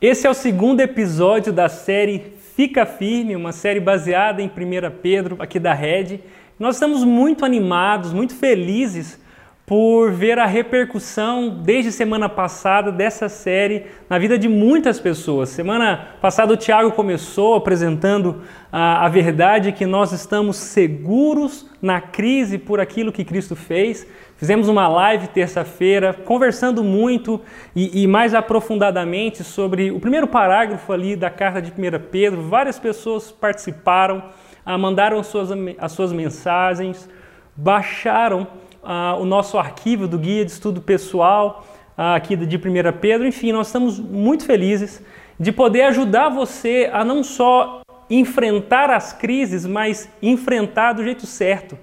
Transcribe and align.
Esse 0.00 0.28
é 0.28 0.30
o 0.30 0.34
segundo 0.34 0.78
episódio 0.78 1.52
da 1.52 1.68
série 1.68 2.32
Fica 2.54 2.86
Firme, 2.86 3.34
uma 3.34 3.50
série 3.50 3.80
baseada 3.80 4.40
em 4.40 4.46
1 4.46 4.50
Pedro, 5.02 5.34
aqui 5.40 5.58
da 5.58 5.74
Red. 5.74 6.20
Nós 6.56 6.76
estamos 6.76 7.02
muito 7.02 7.44
animados, 7.44 8.12
muito 8.12 8.32
felizes 8.32 9.20
por 9.66 10.12
ver 10.12 10.38
a 10.38 10.46
repercussão 10.46 11.60
desde 11.62 11.90
semana 11.90 12.28
passada 12.28 12.92
dessa 12.92 13.28
série 13.28 13.86
na 14.08 14.18
vida 14.18 14.38
de 14.38 14.48
muitas 14.48 15.00
pessoas. 15.00 15.48
Semana 15.48 16.14
passada 16.22 16.54
o 16.54 16.56
Tiago 16.56 16.92
começou 16.92 17.56
apresentando 17.56 18.42
a, 18.70 19.04
a, 19.04 19.08
verdade 19.08 19.72
que 19.72 19.84
nós 19.84 20.12
estamos 20.12 20.56
seguros 20.56 21.68
na 21.82 22.00
crise 22.00 22.56
por 22.56 22.78
aquilo 22.78 23.12
que 23.12 23.24
Cristo 23.24 23.56
fez. 23.56 24.06
Fizemos 24.38 24.68
uma 24.68 24.86
live 24.86 25.26
terça-feira 25.26 26.14
conversando 26.14 26.84
muito 26.84 27.40
e, 27.74 28.04
e, 28.04 28.06
mais 28.06 28.34
aprofundadamente 28.34 29.42
sobre 29.42 29.90
o 29.90 29.98
primeiro 29.98 30.28
parágrafo 30.28 30.92
ali 30.92 31.16
da 31.16 31.28
carta 31.28 31.60
de 31.60 31.72
1 31.72 31.74
Pedro. 32.08 32.42
Várias 32.42 32.78
pessoas 32.78 33.32
participaram, 33.32 34.22
ah, 34.64 34.78
mandaram 34.78 35.18
as 35.18 35.26
suas, 35.26 35.50
as 35.76 35.90
suas 35.90 36.12
mensagens, 36.12 37.08
baixaram 37.56 38.46
uh, 38.80 39.20
o 39.20 39.24
nosso 39.24 39.58
arquivo 39.58 40.06
do 40.06 40.16
guia 40.16 40.44
de 40.44 40.52
estudo 40.52 40.80
pessoal 40.80 41.66
uh, 41.98 42.14
aqui 42.14 42.36
de 42.36 42.56
1 42.56 42.60
Pedro. 43.00 43.26
Enfim, 43.26 43.50
nós 43.50 43.66
estamos 43.66 43.98
muito 43.98 44.44
felizes 44.44 45.02
de 45.36 45.50
poder 45.50 45.82
ajudar 45.82 46.28
você 46.28 46.88
a 46.92 47.04
não 47.04 47.24
só 47.24 47.80
enfrentar 48.08 48.88
as 48.88 49.12
crises, 49.12 49.66
mas 49.66 50.08
enfrentar 50.22 50.92
do 50.92 51.02
jeito 51.02 51.26
certo, 51.26 51.76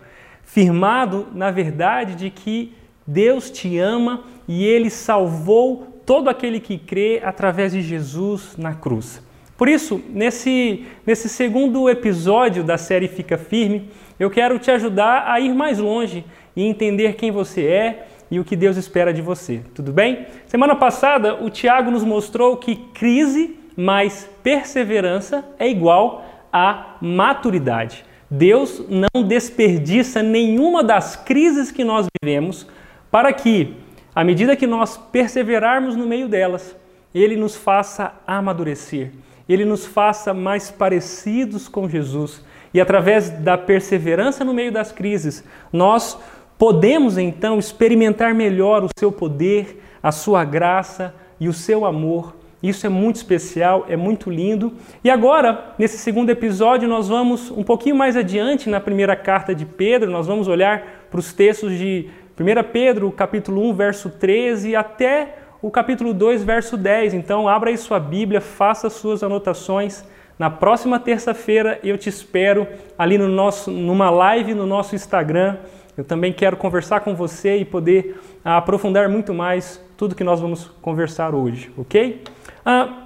firmado 0.45 1.27
na 1.33 1.51
verdade 1.51 2.15
de 2.15 2.29
que 2.29 2.73
Deus 3.05 3.51
te 3.51 3.77
ama 3.77 4.23
e 4.47 4.63
Ele 4.65 4.89
salvou 4.89 6.01
todo 6.05 6.29
aquele 6.29 6.59
que 6.59 6.77
crê 6.77 7.21
através 7.23 7.71
de 7.71 7.81
Jesus 7.81 8.55
na 8.57 8.73
cruz. 8.73 9.21
Por 9.57 9.67
isso, 9.67 10.01
nesse, 10.09 10.85
nesse 11.05 11.29
segundo 11.29 11.89
episódio 11.89 12.63
da 12.63 12.77
série 12.77 13.07
Fica 13.07 13.37
Firme, 13.37 13.89
eu 14.19 14.29
quero 14.29 14.59
te 14.59 14.69
ajudar 14.69 15.31
a 15.31 15.39
ir 15.39 15.53
mais 15.53 15.79
longe 15.79 16.25
e 16.55 16.63
entender 16.63 17.15
quem 17.15 17.31
você 17.31 17.65
é 17.65 18.07
e 18.29 18.39
o 18.39 18.43
que 18.43 18.55
Deus 18.55 18.75
espera 18.75 19.13
de 19.13 19.21
você. 19.21 19.61
Tudo 19.73 19.91
bem? 19.93 20.25
Semana 20.45 20.75
passada, 20.75 21.43
o 21.43 21.49
Tiago 21.49 21.89
nos 21.89 22.03
mostrou 22.03 22.57
que 22.57 22.75
crise 22.93 23.57
mais 23.77 24.29
perseverança 24.43 25.43
é 25.59 25.69
igual 25.69 26.25
a 26.51 26.97
maturidade. 27.01 28.05
Deus 28.29 28.83
não 28.89 29.23
desperdiça 29.23 30.23
nenhuma 30.23 30.83
das 30.83 31.15
crises 31.15 31.71
que 31.71 31.83
nós 31.83 32.07
vivemos 32.21 32.67
para 33.11 33.31
que, 33.31 33.75
à 34.13 34.23
medida 34.23 34.55
que 34.55 34.67
nós 34.67 34.97
perseverarmos 34.97 35.95
no 35.95 36.07
meio 36.07 36.27
delas, 36.27 36.75
Ele 37.13 37.35
nos 37.35 37.55
faça 37.55 38.13
amadurecer, 38.25 39.11
Ele 39.47 39.63
nos 39.63 39.85
faça 39.85 40.33
mais 40.33 40.71
parecidos 40.71 41.67
com 41.67 41.87
Jesus. 41.87 42.43
E 42.73 42.81
através 42.81 43.29
da 43.29 43.57
perseverança 43.57 44.43
no 44.43 44.53
meio 44.53 44.71
das 44.71 44.91
crises, 44.91 45.43
nós 45.71 46.17
Podemos 46.57 47.17
então 47.17 47.59
experimentar 47.59 48.33
melhor 48.33 48.83
o 48.83 48.89
seu 48.97 49.11
poder, 49.11 49.83
a 50.01 50.11
sua 50.11 50.45
graça 50.45 51.13
e 51.39 51.49
o 51.49 51.53
seu 51.53 51.85
amor. 51.85 52.33
Isso 52.67 52.85
é 52.85 52.89
muito 52.89 53.17
especial, 53.17 53.85
é 53.87 53.95
muito 53.95 54.29
lindo. 54.29 54.73
E 55.03 55.09
agora, 55.09 55.75
nesse 55.77 55.99
segundo 55.99 56.31
episódio, 56.31 56.89
nós 56.89 57.07
vamos 57.07 57.51
um 57.51 57.63
pouquinho 57.63 57.95
mais 57.95 58.17
adiante 58.17 58.69
na 58.69 58.79
primeira 58.79 59.15
carta 59.15 59.53
de 59.53 59.65
Pedro, 59.65 60.09
nós 60.09 60.25
vamos 60.25 60.47
olhar 60.47 61.05
para 61.11 61.19
os 61.19 61.31
textos 61.31 61.77
de 61.77 62.09
1 62.39 62.71
Pedro, 62.71 63.11
capítulo 63.11 63.69
1, 63.69 63.73
verso 63.75 64.09
13, 64.09 64.75
até 64.75 65.35
o 65.61 65.69
capítulo 65.69 66.11
2, 66.13 66.43
verso 66.43 66.75
10. 66.75 67.13
Então, 67.13 67.47
abra 67.47 67.69
aí 67.69 67.77
sua 67.77 67.99
Bíblia, 67.99 68.41
faça 68.41 68.89
suas 68.89 69.21
anotações. 69.21 70.03
Na 70.39 70.49
próxima 70.49 70.99
terça-feira 70.99 71.79
eu 71.83 71.97
te 71.97 72.09
espero 72.09 72.67
ali 72.97 73.17
no 73.17 73.27
nosso, 73.27 73.69
numa 73.69 74.09
live 74.09 74.53
no 74.53 74.65
nosso 74.65 74.95
Instagram 74.95 75.57
eu 75.97 76.03
também 76.03 76.33
quero 76.33 76.57
conversar 76.57 76.99
com 76.99 77.15
você 77.15 77.57
e 77.57 77.65
poder 77.65 78.19
ah, 78.43 78.57
aprofundar 78.57 79.07
muito 79.07 79.33
mais 79.33 79.81
tudo 79.95 80.13
que 80.13 80.25
nós 80.25 80.41
vamos 80.41 80.65
conversar 80.81 81.33
hoje, 81.33 81.71
ok? 81.77 82.21
Ah, 82.65 83.05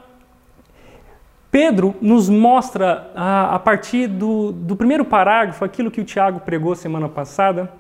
Pedro 1.52 1.96
nos 2.00 2.30
mostra, 2.30 3.12
a 3.16 3.58
partir 3.60 4.08
do, 4.08 4.52
do 4.52 4.76
primeiro 4.76 5.04
parágrafo, 5.04 5.66
aquilo 5.66 5.90
que 5.90 6.00
o 6.00 6.06
Tiago 6.06 6.40
pregou 6.42 6.76
semana 6.76 7.10
passada, 7.10 7.72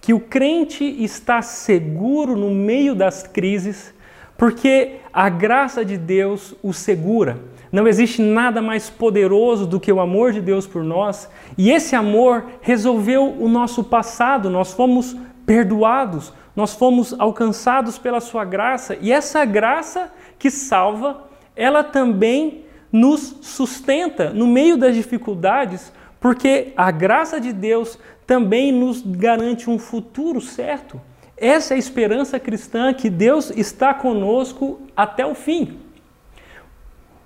que 0.00 0.14
o 0.14 0.20
crente 0.20 0.84
está 0.84 1.42
seguro 1.42 2.36
no 2.36 2.50
meio 2.50 2.94
das 2.94 3.24
crises, 3.24 3.92
porque 4.38 5.00
a 5.12 5.28
graça 5.28 5.84
de 5.84 5.96
Deus 5.96 6.54
o 6.62 6.72
segura. 6.72 7.38
Não 7.72 7.88
existe 7.88 8.22
nada 8.22 8.62
mais 8.62 8.88
poderoso 8.88 9.66
do 9.66 9.80
que 9.80 9.92
o 9.92 10.00
amor 10.00 10.32
de 10.32 10.40
Deus 10.40 10.64
por 10.64 10.84
nós, 10.84 11.28
e 11.58 11.72
esse 11.72 11.96
amor 11.96 12.44
resolveu 12.60 13.34
o 13.40 13.48
nosso 13.48 13.82
passado, 13.82 14.48
nós 14.48 14.72
fomos 14.72 15.16
perdoados, 15.44 16.32
nós 16.54 16.74
fomos 16.74 17.12
alcançados 17.18 17.98
pela 17.98 18.20
sua 18.20 18.44
graça, 18.44 18.96
e 19.00 19.10
essa 19.12 19.44
graça 19.44 20.12
que 20.38 20.50
salva, 20.50 21.25
ela 21.56 21.82
também 21.82 22.66
nos 22.92 23.38
sustenta 23.42 24.30
no 24.30 24.46
meio 24.46 24.76
das 24.76 24.94
dificuldades, 24.94 25.92
porque 26.20 26.72
a 26.76 26.90
graça 26.90 27.40
de 27.40 27.52
Deus 27.52 27.98
também 28.26 28.70
nos 28.70 29.02
garante 29.02 29.68
um 29.70 29.78
futuro 29.78 30.40
certo. 30.40 31.00
Essa 31.36 31.74
é 31.74 31.76
a 31.76 31.78
esperança 31.78 32.38
cristã 32.38 32.94
que 32.94 33.10
Deus 33.10 33.50
está 33.50 33.92
conosco 33.92 34.80
até 34.96 35.24
o 35.26 35.34
fim. 35.34 35.78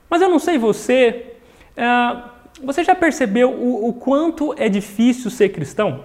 Mas 0.08 0.20
eu 0.20 0.28
não 0.28 0.38
sei 0.38 0.58
você, 0.58 1.34
uh, 1.76 2.28
você 2.64 2.82
já 2.82 2.94
percebeu 2.94 3.50
o 3.50 3.92
quanto 3.92 4.52
é 4.58 4.68
difícil 4.68 5.30
ser 5.30 5.50
cristão? 5.50 6.04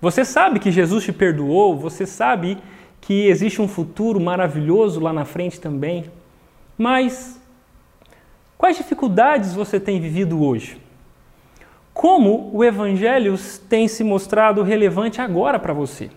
Você 0.00 0.24
sabe 0.24 0.60
que 0.60 0.70
Jesus 0.70 1.04
te 1.04 1.12
perdoou, 1.12 1.76
você 1.76 2.06
sabe 2.06 2.58
que 3.00 3.26
existe 3.26 3.60
um 3.60 3.66
futuro 3.66 4.20
maravilhoso 4.20 5.00
lá 5.00 5.12
na 5.12 5.24
frente 5.24 5.60
também, 5.60 6.10
mas 6.76 7.40
quais 8.56 8.76
dificuldades 8.76 9.54
você 9.54 9.78
tem 9.78 10.00
vivido 10.00 10.42
hoje? 10.42 10.80
Como 11.92 12.50
o 12.52 12.64
Evangelho 12.64 13.38
tem 13.68 13.86
se 13.86 14.02
mostrado 14.02 14.62
relevante 14.62 15.20
agora 15.20 15.58
para 15.58 15.72
você? 15.72 16.10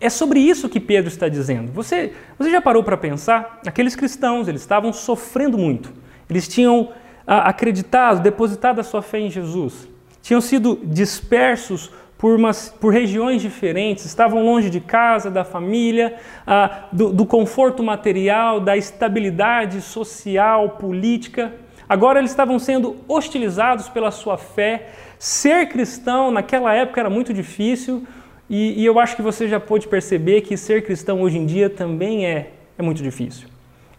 É 0.00 0.08
sobre 0.08 0.38
isso 0.38 0.68
que 0.68 0.78
Pedro 0.78 1.08
está 1.08 1.28
dizendo. 1.28 1.72
Você, 1.72 2.12
você 2.38 2.50
já 2.50 2.60
parou 2.60 2.84
para 2.84 2.96
pensar? 2.96 3.60
Aqueles 3.66 3.96
cristãos, 3.96 4.46
eles 4.46 4.60
estavam 4.60 4.92
sofrendo 4.92 5.58
muito. 5.58 5.92
Eles 6.30 6.46
tinham 6.46 6.92
ah, 7.26 7.48
acreditado, 7.48 8.22
depositado 8.22 8.80
a 8.80 8.84
sua 8.84 9.02
fé 9.02 9.18
em 9.18 9.30
Jesus. 9.30 9.88
Tinham 10.22 10.40
sido 10.40 10.78
dispersos 10.84 11.90
por, 12.18 12.34
umas, 12.34 12.68
por 12.68 12.92
regiões 12.92 13.40
diferentes, 13.40 14.04
estavam 14.04 14.44
longe 14.44 14.68
de 14.68 14.80
casa, 14.80 15.30
da 15.30 15.44
família, 15.44 16.16
ah, 16.44 16.88
do, 16.90 17.12
do 17.12 17.24
conforto 17.24 17.80
material, 17.80 18.58
da 18.58 18.76
estabilidade 18.76 19.80
social, 19.80 20.70
política. 20.70 21.52
Agora 21.88 22.18
eles 22.18 22.32
estavam 22.32 22.58
sendo 22.58 22.96
hostilizados 23.06 23.88
pela 23.88 24.10
sua 24.10 24.36
fé. 24.36 24.88
Ser 25.16 25.68
cristão 25.68 26.32
naquela 26.32 26.74
época 26.74 27.00
era 27.00 27.08
muito 27.08 27.32
difícil. 27.32 28.04
E, 28.50 28.82
e, 28.82 28.84
eu 28.84 28.98
acho 28.98 29.14
que 29.14 29.22
você 29.22 29.46
já 29.46 29.60
pôde 29.60 29.86
perceber 29.86 30.40
que 30.40 30.56
ser 30.56 30.82
cristão 30.84 31.22
hoje 31.22 31.38
em 31.38 31.46
dia 31.46 31.70
também 31.70 32.26
é, 32.26 32.50
é 32.76 32.82
muito 32.82 33.02
difícil. 33.02 33.46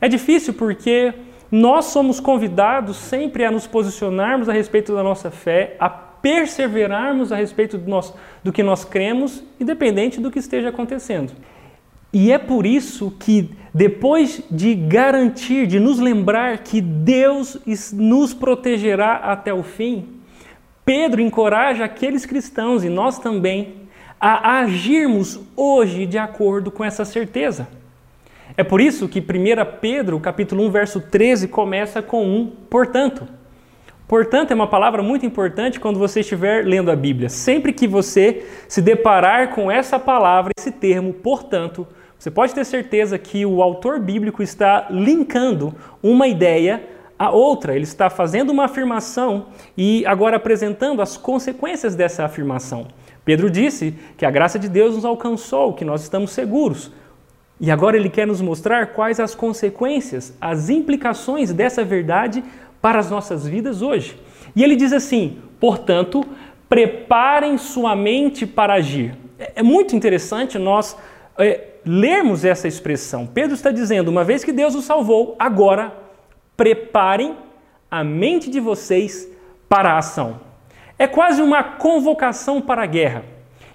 É 0.02 0.08
difícil 0.08 0.54
porque 0.56 1.14
nós 1.52 1.86
somos 1.86 2.20
convidados 2.20 2.98
sempre 2.98 3.46
a 3.46 3.52
nos 3.52 3.66
posicionarmos 3.66 4.50
a 4.50 4.54
respeito 4.54 4.94
da 4.94 5.04
nossa 5.04 5.32
fé, 5.32 5.76
a 5.80 6.09
perseverarmos 6.22 7.32
a 7.32 7.36
respeito 7.36 7.78
do, 7.78 7.90
nosso, 7.90 8.16
do 8.44 8.52
que 8.52 8.64
nós 8.64 8.84
cremos, 8.86 9.44
independente 9.60 10.20
do 10.20 10.32
que 10.32 10.40
esteja 10.40 10.70
acontecendo. 10.70 11.34
E 12.12 12.32
é 12.32 12.38
por 12.38 12.66
isso 12.66 13.14
que, 13.20 13.52
depois 13.74 14.42
de 14.50 14.74
garantir, 14.74 15.68
de 15.68 15.80
nos 15.80 16.00
lembrar 16.00 16.60
que 16.60 16.82
Deus 16.82 17.60
nos 17.94 18.34
protegerá 18.34 19.16
até 19.16 19.54
o 19.54 19.62
fim, 19.62 20.08
Pedro 20.84 21.22
encoraja 21.22 21.86
aqueles 21.86 22.26
cristãos 22.26 22.84
e 22.84 22.90
nós 22.90 23.20
também 23.20 23.80
a 24.20 24.60
agirmos 24.60 25.40
hoje 25.56 26.06
de 26.06 26.18
acordo 26.18 26.72
com 26.72 26.84
essa 26.84 27.06
certeza. 27.06 27.68
É 28.58 28.64
por 28.64 28.82
isso 28.82 29.08
que 29.08 29.20
1 29.20 29.24
Pedro, 29.80 30.20
capítulo 30.20 30.66
1, 30.66 30.72
verso 30.72 31.00
13, 31.00 31.48
começa 31.48 32.02
com 32.02 32.26
um 32.26 32.48
portanto. 32.70 33.28
Portanto, 34.10 34.50
é 34.50 34.56
uma 34.56 34.66
palavra 34.66 35.04
muito 35.04 35.24
importante 35.24 35.80
quando 35.80 36.00
você 36.00 36.22
estiver 36.22 36.66
lendo 36.66 36.90
a 36.90 36.96
Bíblia. 36.96 37.30
Sempre 37.30 37.72
que 37.72 37.88
você 37.88 38.44
se 38.68 38.82
deparar 38.82 39.54
com 39.54 39.70
essa 39.70 40.00
palavra, 40.00 40.50
esse 40.60 40.72
termo, 40.72 41.14
portanto, 41.14 41.86
você 42.18 42.32
pode 42.32 42.56
ter 42.56 42.66
certeza 42.66 43.20
que 43.20 43.46
o 43.46 43.62
autor 43.62 44.00
bíblico 44.00 44.42
está 44.42 44.88
linkando 44.90 45.76
uma 46.02 46.28
ideia 46.28 46.84
a 47.20 47.30
outra. 47.30 47.76
Ele 47.76 47.84
está 47.84 48.10
fazendo 48.10 48.50
uma 48.50 48.66
afirmação 48.66 49.50
e 49.78 50.04
agora 50.08 50.38
apresentando 50.38 51.04
as 51.04 51.16
consequências 51.16 51.96
dessa 51.96 52.26
afirmação. 52.26 52.88
Pedro 53.24 53.48
disse 53.48 53.94
que 54.18 54.26
a 54.26 54.32
graça 54.32 54.58
de 54.58 54.68
Deus 54.68 54.96
nos 54.96 55.06
alcançou, 55.06 55.74
que 55.74 55.86
nós 55.86 56.02
estamos 56.02 56.32
seguros. 56.32 56.92
E 57.62 57.70
agora 57.70 57.96
ele 57.96 58.10
quer 58.10 58.26
nos 58.26 58.42
mostrar 58.42 58.88
quais 58.88 59.20
as 59.20 59.36
consequências, 59.36 60.34
as 60.42 60.68
implicações 60.68 61.54
dessa 61.54 61.84
verdade 61.84 62.44
para 62.82 63.00
as 63.00 63.10
nossas 63.10 63.48
vidas 63.48 63.82
hoje. 63.82 64.20
E 64.56 64.64
ele 64.64 64.76
diz 64.76 64.94
assim: 64.94 65.38
portanto, 65.60 66.26
preparem 66.68 67.58
sua 67.58 67.96
mente 67.96 68.46
para 68.46 68.76
agir. 68.76 69.16
É, 69.38 69.54
é 69.58 69.64
muito 69.64 69.96
interessante 69.96 70.58
nós 70.58 70.98
é, 71.38 71.68
lermos 71.86 72.46
essa 72.46 72.68
expressão. 72.68 73.26
Pedro 73.26 73.54
está 73.54 73.72
dizendo: 73.72 74.10
uma 74.10 74.24
vez 74.24 74.44
que 74.44 74.52
Deus 74.52 74.76
os 74.76 74.86
salvou, 74.86 75.36
agora 75.40 75.94
preparem 76.56 77.36
a 77.90 78.04
mente 78.04 78.50
de 78.50 78.60
vocês 78.60 79.28
para 79.68 79.94
a 79.94 79.98
ação. 79.98 80.42
É 80.98 81.08
quase 81.08 81.42
uma 81.42 81.64
convocação 81.64 82.62
para 82.62 82.84
a 82.84 82.86
guerra. 82.86 83.24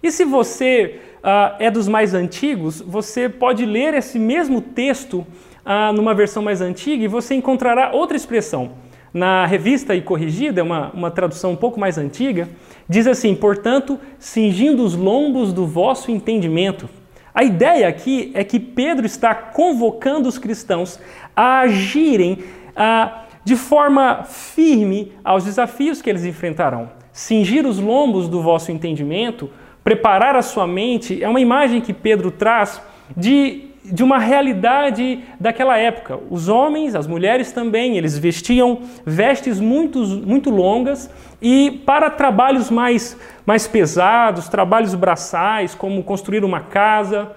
E 0.02 0.10
se 0.10 0.24
você 0.24 1.00
uh, 1.20 1.56
é 1.58 1.70
dos 1.70 1.88
mais 1.88 2.12
antigos, 2.12 2.82
você 2.82 3.28
pode 3.28 3.64
ler 3.64 3.94
esse 3.94 4.18
mesmo 4.18 4.60
texto 4.60 5.26
uh, 5.64 5.92
numa 5.94 6.14
versão 6.14 6.42
mais 6.42 6.60
antiga 6.60 7.02
e 7.02 7.08
você 7.08 7.34
encontrará 7.34 7.90
outra 7.92 8.14
expressão. 8.14 8.72
Na 9.14 9.46
revista 9.46 9.94
e 9.94 10.02
corrigida, 10.02 10.64
uma, 10.64 10.90
uma 10.90 11.10
tradução 11.10 11.52
um 11.52 11.56
pouco 11.56 11.78
mais 11.78 11.96
antiga, 11.96 12.48
diz 12.88 13.06
assim: 13.06 13.34
portanto, 13.34 13.98
cingindo 14.18 14.82
os 14.82 14.96
lombos 14.96 15.52
do 15.52 15.66
vosso 15.66 16.10
entendimento. 16.10 16.90
A 17.32 17.44
ideia 17.44 17.88
aqui 17.88 18.32
é 18.34 18.42
que 18.42 18.58
Pedro 18.58 19.06
está 19.06 19.32
convocando 19.32 20.28
os 20.28 20.36
cristãos 20.36 20.98
a 21.34 21.60
agirem 21.60 22.40
uh, 22.70 23.24
de 23.44 23.56
forma 23.56 24.24
firme 24.24 25.12
aos 25.24 25.44
desafios 25.44 26.02
que 26.02 26.10
eles 26.10 26.24
enfrentarão. 26.24 26.90
Cingir 27.12 27.66
os 27.66 27.78
lombos 27.78 28.28
do 28.28 28.42
vosso 28.42 28.72
entendimento 28.72 29.48
preparar 29.84 30.34
a 30.34 30.40
sua 30.40 30.66
mente, 30.66 31.22
é 31.22 31.28
uma 31.28 31.40
imagem 31.40 31.82
que 31.82 31.92
Pedro 31.92 32.30
traz 32.30 32.80
de, 33.14 33.66
de 33.84 34.02
uma 34.02 34.18
realidade 34.18 35.22
daquela 35.38 35.76
época. 35.76 36.18
Os 36.30 36.48
homens, 36.48 36.94
as 36.94 37.06
mulheres 37.06 37.52
também, 37.52 37.98
eles 37.98 38.16
vestiam 38.16 38.80
vestes 39.04 39.60
muito, 39.60 39.98
muito 39.98 40.48
longas 40.48 41.10
e 41.40 41.82
para 41.84 42.08
trabalhos 42.08 42.70
mais, 42.70 43.18
mais 43.44 43.66
pesados, 43.66 44.48
trabalhos 44.48 44.94
braçais, 44.94 45.74
como 45.74 46.02
construir 46.02 46.44
uma 46.44 46.60
casa, 46.60 47.32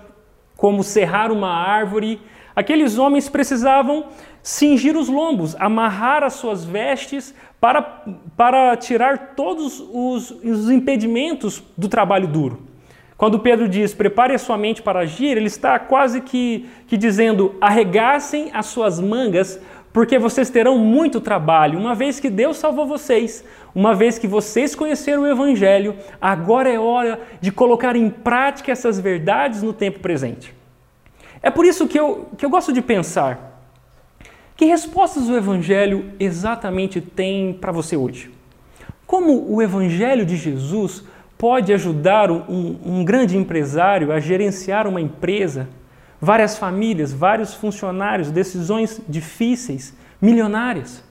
como 0.55 0.83
serrar 0.83 1.31
uma 1.31 1.49
árvore, 1.49 2.19
aqueles 2.55 2.97
homens 2.97 3.27
precisavam 3.27 4.05
cingir 4.41 4.95
os 4.95 5.09
lombos, 5.09 5.55
amarrar 5.59 6.23
as 6.23 6.33
suas 6.33 6.63
vestes 6.63 7.35
para, 7.59 7.81
para 8.37 8.75
tirar 8.77 9.35
todos 9.35 9.79
os, 9.91 10.31
os 10.31 10.69
impedimentos 10.69 11.61
do 11.77 11.89
trabalho 11.89 12.27
duro. 12.27 12.76
Quando 13.17 13.39
Pedro 13.39 13.67
diz 13.67 13.95
prepare 13.95 14.35
a 14.35 14.37
sua 14.37 14.57
mente 14.57 14.81
para 14.81 14.99
agir, 14.99 15.35
ele 15.35 15.47
está 15.47 15.79
quase 15.79 16.21
que, 16.21 16.69
que 16.87 16.95
dizendo 16.95 17.55
arregassem 17.59 18.51
as 18.53 18.67
suas 18.67 18.99
mangas, 18.99 19.59
porque 19.91 20.19
vocês 20.19 20.51
terão 20.51 20.77
muito 20.77 21.19
trabalho. 21.19 21.79
Uma 21.79 21.95
vez 21.95 22.19
que 22.19 22.29
Deus 22.29 22.57
salvou 22.57 22.85
vocês, 22.85 23.43
uma 23.73 23.95
vez 23.95 24.19
que 24.19 24.27
vocês 24.27 24.75
conheceram 24.75 25.23
o 25.23 25.27
Evangelho, 25.27 25.95
agora 26.21 26.69
é 26.69 26.77
hora 26.77 27.19
de 27.41 27.51
colocar 27.51 27.95
em 27.95 28.07
prática 28.07 28.71
essas 28.71 28.99
verdades 28.99 29.63
no 29.63 29.73
tempo 29.73 29.99
presente. 29.99 30.53
É 31.41 31.49
por 31.49 31.65
isso 31.65 31.87
que 31.87 31.99
eu, 31.99 32.29
que 32.37 32.45
eu 32.45 32.49
gosto 32.51 32.71
de 32.71 32.81
pensar 32.83 33.47
que 34.55 34.65
respostas 34.65 35.29
o 35.29 35.35
Evangelho 35.35 36.11
exatamente 36.19 36.99
tem 36.99 37.53
para 37.53 37.71
você 37.71 37.95
hoje? 37.95 38.31
Como 39.05 39.51
o 39.51 39.61
Evangelho 39.61 40.25
de 40.25 40.35
Jesus 40.35 41.03
pode 41.37 41.71
ajudar 41.71 42.31
um, 42.31 42.77
um, 42.83 43.05
grande 43.05 43.37
empresário 43.37 44.11
a 44.11 44.19
gerenciar 44.19 44.87
uma 44.87 44.99
empresa, 44.99 45.69
várias 46.19 46.57
famílias, 46.57 47.13
vários 47.13 47.53
funcionários, 47.53 48.31
decisões 48.31 48.99
difíceis, 49.07 49.95
milionárias? 50.19 51.03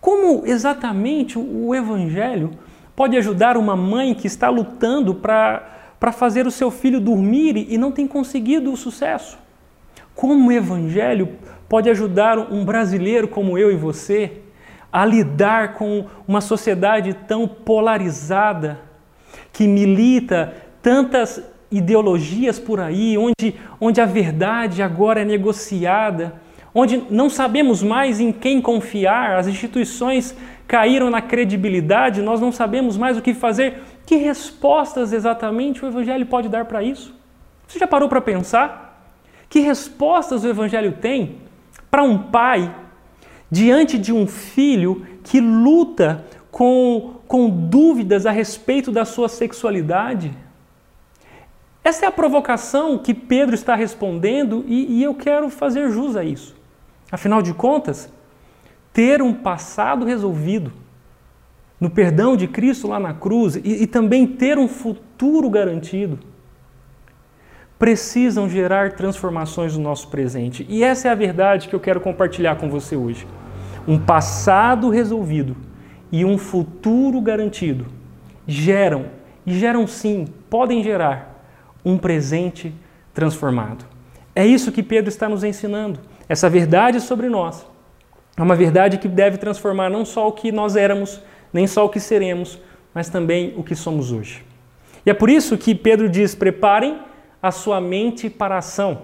Como 0.00 0.46
exatamente 0.46 1.38
o 1.38 1.74
Evangelho 1.74 2.52
pode 2.94 3.16
ajudar 3.16 3.56
uma 3.56 3.76
mãe 3.76 4.14
que 4.14 4.26
está 4.26 4.48
lutando 4.48 5.14
para 5.14 6.12
fazer 6.12 6.46
o 6.46 6.50
seu 6.50 6.70
filho 6.70 7.00
dormir 7.00 7.66
e 7.68 7.76
não 7.76 7.92
tem 7.92 8.06
conseguido 8.06 8.72
o 8.72 8.76
sucesso? 8.76 9.38
Como 10.14 10.48
o 10.48 10.52
Evangelho 10.52 11.36
pode 11.68 11.90
ajudar 11.90 12.38
um 12.38 12.64
brasileiro 12.64 13.28
como 13.28 13.58
eu 13.58 13.70
e 13.70 13.76
você 13.76 14.40
a 14.90 15.04
lidar 15.04 15.74
com 15.74 16.06
uma 16.26 16.40
sociedade 16.40 17.12
tão 17.12 17.46
polarizada, 17.46 18.85
que 19.56 19.66
milita 19.66 20.52
tantas 20.82 21.42
ideologias 21.70 22.58
por 22.58 22.78
aí, 22.78 23.16
onde, 23.16 23.54
onde 23.80 24.02
a 24.02 24.04
verdade 24.04 24.82
agora 24.82 25.22
é 25.22 25.24
negociada, 25.24 26.34
onde 26.74 27.02
não 27.08 27.30
sabemos 27.30 27.82
mais 27.82 28.20
em 28.20 28.32
quem 28.32 28.60
confiar, 28.60 29.38
as 29.38 29.46
instituições 29.46 30.36
caíram 30.68 31.08
na 31.08 31.22
credibilidade, 31.22 32.20
nós 32.20 32.38
não 32.38 32.52
sabemos 32.52 32.98
mais 32.98 33.16
o 33.16 33.22
que 33.22 33.32
fazer. 33.32 33.82
Que 34.04 34.16
respostas 34.16 35.10
exatamente 35.10 35.82
o 35.82 35.88
Evangelho 35.88 36.26
pode 36.26 36.50
dar 36.50 36.66
para 36.66 36.82
isso? 36.82 37.14
Você 37.66 37.78
já 37.78 37.86
parou 37.86 38.10
para 38.10 38.20
pensar? 38.20 39.10
Que 39.48 39.60
respostas 39.60 40.44
o 40.44 40.48
Evangelho 40.48 40.92
tem 41.00 41.36
para 41.90 42.02
um 42.02 42.18
pai 42.18 42.70
diante 43.50 43.96
de 43.96 44.12
um 44.12 44.26
filho 44.26 45.06
que 45.24 45.40
luta 45.40 46.26
com, 46.56 47.16
com 47.28 47.50
dúvidas 47.50 48.24
a 48.24 48.30
respeito 48.30 48.90
da 48.90 49.04
sua 49.04 49.28
sexualidade? 49.28 50.32
Essa 51.84 52.06
é 52.06 52.08
a 52.08 52.10
provocação 52.10 52.96
que 52.96 53.12
Pedro 53.12 53.54
está 53.54 53.74
respondendo 53.74 54.64
e, 54.66 55.00
e 55.00 55.02
eu 55.02 55.14
quero 55.14 55.50
fazer 55.50 55.90
jus 55.90 56.16
a 56.16 56.24
isso. 56.24 56.56
Afinal 57.12 57.42
de 57.42 57.52
contas, 57.52 58.10
ter 58.90 59.20
um 59.20 59.34
passado 59.34 60.06
resolvido 60.06 60.72
no 61.78 61.90
perdão 61.90 62.34
de 62.34 62.48
Cristo 62.48 62.88
lá 62.88 62.98
na 62.98 63.12
cruz 63.12 63.56
e, 63.56 63.82
e 63.82 63.86
também 63.86 64.26
ter 64.26 64.56
um 64.56 64.66
futuro 64.66 65.50
garantido 65.50 66.18
precisam 67.78 68.48
gerar 68.48 68.92
transformações 68.92 69.76
no 69.76 69.82
nosso 69.82 70.08
presente. 70.08 70.64
E 70.70 70.82
essa 70.82 71.08
é 71.08 71.10
a 71.10 71.14
verdade 71.14 71.68
que 71.68 71.74
eu 71.74 71.80
quero 71.80 72.00
compartilhar 72.00 72.56
com 72.56 72.70
você 72.70 72.96
hoje. 72.96 73.26
Um 73.86 73.98
passado 73.98 74.88
resolvido 74.88 75.65
e 76.10 76.24
um 76.24 76.38
futuro 76.38 77.20
garantido 77.20 77.86
geram, 78.46 79.06
e 79.44 79.58
geram 79.58 79.86
sim, 79.86 80.26
podem 80.48 80.82
gerar, 80.82 81.42
um 81.84 81.98
presente 81.98 82.72
transformado. 83.12 83.84
É 84.34 84.46
isso 84.46 84.72
que 84.72 84.82
Pedro 84.82 85.08
está 85.08 85.28
nos 85.28 85.42
ensinando. 85.42 85.98
Essa 86.28 86.48
verdade 86.48 87.00
sobre 87.00 87.28
nós 87.28 87.66
é 88.36 88.42
uma 88.42 88.54
verdade 88.54 88.98
que 88.98 89.08
deve 89.08 89.38
transformar 89.38 89.88
não 89.88 90.04
só 90.04 90.28
o 90.28 90.32
que 90.32 90.52
nós 90.52 90.76
éramos, 90.76 91.20
nem 91.52 91.66
só 91.66 91.86
o 91.86 91.88
que 91.88 91.98
seremos, 91.98 92.58
mas 92.92 93.08
também 93.08 93.54
o 93.56 93.62
que 93.62 93.74
somos 93.74 94.12
hoje. 94.12 94.44
E 95.04 95.10
é 95.10 95.14
por 95.14 95.30
isso 95.30 95.56
que 95.56 95.74
Pedro 95.74 96.08
diz: 96.08 96.34
preparem 96.34 96.98
a 97.42 97.50
sua 97.50 97.80
mente 97.80 98.28
para 98.28 98.56
a 98.56 98.58
ação. 98.58 99.02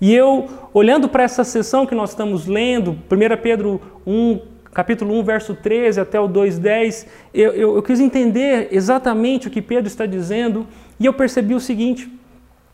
E 0.00 0.12
eu, 0.12 0.48
olhando 0.74 1.08
para 1.08 1.22
essa 1.22 1.44
sessão 1.44 1.86
que 1.86 1.94
nós 1.94 2.10
estamos 2.10 2.46
lendo, 2.46 2.92
1 3.10 3.42
Pedro 3.42 3.80
1, 4.06 4.40
capítulo 4.72 5.18
1, 5.20 5.22
verso 5.22 5.54
13 5.54 6.00
até 6.00 6.18
o 6.18 6.28
2,10, 6.28 7.06
eu, 7.34 7.52
eu, 7.52 7.76
eu 7.76 7.82
quis 7.82 8.00
entender 8.00 8.68
exatamente 8.72 9.48
o 9.48 9.50
que 9.50 9.60
Pedro 9.60 9.86
está 9.86 10.06
dizendo 10.06 10.66
e 10.98 11.06
eu 11.06 11.12
percebi 11.12 11.54
o 11.54 11.60
seguinte, 11.60 12.10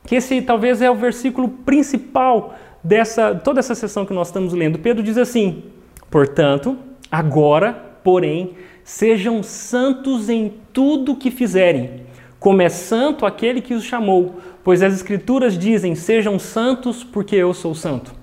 que 0.07 0.15
esse 0.15 0.41
talvez 0.41 0.81
é 0.81 0.91
o 0.91 0.95
versículo 0.95 1.49
principal 1.49 2.55
dessa 2.83 3.35
toda 3.35 3.61
essa 3.61 3.75
sessão 3.75 4.07
que 4.07 4.13
nós 4.13 4.29
estamos 4.29 4.53
lendo. 4.53 4.79
Pedro 4.79 5.03
diz 5.03 5.19
assim: 5.19 5.65
Portanto, 6.11 6.79
agora, 7.11 7.73
porém, 8.03 8.55
sejam 8.85 9.43
santos 9.43 10.29
em 10.29 10.55
tudo 10.73 11.17
que 11.17 11.31
fizerem, 11.31 12.07
como 12.39 12.63
é 12.63 12.69
santo 12.69 13.27
aquele 13.27 13.61
que 13.61 13.75
os 13.75 13.85
chamou, 13.85 14.37
pois 14.63 14.83
as 14.83 14.95
Escrituras 14.95 15.59
dizem: 15.59 15.95
sejam 15.95 16.39
santos, 16.39 17.03
porque 17.03 17.37
eu 17.37 17.53
sou 17.53 17.75
santo. 17.75 18.18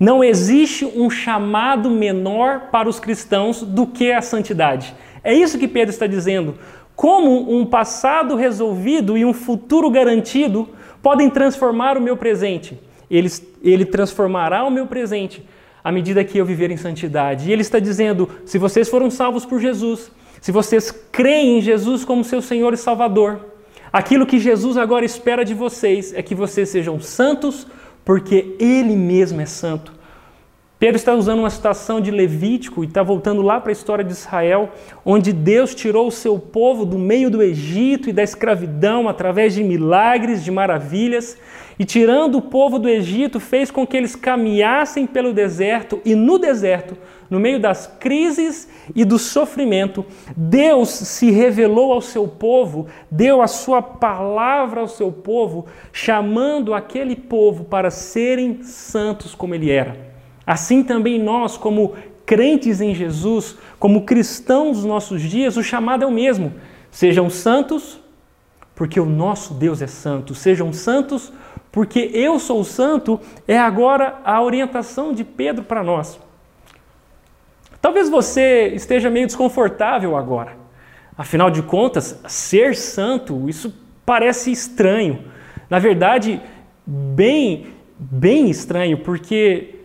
Não 0.00 0.24
existe 0.24 0.86
um 0.86 1.10
chamado 1.10 1.90
menor 1.90 2.70
para 2.72 2.88
os 2.88 2.98
cristãos 2.98 3.62
do 3.62 3.86
que 3.86 4.10
a 4.10 4.22
santidade. 4.22 4.94
É 5.22 5.34
isso 5.34 5.58
que 5.58 5.68
Pedro 5.68 5.90
está 5.90 6.06
dizendo. 6.06 6.54
Como 6.96 7.54
um 7.54 7.66
passado 7.66 8.34
resolvido 8.34 9.18
e 9.18 9.26
um 9.26 9.34
futuro 9.34 9.90
garantido 9.90 10.66
podem 11.02 11.28
transformar 11.28 11.98
o 11.98 12.00
meu 12.00 12.16
presente? 12.16 12.80
Ele, 13.10 13.28
ele 13.62 13.84
transformará 13.84 14.64
o 14.64 14.70
meu 14.70 14.86
presente 14.86 15.46
à 15.84 15.92
medida 15.92 16.24
que 16.24 16.38
eu 16.38 16.46
viver 16.46 16.70
em 16.70 16.78
santidade. 16.78 17.50
E 17.50 17.52
ele 17.52 17.60
está 17.60 17.78
dizendo: 17.78 18.26
se 18.46 18.56
vocês 18.56 18.88
foram 18.88 19.10
salvos 19.10 19.44
por 19.44 19.60
Jesus, 19.60 20.10
se 20.40 20.50
vocês 20.50 20.90
creem 21.12 21.58
em 21.58 21.60
Jesus 21.60 22.06
como 22.06 22.24
seu 22.24 22.40
Senhor 22.40 22.72
e 22.72 22.78
Salvador, 22.78 23.50
Aquilo 23.92 24.24
que 24.24 24.38
Jesus 24.38 24.76
agora 24.76 25.04
espera 25.04 25.44
de 25.44 25.52
vocês 25.52 26.14
é 26.14 26.22
que 26.22 26.32
vocês 26.32 26.68
sejam 26.68 27.00
santos, 27.00 27.66
porque 28.10 28.56
Ele 28.58 28.96
mesmo 28.96 29.40
é 29.40 29.46
santo. 29.46 29.92
Pedro 30.80 30.96
está 30.96 31.14
usando 31.14 31.40
uma 31.40 31.50
citação 31.50 32.00
de 32.00 32.10
Levítico 32.10 32.82
e 32.82 32.86
está 32.86 33.02
voltando 33.02 33.42
lá 33.42 33.60
para 33.60 33.70
a 33.70 33.72
história 33.72 34.02
de 34.02 34.12
Israel, 34.12 34.70
onde 35.04 35.30
Deus 35.30 35.74
tirou 35.74 36.06
o 36.06 36.10
seu 36.10 36.38
povo 36.38 36.86
do 36.86 36.98
meio 36.98 37.28
do 37.28 37.42
Egito 37.42 38.08
e 38.08 38.14
da 38.14 38.22
escravidão 38.22 39.06
através 39.06 39.52
de 39.52 39.62
milagres, 39.62 40.42
de 40.42 40.50
maravilhas, 40.50 41.36
e 41.78 41.84
tirando 41.84 42.38
o 42.38 42.42
povo 42.42 42.78
do 42.78 42.88
Egito, 42.88 43.38
fez 43.38 43.70
com 43.70 43.86
que 43.86 43.94
eles 43.94 44.16
caminhassem 44.16 45.06
pelo 45.06 45.34
deserto 45.34 46.00
e 46.02 46.14
no 46.14 46.38
deserto, 46.38 46.96
no 47.28 47.38
meio 47.38 47.60
das 47.60 47.86
crises 47.86 48.66
e 48.94 49.04
do 49.04 49.18
sofrimento, 49.18 50.02
Deus 50.34 50.88
se 50.88 51.30
revelou 51.30 51.92
ao 51.92 52.00
seu 52.00 52.26
povo, 52.26 52.86
deu 53.10 53.42
a 53.42 53.46
sua 53.46 53.82
palavra 53.82 54.80
ao 54.80 54.88
seu 54.88 55.12
povo, 55.12 55.66
chamando 55.92 56.72
aquele 56.72 57.16
povo 57.16 57.64
para 57.64 57.90
serem 57.90 58.62
santos 58.62 59.34
como 59.34 59.54
ele 59.54 59.70
era. 59.70 60.09
Assim 60.50 60.82
também 60.82 61.16
nós, 61.16 61.56
como 61.56 61.94
crentes 62.26 62.80
em 62.80 62.92
Jesus, 62.92 63.56
como 63.78 64.04
cristãos 64.04 64.78
dos 64.78 64.84
nossos 64.84 65.22
dias, 65.22 65.56
o 65.56 65.62
chamado 65.62 66.02
é 66.02 66.06
o 66.08 66.10
mesmo. 66.10 66.52
Sejam 66.90 67.30
santos, 67.30 68.00
porque 68.74 68.98
o 68.98 69.06
nosso 69.06 69.54
Deus 69.54 69.80
é 69.80 69.86
santo. 69.86 70.34
Sejam 70.34 70.72
santos, 70.72 71.32
porque 71.70 72.10
eu 72.12 72.40
sou 72.40 72.64
santo, 72.64 73.20
é 73.46 73.56
agora 73.56 74.18
a 74.24 74.42
orientação 74.42 75.12
de 75.12 75.22
Pedro 75.22 75.62
para 75.62 75.84
nós. 75.84 76.18
Talvez 77.80 78.10
você 78.10 78.72
esteja 78.74 79.08
meio 79.08 79.26
desconfortável 79.26 80.16
agora. 80.16 80.56
Afinal 81.16 81.48
de 81.48 81.62
contas, 81.62 82.20
ser 82.26 82.74
santo, 82.74 83.48
isso 83.48 83.72
parece 84.04 84.50
estranho. 84.50 85.26
Na 85.70 85.78
verdade, 85.78 86.42
bem, 86.84 87.68
bem 87.96 88.50
estranho, 88.50 88.98
porque 88.98 89.76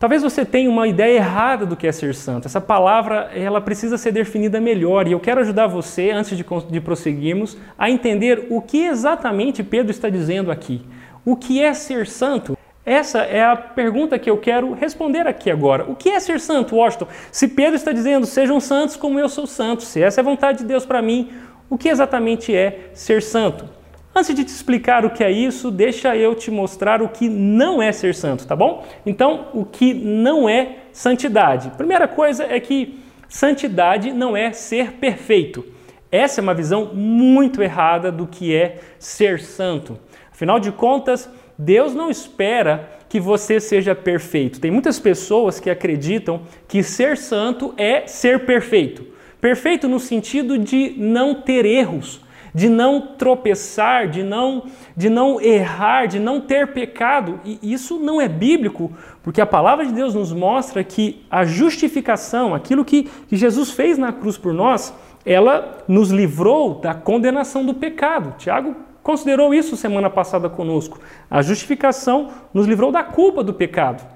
Talvez 0.00 0.22
você 0.22 0.46
tenha 0.46 0.70
uma 0.70 0.88
ideia 0.88 1.18
errada 1.18 1.66
do 1.66 1.76
que 1.76 1.86
é 1.86 1.92
ser 1.92 2.14
santo. 2.14 2.46
Essa 2.46 2.58
palavra 2.58 3.30
ela 3.34 3.60
precisa 3.60 3.98
ser 3.98 4.12
definida 4.12 4.58
melhor 4.58 5.06
e 5.06 5.12
eu 5.12 5.20
quero 5.20 5.42
ajudar 5.42 5.66
você, 5.66 6.10
antes 6.10 6.38
de, 6.38 6.42
de 6.70 6.80
prosseguirmos, 6.80 7.58
a 7.78 7.90
entender 7.90 8.46
o 8.48 8.62
que 8.62 8.86
exatamente 8.86 9.62
Pedro 9.62 9.90
está 9.90 10.08
dizendo 10.08 10.50
aqui. 10.50 10.80
O 11.22 11.36
que 11.36 11.62
é 11.62 11.74
ser 11.74 12.06
santo? 12.06 12.56
Essa 12.82 13.18
é 13.18 13.44
a 13.44 13.54
pergunta 13.54 14.18
que 14.18 14.30
eu 14.30 14.38
quero 14.38 14.72
responder 14.72 15.26
aqui 15.26 15.50
agora. 15.50 15.84
O 15.84 15.94
que 15.94 16.08
é 16.08 16.18
ser 16.18 16.40
santo, 16.40 16.76
Washington? 16.76 17.06
Se 17.30 17.46
Pedro 17.48 17.74
está 17.74 17.92
dizendo, 17.92 18.24
sejam 18.24 18.58
santos 18.58 18.96
como 18.96 19.20
eu 19.20 19.28
sou 19.28 19.46
santo, 19.46 19.82
se 19.82 20.02
essa 20.02 20.20
é 20.20 20.22
a 20.22 20.24
vontade 20.24 20.60
de 20.60 20.64
Deus 20.64 20.86
para 20.86 21.02
mim, 21.02 21.30
o 21.68 21.76
que 21.76 21.90
exatamente 21.90 22.56
é 22.56 22.88
ser 22.94 23.20
santo? 23.20 23.79
Antes 24.12 24.34
de 24.34 24.44
te 24.44 24.48
explicar 24.48 25.04
o 25.04 25.10
que 25.10 25.22
é 25.22 25.30
isso, 25.30 25.70
deixa 25.70 26.16
eu 26.16 26.34
te 26.34 26.50
mostrar 26.50 27.00
o 27.00 27.08
que 27.08 27.28
não 27.28 27.80
é 27.80 27.92
ser 27.92 28.12
santo, 28.12 28.44
tá 28.44 28.56
bom? 28.56 28.84
Então, 29.06 29.48
o 29.54 29.64
que 29.64 29.94
não 29.94 30.48
é 30.48 30.78
santidade. 30.92 31.70
Primeira 31.76 32.08
coisa 32.08 32.44
é 32.44 32.58
que 32.58 32.98
santidade 33.28 34.12
não 34.12 34.36
é 34.36 34.52
ser 34.52 34.94
perfeito. 34.94 35.64
Essa 36.10 36.40
é 36.40 36.42
uma 36.42 36.54
visão 36.54 36.92
muito 36.92 37.62
errada 37.62 38.10
do 38.10 38.26
que 38.26 38.52
é 38.52 38.80
ser 38.98 39.38
santo. 39.38 39.96
Afinal 40.32 40.58
de 40.58 40.72
contas, 40.72 41.30
Deus 41.56 41.94
não 41.94 42.10
espera 42.10 42.90
que 43.08 43.20
você 43.20 43.60
seja 43.60 43.94
perfeito. 43.94 44.60
Tem 44.60 44.72
muitas 44.72 44.98
pessoas 44.98 45.60
que 45.60 45.70
acreditam 45.70 46.42
que 46.66 46.82
ser 46.82 47.16
santo 47.16 47.72
é 47.76 48.08
ser 48.08 48.44
perfeito. 48.44 49.06
Perfeito 49.40 49.86
no 49.86 50.00
sentido 50.00 50.58
de 50.58 50.94
não 50.98 51.32
ter 51.32 51.64
erros 51.64 52.20
de 52.54 52.68
não 52.68 53.00
tropeçar, 53.16 54.08
de 54.08 54.22
não, 54.22 54.64
de 54.96 55.08
não 55.08 55.40
errar, 55.40 56.06
de 56.06 56.18
não 56.18 56.40
ter 56.40 56.72
pecado. 56.72 57.40
E 57.44 57.58
isso 57.62 57.98
não 57.98 58.20
é 58.20 58.28
bíblico, 58.28 58.92
porque 59.22 59.40
a 59.40 59.46
palavra 59.46 59.84
de 59.86 59.92
Deus 59.92 60.14
nos 60.14 60.32
mostra 60.32 60.82
que 60.82 61.24
a 61.30 61.44
justificação, 61.44 62.54
aquilo 62.54 62.84
que, 62.84 63.04
que 63.28 63.36
Jesus 63.36 63.70
fez 63.70 63.98
na 63.98 64.12
cruz 64.12 64.36
por 64.36 64.52
nós, 64.52 64.94
ela 65.24 65.78
nos 65.86 66.10
livrou 66.10 66.74
da 66.74 66.94
condenação 66.94 67.64
do 67.64 67.74
pecado. 67.74 68.34
Tiago 68.38 68.74
considerou 69.02 69.54
isso 69.54 69.76
semana 69.76 70.10
passada 70.10 70.48
conosco. 70.48 70.98
A 71.30 71.42
justificação 71.42 72.28
nos 72.52 72.66
livrou 72.66 72.90
da 72.90 73.02
culpa 73.02 73.42
do 73.42 73.54
pecado. 73.54 74.06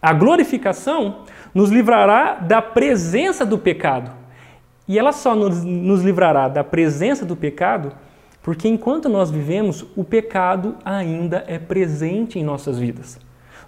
A 0.00 0.12
glorificação 0.12 1.24
nos 1.54 1.70
livrará 1.70 2.34
da 2.34 2.62
presença 2.62 3.44
do 3.44 3.58
pecado. 3.58 4.19
E 4.90 4.98
ela 4.98 5.12
só 5.12 5.36
nos, 5.36 5.62
nos 5.62 6.02
livrará 6.02 6.48
da 6.48 6.64
presença 6.64 7.24
do 7.24 7.36
pecado, 7.36 7.92
porque 8.42 8.66
enquanto 8.66 9.08
nós 9.08 9.30
vivemos, 9.30 9.86
o 9.94 10.02
pecado 10.02 10.74
ainda 10.84 11.44
é 11.46 11.60
presente 11.60 12.40
em 12.40 12.42
nossas 12.42 12.76
vidas. 12.76 13.16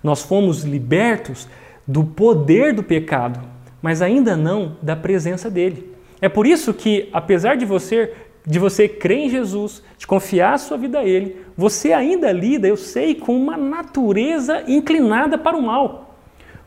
Nós 0.03 0.21
fomos 0.21 0.65
libertos 0.65 1.49
do 1.87 2.03
poder 2.03 2.75
do 2.75 2.83
pecado, 2.83 3.39
mas 3.81 4.03
ainda 4.03 4.37
não 4.37 4.77
da 4.83 4.97
presença 4.97 5.49
dele. 5.49 5.95
É 6.21 6.29
por 6.29 6.45
isso 6.45 6.75
que, 6.75 7.09
apesar 7.13 7.57
de 7.57 7.65
você 7.65 8.13
de 8.45 8.59
você 8.59 8.89
crer 8.89 9.19
em 9.19 9.31
Jesus, 9.31 9.81
de 9.97 10.05
confiar 10.05 10.55
a 10.55 10.59
sua 10.59 10.77
vida 10.77 10.99
a 10.99 11.05
Ele, 11.05 11.37
você 11.57 11.93
ainda 11.93 12.33
lida, 12.33 12.67
eu 12.67 12.77
sei, 12.77 13.15
com 13.15 13.37
uma 13.37 13.57
natureza 13.57 14.65
inclinada 14.67 15.39
para 15.39 15.57
o 15.57 15.63
mal. 15.63 16.12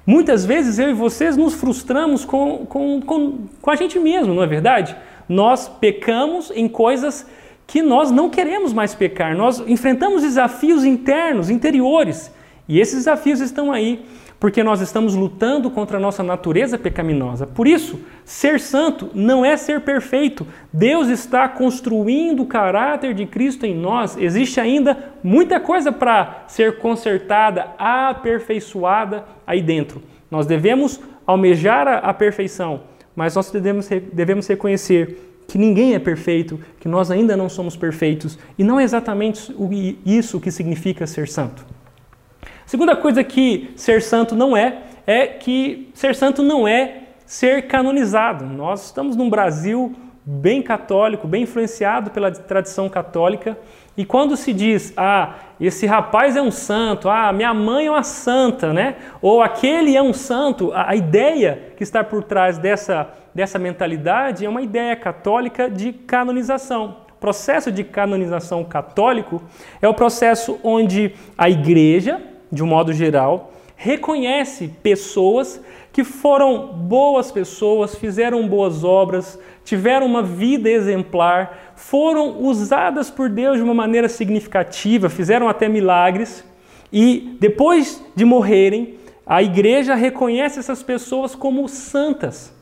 Muitas 0.06 0.46
vezes 0.46 0.78
eu 0.78 0.90
e 0.90 0.94
vocês 0.94 1.36
nos 1.36 1.56
frustramos 1.56 2.24
com, 2.24 2.66
com, 2.68 3.02
com, 3.02 3.40
com 3.62 3.72
a 3.72 3.76
gente 3.76 3.98
mesmo, 3.98 4.34
não 4.34 4.44
é 4.44 4.48
verdade? 4.48 4.96
Nós 5.28 5.68
pecamos 5.68 6.52
em 6.56 6.68
coisas 6.68 7.26
que 7.66 7.82
nós 7.82 8.12
não 8.12 8.30
queremos 8.30 8.72
mais 8.72 8.94
pecar. 8.94 9.36
Nós 9.36 9.60
enfrentamos 9.68 10.22
desafios 10.22 10.86
internos, 10.86 11.50
interiores. 11.50 12.32
E 12.68 12.80
esses 12.80 12.98
desafios 12.98 13.40
estão 13.42 13.72
aí 13.72 14.06
porque 14.40 14.64
nós 14.64 14.82
estamos 14.82 15.16
lutando 15.16 15.70
contra 15.72 15.98
a 15.98 16.00
nossa 16.00 16.22
natureza 16.22 16.78
pecaminosa. 16.78 17.48
Por 17.48 17.68
isso, 17.68 18.00
ser 18.24 18.60
santo 18.60 19.10
não 19.14 19.46
é 19.46 19.56
ser 19.58 19.82
perfeito. 19.82 20.46
Deus 20.72 21.08
está 21.08 21.48
construindo 21.48 22.44
o 22.44 22.46
caráter 22.46 23.14
de 23.14 23.26
Cristo 23.26 23.66
em 23.66 23.76
nós. 23.76 24.18
Existe 24.18 24.60
ainda 24.60 25.14
muita 25.24 25.60
coisa 25.60 25.92
para 25.92 26.44
ser 26.48 26.78
consertada, 26.80 27.74
aperfeiçoada 27.78 29.26
aí 29.48 29.62
dentro. 29.62 30.02
Nós 30.30 30.46
devemos 30.46 31.00
almejar 31.26 31.88
a 31.88 32.14
perfeição, 32.14 32.82
mas 33.16 33.36
nós 33.36 33.50
devemos, 33.50 33.90
devemos 34.12 34.48
reconhecer 34.48 35.26
que 35.48 35.58
ninguém 35.58 35.94
é 35.94 36.00
perfeito, 36.00 36.60
que 36.80 36.88
nós 36.88 37.12
ainda 37.12 37.38
não 37.38 37.48
somos 37.48 37.78
perfeitos, 37.78 38.38
e 38.58 38.64
não 38.64 38.80
é 38.80 38.84
exatamente 38.84 39.56
isso 40.06 40.40
que 40.40 40.52
significa 40.52 41.06
ser 41.06 41.28
santo. 41.28 41.66
Segunda 42.76 42.94
coisa 42.94 43.24
que 43.24 43.72
ser 43.78 44.02
santo 44.02 44.36
não 44.36 44.58
é, 44.58 44.80
é 45.08 45.28
que 45.28 45.90
ser 45.94 46.14
santo 46.14 46.44
não 46.44 46.68
é 46.68 47.04
ser 47.26 47.68
canonizado. 47.68 48.44
Nós 48.44 48.88
estamos 48.88 49.16
num 49.16 49.30
Brasil 49.30 49.96
bem 50.26 50.62
católico, 50.62 51.26
bem 51.26 51.44
influenciado 51.44 52.12
pela 52.12 52.30
tradição 52.30 52.90
católica, 52.90 53.58
e 53.96 54.04
quando 54.04 54.36
se 54.36 54.52
diz, 54.52 54.92
ah, 54.98 55.36
esse 55.58 55.86
rapaz 55.86 56.36
é 56.36 56.42
um 56.42 56.52
santo, 56.52 57.10
ah, 57.10 57.32
minha 57.32 57.54
mãe 57.54 57.86
é 57.86 57.92
uma 57.92 58.04
santa, 58.04 58.74
né? 58.74 58.98
Ou 59.22 59.42
aquele 59.42 59.96
é 59.96 60.02
um 60.02 60.12
santo, 60.12 60.74
a, 60.74 60.98
ideia 60.98 61.72
que 61.78 61.84
está 61.84 62.04
por 62.04 62.26
trás 62.26 62.58
dessa, 62.58 63.08
dessa 63.34 63.58
mentalidade 63.58 64.46
é 64.46 64.50
uma 64.50 64.62
ideia 64.62 64.98
católica 64.98 65.70
de 65.70 65.94
canonização. 65.94 66.98
O 67.10 67.22
processo 67.22 67.72
de 67.72 67.86
canonização 67.86 68.66
católico 68.66 69.42
é 69.82 69.88
o 69.88 69.94
processo 69.94 70.60
onde 70.62 71.14
a 71.38 71.50
igreja, 71.50 72.35
de 72.52 72.64
um 72.64 72.68
modo 72.68 72.94
geral, 72.94 73.54
reconhece 73.76 74.68
pessoas 74.82 75.62
que 75.92 76.04
foram 76.04 76.68
boas 76.68 77.32
pessoas, 77.32 77.96
fizeram 77.96 78.48
boas 78.48 78.84
obras, 78.84 79.40
tiveram 79.64 80.06
uma 80.06 80.22
vida 80.22 80.70
exemplar, 80.70 81.74
foram 81.76 82.42
usadas 82.42 83.10
por 83.10 83.30
Deus 83.30 83.58
de 83.58 83.64
uma 83.64 83.74
maneira 83.74 84.10
significativa, 84.10 85.10
fizeram 85.10 85.48
até 85.48 85.70
milagres, 85.70 86.44
e 86.92 87.38
depois 87.40 88.04
de 88.16 88.26
morrerem, 88.26 88.96
a 89.26 89.42
igreja 89.42 89.96
reconhece 89.96 90.60
essas 90.60 90.84
pessoas 90.84 91.34
como 91.34 91.68
santas. 91.68 92.54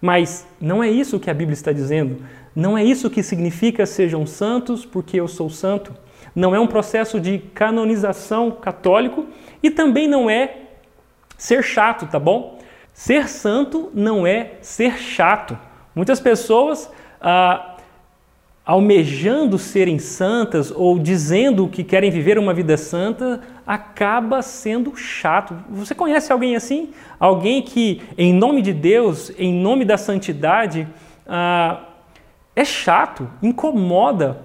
Mas 0.00 0.46
não 0.60 0.82
é 0.82 0.88
isso 0.88 1.18
que 1.18 1.30
a 1.30 1.34
Bíblia 1.34 1.54
está 1.54 1.72
dizendo. 1.72 2.22
Não 2.54 2.78
é 2.78 2.84
isso 2.84 3.10
que 3.10 3.22
significa 3.22 3.84
sejam 3.84 4.26
santos 4.26 4.84
porque 4.84 5.18
eu 5.18 5.26
sou 5.26 5.50
santo 5.50 5.92
não 6.38 6.54
é 6.54 6.60
um 6.60 6.68
processo 6.68 7.18
de 7.18 7.38
canonização 7.52 8.52
católico 8.52 9.26
e 9.60 9.70
também 9.70 10.06
não 10.06 10.30
é 10.30 10.56
ser 11.36 11.64
chato, 11.64 12.06
tá 12.06 12.18
bom? 12.18 12.60
Ser 12.92 13.28
santo 13.28 13.90
não 13.92 14.24
é 14.24 14.52
ser 14.60 14.98
chato. 14.98 15.58
Muitas 15.96 16.20
pessoas, 16.20 16.88
ah, 17.20 17.76
almejando 18.64 19.58
serem 19.58 19.98
santas 19.98 20.70
ou 20.70 20.96
dizendo 20.96 21.66
que 21.66 21.82
querem 21.82 22.08
viver 22.08 22.38
uma 22.38 22.54
vida 22.54 22.76
santa, 22.76 23.40
acaba 23.66 24.40
sendo 24.40 24.94
chato. 24.94 25.56
Você 25.70 25.92
conhece 25.92 26.32
alguém 26.32 26.54
assim? 26.54 26.90
Alguém 27.18 27.62
que, 27.62 28.00
em 28.16 28.32
nome 28.32 28.62
de 28.62 28.72
Deus, 28.72 29.32
em 29.36 29.52
nome 29.52 29.84
da 29.84 29.96
santidade, 29.96 30.86
ah, 31.26 31.80
é 32.54 32.64
chato, 32.64 33.28
incomoda. 33.42 34.40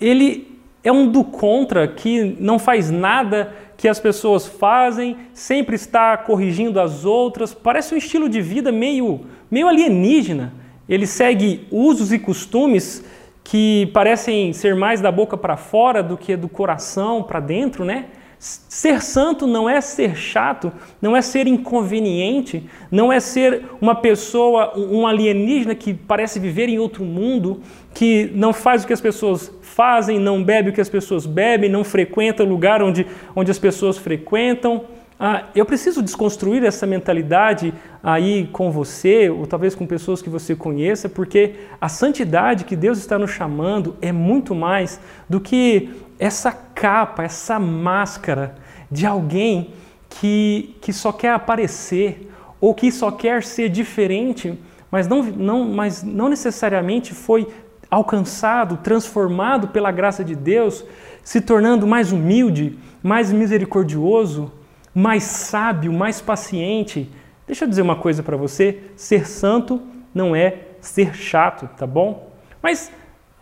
Ele 0.00 0.53
é 0.84 0.92
um 0.92 1.08
do 1.08 1.24
contra 1.24 1.88
que 1.88 2.36
não 2.38 2.58
faz 2.58 2.90
nada 2.90 3.52
que 3.76 3.88
as 3.88 3.98
pessoas 3.98 4.46
fazem, 4.46 5.16
sempre 5.32 5.74
está 5.74 6.16
corrigindo 6.16 6.78
as 6.78 7.06
outras. 7.06 7.54
Parece 7.54 7.94
um 7.94 7.98
estilo 7.98 8.28
de 8.28 8.42
vida 8.42 8.70
meio, 8.70 9.22
meio 9.50 9.66
alienígena. 9.66 10.52
Ele 10.86 11.06
segue 11.06 11.66
usos 11.70 12.12
e 12.12 12.18
costumes 12.18 13.02
que 13.42 13.90
parecem 13.92 14.52
ser 14.52 14.76
mais 14.76 15.00
da 15.00 15.10
boca 15.10 15.36
para 15.36 15.56
fora 15.56 16.02
do 16.02 16.16
que 16.16 16.36
do 16.36 16.48
coração 16.48 17.22
para 17.22 17.40
dentro, 17.40 17.84
né? 17.84 18.06
Ser 18.38 19.02
santo 19.02 19.46
não 19.46 19.66
é 19.66 19.80
ser 19.80 20.14
chato, 20.14 20.70
não 21.00 21.16
é 21.16 21.22
ser 21.22 21.46
inconveniente, 21.46 22.68
não 22.90 23.10
é 23.10 23.18
ser 23.18 23.64
uma 23.80 23.94
pessoa, 23.94 24.78
um 24.78 25.06
alienígena 25.06 25.74
que 25.74 25.94
parece 25.94 26.38
viver 26.38 26.68
em 26.68 26.78
outro 26.78 27.04
mundo, 27.04 27.62
que 27.94 28.30
não 28.34 28.52
faz 28.52 28.82
o 28.82 28.86
que 28.86 28.92
as 28.92 29.00
pessoas 29.00 29.50
fazem, 29.62 30.18
não 30.18 30.42
bebe 30.42 30.70
o 30.70 30.72
que 30.72 30.80
as 30.80 30.88
pessoas 30.88 31.24
bebem, 31.24 31.70
não 31.70 31.84
frequenta 31.84 32.42
o 32.42 32.46
lugar 32.46 32.82
onde, 32.82 33.06
onde 33.34 33.50
as 33.50 33.58
pessoas 33.58 33.96
frequentam. 33.96 34.84
Ah, 35.18 35.44
eu 35.54 35.64
preciso 35.64 36.02
desconstruir 36.02 36.64
essa 36.64 36.88
mentalidade 36.88 37.72
aí 38.02 38.48
com 38.52 38.72
você, 38.72 39.30
ou 39.30 39.46
talvez 39.46 39.74
com 39.74 39.86
pessoas 39.86 40.20
que 40.20 40.28
você 40.28 40.56
conheça, 40.56 41.08
porque 41.08 41.54
a 41.80 41.88
santidade 41.88 42.64
que 42.64 42.74
Deus 42.74 42.98
está 42.98 43.16
nos 43.16 43.30
chamando 43.30 43.96
é 44.02 44.10
muito 44.10 44.56
mais 44.56 45.00
do 45.28 45.40
que 45.40 45.90
essa 46.18 46.50
capa, 46.50 47.22
essa 47.22 47.60
máscara 47.60 48.56
de 48.90 49.06
alguém 49.06 49.70
que, 50.08 50.74
que 50.80 50.92
só 50.92 51.12
quer 51.12 51.30
aparecer 51.30 52.30
ou 52.60 52.74
que 52.74 52.90
só 52.90 53.10
quer 53.10 53.44
ser 53.44 53.68
diferente, 53.68 54.58
mas 54.90 55.06
não, 55.06 55.22
não, 55.22 55.64
mas 55.64 56.02
não 56.02 56.28
necessariamente 56.28 57.12
foi 57.12 57.46
alcançado, 57.90 58.76
transformado 58.78 59.68
pela 59.68 59.90
graça 59.90 60.24
de 60.24 60.34
Deus, 60.34 60.84
se 61.22 61.40
tornando 61.40 61.86
mais 61.86 62.12
humilde, 62.12 62.78
mais 63.02 63.32
misericordioso, 63.32 64.52
mais 64.94 65.24
sábio, 65.24 65.92
mais 65.92 66.20
paciente. 66.20 67.10
Deixa 67.46 67.64
eu 67.64 67.68
dizer 67.68 67.82
uma 67.82 67.96
coisa 67.96 68.22
para 68.22 68.36
você: 68.36 68.80
ser 68.96 69.26
santo 69.26 69.82
não 70.14 70.34
é 70.34 70.58
ser 70.80 71.14
chato, 71.14 71.68
tá 71.76 71.86
bom? 71.86 72.30
Mas 72.62 72.90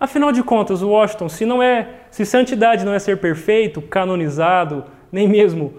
Afinal 0.02 0.32
de 0.32 0.42
contas, 0.42 0.82
Washington, 0.82 1.28
se 1.28 1.46
não 1.46 1.62
é, 1.62 1.88
se 2.11 2.26
santidade 2.26 2.84
não 2.84 2.92
é 2.92 2.99
ser 2.99 3.18
perfeito, 3.18 3.80
canonizado, 3.80 4.84
nem 5.12 5.28
mesmo 5.28 5.75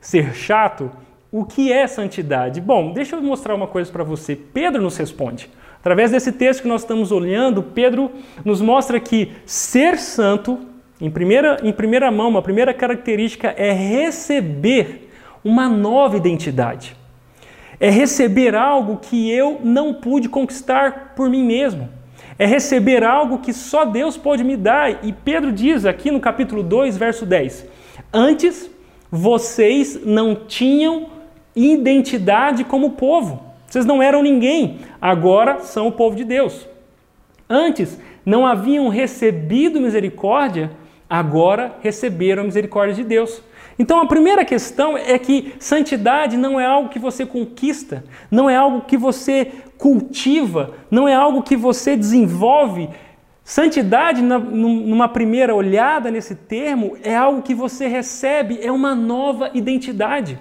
ser 0.00 0.34
chato, 0.34 0.90
o 1.30 1.44
que 1.44 1.72
é 1.72 1.86
santidade? 1.86 2.60
Bom, 2.60 2.92
deixa 2.92 3.14
eu 3.14 3.22
mostrar 3.22 3.54
uma 3.54 3.68
coisa 3.68 3.88
para 3.92 4.02
você. 4.02 4.34
Pedro 4.34 4.82
nos 4.82 4.96
responde. 4.96 5.48
Através 5.80 6.10
desse 6.10 6.32
texto 6.32 6.62
que 6.62 6.68
nós 6.68 6.82
estamos 6.82 7.12
olhando, 7.12 7.62
Pedro 7.62 8.10
nos 8.44 8.60
mostra 8.60 8.98
que 8.98 9.32
ser 9.46 9.98
santo, 9.98 10.58
em 11.00 11.10
primeira, 11.10 11.58
em 11.62 11.72
primeira 11.72 12.10
mão, 12.10 12.28
uma 12.28 12.42
primeira 12.42 12.74
característica 12.74 13.54
é 13.56 13.72
receber 13.72 15.10
uma 15.44 15.68
nova 15.68 16.16
identidade. 16.16 16.96
É 17.80 17.90
receber 17.90 18.56
algo 18.56 18.96
que 18.96 19.30
eu 19.30 19.60
não 19.62 19.94
pude 19.94 20.28
conquistar 20.28 21.14
por 21.14 21.30
mim 21.30 21.44
mesmo 21.44 21.98
é 22.38 22.46
receber 22.46 23.02
algo 23.02 23.38
que 23.38 23.52
só 23.52 23.84
Deus 23.84 24.16
pode 24.16 24.44
me 24.44 24.56
dar. 24.56 25.04
E 25.04 25.12
Pedro 25.12 25.50
diz 25.50 25.84
aqui 25.84 26.10
no 26.10 26.20
capítulo 26.20 26.62
2, 26.62 26.96
verso 26.96 27.26
10: 27.26 27.66
Antes 28.12 28.70
vocês 29.10 30.00
não 30.04 30.34
tinham 30.34 31.08
identidade 31.56 32.62
como 32.62 32.90
povo, 32.90 33.42
vocês 33.68 33.84
não 33.84 34.02
eram 34.02 34.22
ninguém, 34.22 34.78
agora 35.00 35.60
são 35.60 35.88
o 35.88 35.92
povo 35.92 36.16
de 36.16 36.24
Deus. 36.24 36.66
Antes 37.48 38.00
não 38.24 38.46
haviam 38.46 38.88
recebido 38.88 39.80
misericórdia, 39.80 40.70
agora 41.08 41.76
receberam 41.82 42.42
a 42.42 42.46
misericórdia 42.46 42.94
de 42.94 43.04
Deus. 43.04 43.42
Então 43.78 44.00
a 44.00 44.06
primeira 44.06 44.44
questão 44.44 44.96
é 44.96 45.18
que 45.18 45.54
santidade 45.58 46.36
não 46.36 46.58
é 46.58 46.64
algo 46.64 46.88
que 46.88 46.98
você 46.98 47.26
conquista, 47.26 48.04
não 48.30 48.48
é 48.48 48.56
algo 48.56 48.80
que 48.80 48.96
você 48.96 49.52
cultiva, 49.76 50.74
não 50.90 51.06
é 51.06 51.14
algo 51.14 51.42
que 51.42 51.56
você 51.56 51.94
desenvolve. 51.94 52.88
Santidade, 53.44 54.22
numa 54.22 55.08
primeira 55.08 55.54
olhada 55.54 56.10
nesse 56.10 56.34
termo, 56.34 56.96
é 57.02 57.14
algo 57.14 57.42
que 57.42 57.54
você 57.54 57.86
recebe, 57.86 58.58
é 58.62 58.72
uma 58.72 58.94
nova 58.94 59.50
identidade. 59.54 60.38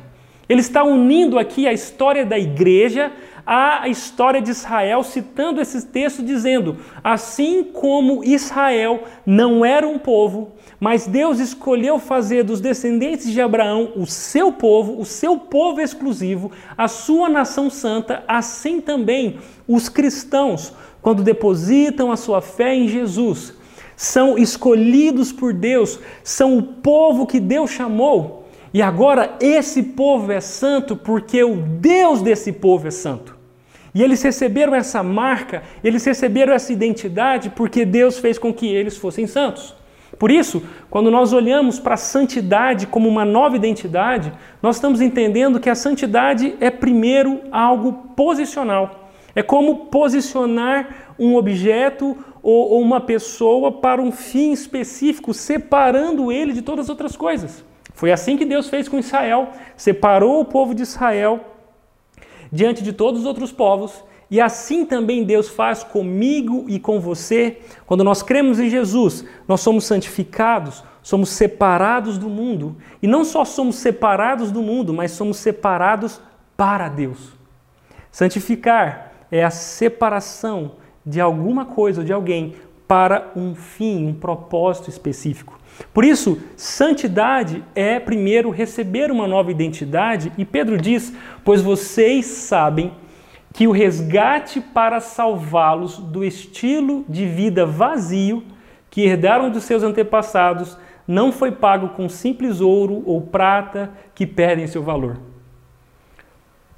Ele 0.50 0.62
está 0.62 0.84
unindo 0.84 1.38
aqui 1.38 1.68
a 1.68 1.74
história 1.74 2.26
da 2.26 2.38
igreja 2.38 3.12
à 3.46 3.88
história 3.88 4.42
de 4.42 4.52
Israel, 4.52 5.04
citando 5.04 5.62
esse 5.62 5.88
texto, 5.88 6.22
dizendo: 6.22 6.78
Assim 7.02 7.64
como 7.64 8.24
Israel 8.24 9.04
não 9.26 9.64
era 9.64 9.88
um 9.88 9.98
povo, 9.98 10.52
mas 10.80 11.08
Deus 11.08 11.40
escolheu 11.40 11.98
fazer 11.98 12.44
dos 12.44 12.60
descendentes 12.60 13.32
de 13.32 13.42
Abraão 13.42 13.94
o 13.96 14.06
seu 14.06 14.52
povo, 14.52 15.00
o 15.00 15.06
seu 15.06 15.38
povo 15.38 15.80
exclusivo, 15.80 16.52
a 16.78 16.90
sua 16.90 17.30
nação 17.30 17.70
santa, 17.70 18.24
assim 18.28 18.82
também 18.82 19.38
os 19.66 19.88
cristãos, 19.88 20.74
quando 21.02 21.24
depositam 21.24 22.12
a 22.12 22.18
sua 22.18 22.42
fé 22.42 22.76
em 22.76 22.88
Jesus, 22.90 23.54
são 23.96 24.38
escolhidos 24.38 25.32
por 25.32 25.54
Deus, 25.54 26.00
são 26.24 26.58
o 26.58 26.62
povo 26.62 27.26
que 27.26 27.40
Deus 27.40 27.72
chamou. 27.72 28.37
E 28.78 28.82
agora 28.84 29.36
esse 29.42 29.82
povo 29.82 30.32
é 30.32 30.40
santo 30.40 30.96
porque 30.96 31.44
o 31.44 31.56
Deus 31.56 32.22
desse 32.22 32.52
povo 32.52 32.88
é 32.88 32.92
santo. 32.92 33.36
E 33.92 34.04
eles 34.04 34.22
receberam 34.22 34.76
essa 34.76 35.02
marca, 35.02 35.64
eles 35.84 36.06
receberam 36.06 36.54
essa 36.54 36.72
identidade 36.72 37.50
porque 37.50 37.84
Deus 37.84 38.20
fez 38.20 38.38
com 38.38 38.54
que 38.54 38.68
eles 38.68 38.96
fossem 38.96 39.26
santos. 39.26 39.74
Por 40.20 40.30
isso, 40.30 40.62
quando 40.92 41.10
nós 41.10 41.34
olhamos 41.34 41.80
para 41.80 41.96
a 41.96 41.98
santidade 41.98 42.86
como 42.86 43.10
uma 43.10 43.26
nova 43.26 43.56
identidade, 43.56 44.32
nós 44.62 44.76
estamos 44.76 45.02
entendendo 45.02 45.60
que 45.60 45.72
a 45.72 45.76
santidade 45.76 46.56
é 46.60 46.70
primeiro 46.70 47.42
algo 47.52 48.14
posicional. 48.16 49.10
É 49.34 49.42
como 49.42 49.88
posicionar 49.88 51.16
um 51.18 51.36
objeto 51.36 52.16
ou, 52.44 52.80
uma 52.80 53.02
pessoa 53.02 53.72
para 53.72 54.00
um 54.00 54.12
fim 54.12 54.52
específico, 54.52 55.34
separando 55.34 56.32
ele 56.32 56.54
de 56.54 56.62
todas 56.62 56.86
as 56.86 56.90
outras 56.92 57.16
coisas. 57.16 57.66
Foi 57.98 58.12
assim 58.12 58.38
que 58.38 58.46
Deus 58.46 58.70
fez 58.70 58.88
com 58.88 59.00
Israel, 59.00 59.50
separou 59.76 60.40
o 60.40 60.46
povo 60.46 60.76
de 60.76 60.84
Israel 60.84 61.44
diante 62.52 62.84
de 62.84 62.94
todos 62.94 63.22
os 63.22 63.26
outros 63.26 63.52
povos 63.52 64.04
e 64.30 64.40
assim 64.40 64.86
também 64.86 65.24
Deus 65.24 65.50
faz 65.50 65.84
comigo 65.84 66.66
e 66.68 66.80
com 66.80 67.00
você. 67.00 67.58
Quando 67.88 68.04
nós 68.04 68.22
cremos 68.22 68.60
em 68.60 68.70
Jesus, 68.70 69.26
nós 69.48 69.62
somos 69.62 69.86
santificados, 69.86 70.84
somos 71.02 71.30
separados 71.30 72.20
do 72.20 72.30
mundo. 72.30 72.76
E 73.02 73.08
não 73.08 73.26
só 73.26 73.44
somos 73.44 73.78
separados 73.78 74.52
do 74.52 74.62
mundo, 74.62 74.94
mas 74.94 75.14
somos 75.14 75.38
separados 75.38 76.22
para 76.56 76.90
Deus. 76.90 77.34
Santificar 78.12 79.12
é 79.32 79.44
a 79.44 79.50
separação 79.50 80.74
de 81.04 81.20
alguma 81.20 81.66
coisa 81.66 82.02
ou 82.02 82.06
de 82.06 82.14
alguém 82.14 82.54
para 82.88 83.32
um 83.36 83.56
fim, 83.56 84.06
um 84.06 84.14
propósito 84.14 84.88
específico. 84.88 85.58
Por 85.94 86.04
isso, 86.04 86.40
santidade 86.56 87.64
é 87.76 88.00
primeiro 88.00 88.50
receber 88.50 89.12
uma 89.12 89.28
nova 89.28 89.52
identidade, 89.52 90.32
e 90.38 90.46
Pedro 90.46 90.78
diz: 90.78 91.14
Pois 91.44 91.62
vocês 91.62 92.26
sabem 92.26 92.92
que 93.54 93.68
o 93.68 93.72
resgate 93.72 94.62
para 94.62 95.00
salvá-los 95.00 95.98
do 95.98 96.24
estilo 96.24 97.06
de 97.08 97.26
vida 97.26 97.66
vazio 97.66 98.44
que 98.90 99.02
herdaram 99.02 99.50
dos 99.50 99.64
seus 99.64 99.84
antepassados 99.84 100.78
não 101.08 101.32
foi 101.32 101.52
pago 101.52 101.90
com 101.90 102.10
simples 102.10 102.60
ouro 102.60 103.02
ou 103.06 103.22
prata 103.22 103.92
que 104.14 104.28
perdem 104.28 104.68
seu 104.68 104.84
valor. 104.84 105.18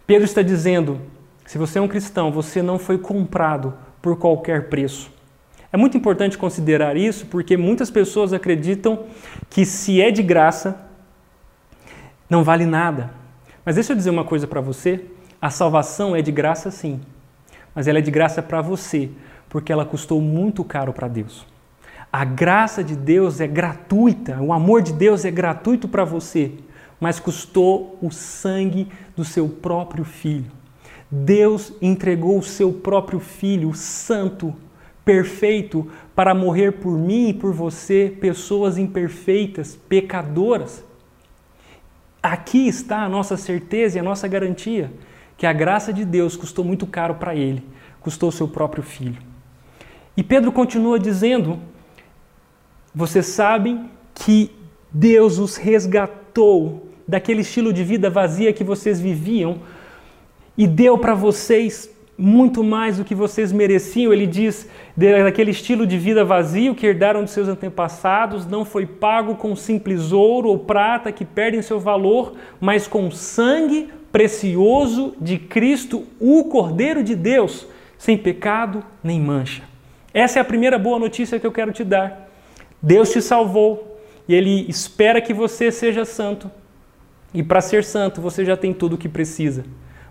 Pedro 0.06 0.26
está 0.26 0.42
dizendo: 0.42 1.00
se 1.46 1.58
você 1.58 1.80
é 1.80 1.82
um 1.82 1.88
cristão, 1.88 2.32
você 2.32 2.62
não 2.62 2.78
foi 2.78 2.98
comprado 2.98 3.74
por 4.02 4.18
qualquer 4.18 4.70
preço. 4.70 5.12
É 5.72 5.78
muito 5.78 5.96
importante 5.96 6.38
considerar 6.38 6.98
isso 6.98 7.28
porque 7.28 7.56
muitas 7.56 7.92
pessoas 7.92 8.34
acreditam 8.34 9.06
que 9.50 9.66
se 9.66 10.02
é 10.02 10.10
de 10.10 10.24
graça, 10.24 10.80
não 12.30 12.44
vale 12.44 12.66
nada. 12.66 13.12
Mas 13.64 13.76
deixa 13.76 13.94
eu 13.94 13.98
dizer 13.98 14.10
uma 14.10 14.24
coisa 14.24 14.48
para 14.48 14.62
você: 14.62 15.06
a 15.42 15.50
salvação 15.50 16.16
é 16.16 16.22
de 16.22 16.32
graça, 16.32 16.72
sim, 16.72 17.00
mas 17.74 17.88
ela 17.88 18.00
é 18.00 18.02
de 18.02 18.12
graça 18.12 18.42
para 18.42 18.62
você, 18.62 19.10
porque 19.48 19.72
ela 19.72 19.86
custou 19.86 20.20
muito 20.20 20.64
caro 20.64 20.92
para 20.92 21.08
Deus. 21.08 21.46
A 22.12 22.26
graça 22.26 22.84
de 22.84 22.96
Deus 22.96 23.40
é 23.40 23.46
gratuita, 23.46 24.42
o 24.42 24.52
amor 24.52 24.82
de 24.82 24.92
Deus 24.92 25.24
é 25.24 25.30
gratuito 25.30 25.88
para 25.88 26.04
você, 26.04 26.54
mas 27.00 27.20
custou 27.20 27.96
o 28.02 28.10
sangue 28.10 28.88
do 29.16 29.24
seu 29.24 29.48
próprio 29.48 30.04
filho. 30.04 30.52
Deus 31.12 31.72
entregou 31.80 32.40
o 32.40 32.44
seu 32.44 32.74
próprio 32.74 33.20
filho, 33.20 33.74
santo, 33.76 34.56
perfeito, 35.04 35.90
para 36.16 36.34
morrer 36.34 36.74
por 36.74 36.98
mim 36.98 37.30
e 37.30 37.34
por 37.34 37.54
você, 37.54 38.16
pessoas 38.20 38.78
imperfeitas, 38.78 39.76
pecadoras. 39.76 40.84
Aqui 42.22 42.68
está 42.68 43.04
a 43.04 43.10
nossa 43.10 43.38
certeza 43.38 43.98
e 43.98 44.00
a 44.00 44.04
nossa 44.04 44.28
garantia 44.28 44.92
que 45.38 45.48
a 45.48 45.54
graça 45.54 45.94
de 45.94 46.04
Deus 46.04 46.36
custou 46.36 46.66
muito 46.66 46.86
caro 46.86 47.16
para 47.16 47.34
ele, 47.34 47.64
custou 48.02 48.30
seu 48.30 48.48
próprio 48.48 48.84
filho. 48.84 49.18
E 50.18 50.22
Pedro 50.22 50.52
continua 50.52 51.00
dizendo: 51.00 51.60
Vocês 52.94 53.26
sabem 53.28 53.90
que 54.14 54.52
Deus 54.92 55.40
os 55.40 55.56
resgatou 55.56 56.90
daquele 57.08 57.42
estilo 57.42 57.72
de 57.72 57.86
vida 57.86 58.10
vazia 58.10 58.52
que 58.52 58.66
vocês 58.66 59.00
viviam 59.00 59.62
e 60.58 60.68
deu 60.68 60.98
para 60.98 61.16
vocês 61.16 61.90
muito 62.20 62.64
mais 62.64 62.98
do 62.98 63.06
que 63.06 63.16
vocês 63.16 63.52
mereciam. 63.52 64.12
Ele 64.12 64.28
diz 64.28 64.68
daquele 64.96 65.52
estilo 65.52 65.88
de 65.88 65.98
vida 65.98 66.26
vazio 66.26 66.76
que 66.76 66.86
herdaram 66.86 67.24
de 67.24 67.32
seus 67.32 67.48
antepassados, 67.48 68.46
não 68.46 68.66
foi 68.66 68.86
pago 68.86 69.36
com 69.36 69.56
simples 69.56 70.12
ouro 70.12 70.50
ou 70.50 70.60
prata 70.60 71.12
que 71.14 71.24
perdem 71.24 71.62
seu 71.62 71.80
valor, 71.80 72.34
mas 72.60 72.88
com 72.88 73.10
sangue 73.10 73.88
precioso 74.12 75.16
de 75.22 75.38
Cristo, 75.38 76.04
o 76.20 76.44
Cordeiro 76.44 77.04
de 77.04 77.16
Deus, 77.16 77.66
sem 77.98 78.18
pecado 78.18 78.84
nem 79.02 79.20
mancha. 79.20 79.64
Essa 80.14 80.40
é 80.40 80.42
a 80.42 80.46
primeira 80.46 80.78
boa 80.78 81.00
notícia 81.00 81.40
que 81.40 81.48
eu 81.48 81.52
quero 81.52 81.72
te 81.72 81.84
dar. 81.84 82.30
Deus 82.82 83.12
te 83.12 83.22
salvou 83.22 84.00
e 84.28 84.34
Ele 84.34 84.66
espera 84.68 85.22
que 85.22 85.34
você 85.34 85.72
seja 85.72 86.04
santo. 86.04 86.52
E 87.34 87.44
para 87.44 87.62
ser 87.62 87.84
santo, 87.84 88.20
você 88.20 88.44
já 88.44 88.58
tem 88.58 88.74
tudo 88.74 88.94
o 88.94 88.98
que 88.98 89.08
precisa. 89.08 89.64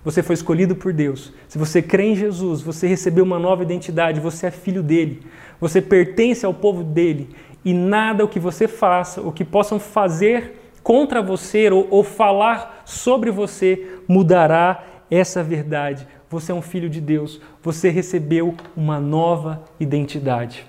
Você 0.05 0.23
foi 0.23 0.35
escolhido 0.35 0.77
por 0.77 0.93
Deus. 0.93 1.33
Se 1.49 1.59
você 1.59 1.83
crê 1.83 2.13
em 2.13 2.15
Jesus, 2.15 2.63
você 2.63 2.87
recebeu 2.87 3.25
uma 3.25 3.39
nova 3.39 3.63
identidade, 3.63 4.21
você 4.21 4.47
é 4.47 4.51
filho 4.51 4.83
dele. 4.83 5.23
Você 5.61 5.83
pertence 5.83 6.47
ao 6.47 6.55
povo 6.55 6.85
dele. 6.85 7.29
E 7.65 7.75
nada 7.75 8.25
o 8.25 8.29
que 8.29 8.39
você 8.39 8.69
faça, 8.69 9.21
o 9.21 9.33
que 9.33 9.45
possam 9.45 9.79
fazer 9.79 10.55
contra 10.83 11.21
você 11.21 11.71
ou, 11.71 11.87
ou 11.91 12.05
falar 12.05 12.83
sobre 12.85 13.31
você 13.31 13.99
mudará 14.07 14.85
essa 15.11 15.43
verdade. 15.43 16.07
Você 16.31 16.53
é 16.53 16.55
um 16.55 16.63
filho 16.63 16.89
de 16.89 17.01
Deus. 17.01 17.41
Você 17.63 17.89
recebeu 17.89 18.55
uma 18.77 19.01
nova 19.01 19.65
identidade. 19.81 20.65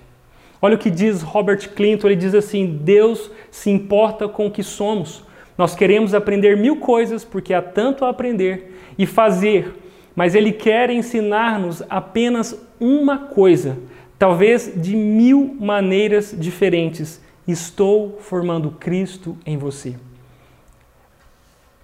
Olha 0.62 0.76
o 0.76 0.80
que 0.80 0.90
diz 0.90 1.22
Robert 1.22 1.70
Clinton: 1.70 2.08
ele 2.08 2.16
diz 2.16 2.34
assim: 2.34 2.80
Deus 2.84 3.32
se 3.52 3.70
importa 3.70 4.28
com 4.28 4.48
o 4.48 4.52
que 4.52 4.64
somos. 4.64 5.24
Nós 5.58 5.76
queremos 5.76 6.14
aprender 6.14 6.56
mil 6.56 6.78
coisas 6.78 7.26
porque 7.26 7.54
há 7.54 7.62
tanto 7.62 8.06
a 8.06 8.10
aprender 8.10 8.79
e 9.00 9.06
fazer, 9.06 9.74
mas 10.14 10.36
Ele 10.36 10.52
quer 10.52 10.90
ensinar-nos 10.90 11.82
apenas 11.90 12.54
uma 12.78 13.18
coisa, 13.18 13.78
talvez 14.20 14.74
de 14.76 14.94
mil 14.94 15.56
maneiras 15.58 16.36
diferentes. 16.38 17.22
Estou 17.48 18.20
formando 18.20 18.72
Cristo 18.72 19.38
em 19.46 19.58
você. 19.58 19.96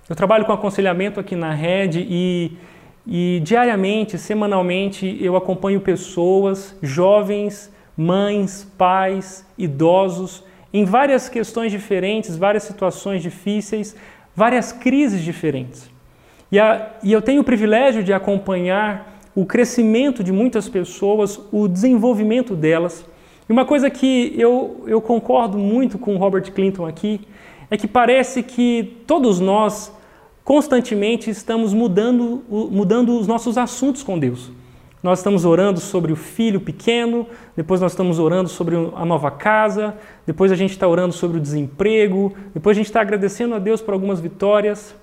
Eu 0.09 0.15
trabalho 0.15 0.45
com 0.45 0.51
aconselhamento 0.51 1.19
aqui 1.19 1.35
na 1.35 1.53
rede 1.53 2.05
e, 2.07 2.51
e 3.07 3.41
diariamente, 3.43 4.17
semanalmente, 4.17 5.17
eu 5.21 5.37
acompanho 5.37 5.79
pessoas, 5.79 6.77
jovens, 6.83 7.73
mães, 7.97 8.69
pais, 8.77 9.47
idosos, 9.57 10.43
em 10.73 10.83
várias 10.83 11.29
questões 11.29 11.71
diferentes, 11.71 12.35
várias 12.35 12.63
situações 12.63 13.23
difíceis, 13.23 13.95
várias 14.35 14.73
crises 14.73 15.23
diferentes. 15.23 15.94
E, 16.55 16.59
a, 16.59 16.91
e 17.03 17.11
eu 17.11 17.21
tenho 17.21 17.41
o 17.41 17.43
privilégio 17.43 18.01
de 18.01 18.13
acompanhar 18.13 19.19
o 19.35 19.45
crescimento 19.45 20.23
de 20.23 20.31
muitas 20.31 20.69
pessoas, 20.69 21.37
o 21.51 21.67
desenvolvimento 21.67 22.55
delas. 22.55 23.05
E 23.49 23.51
uma 23.51 23.65
coisa 23.65 23.89
que 23.89 24.33
eu, 24.37 24.85
eu 24.87 25.01
concordo 25.01 25.57
muito 25.57 25.97
com 25.97 26.15
o 26.15 26.17
Robert 26.17 26.49
Clinton 26.53 26.87
aqui 26.87 27.19
é 27.69 27.75
que 27.75 27.89
parece 27.89 28.41
que 28.41 29.01
todos 29.05 29.41
nós 29.41 29.93
constantemente 30.45 31.29
estamos 31.29 31.73
mudando, 31.73 32.41
mudando 32.49 33.19
os 33.19 33.27
nossos 33.27 33.57
assuntos 33.57 34.01
com 34.01 34.17
Deus. 34.17 34.49
Nós 35.03 35.19
estamos 35.19 35.43
orando 35.43 35.81
sobre 35.81 36.13
o 36.13 36.15
filho 36.15 36.61
pequeno, 36.61 37.27
depois 37.53 37.81
nós 37.81 37.91
estamos 37.91 38.17
orando 38.17 38.47
sobre 38.47 38.77
a 38.95 39.03
nova 39.03 39.29
casa, 39.29 39.93
depois 40.25 40.53
a 40.53 40.55
gente 40.55 40.71
está 40.71 40.87
orando 40.87 41.13
sobre 41.13 41.37
o 41.37 41.41
desemprego, 41.41 42.33
depois 42.53 42.77
a 42.77 42.79
gente 42.79 42.87
está 42.87 43.01
agradecendo 43.01 43.55
a 43.55 43.59
Deus 43.59 43.81
por 43.81 43.93
algumas 43.93 44.21
vitórias. 44.21 44.95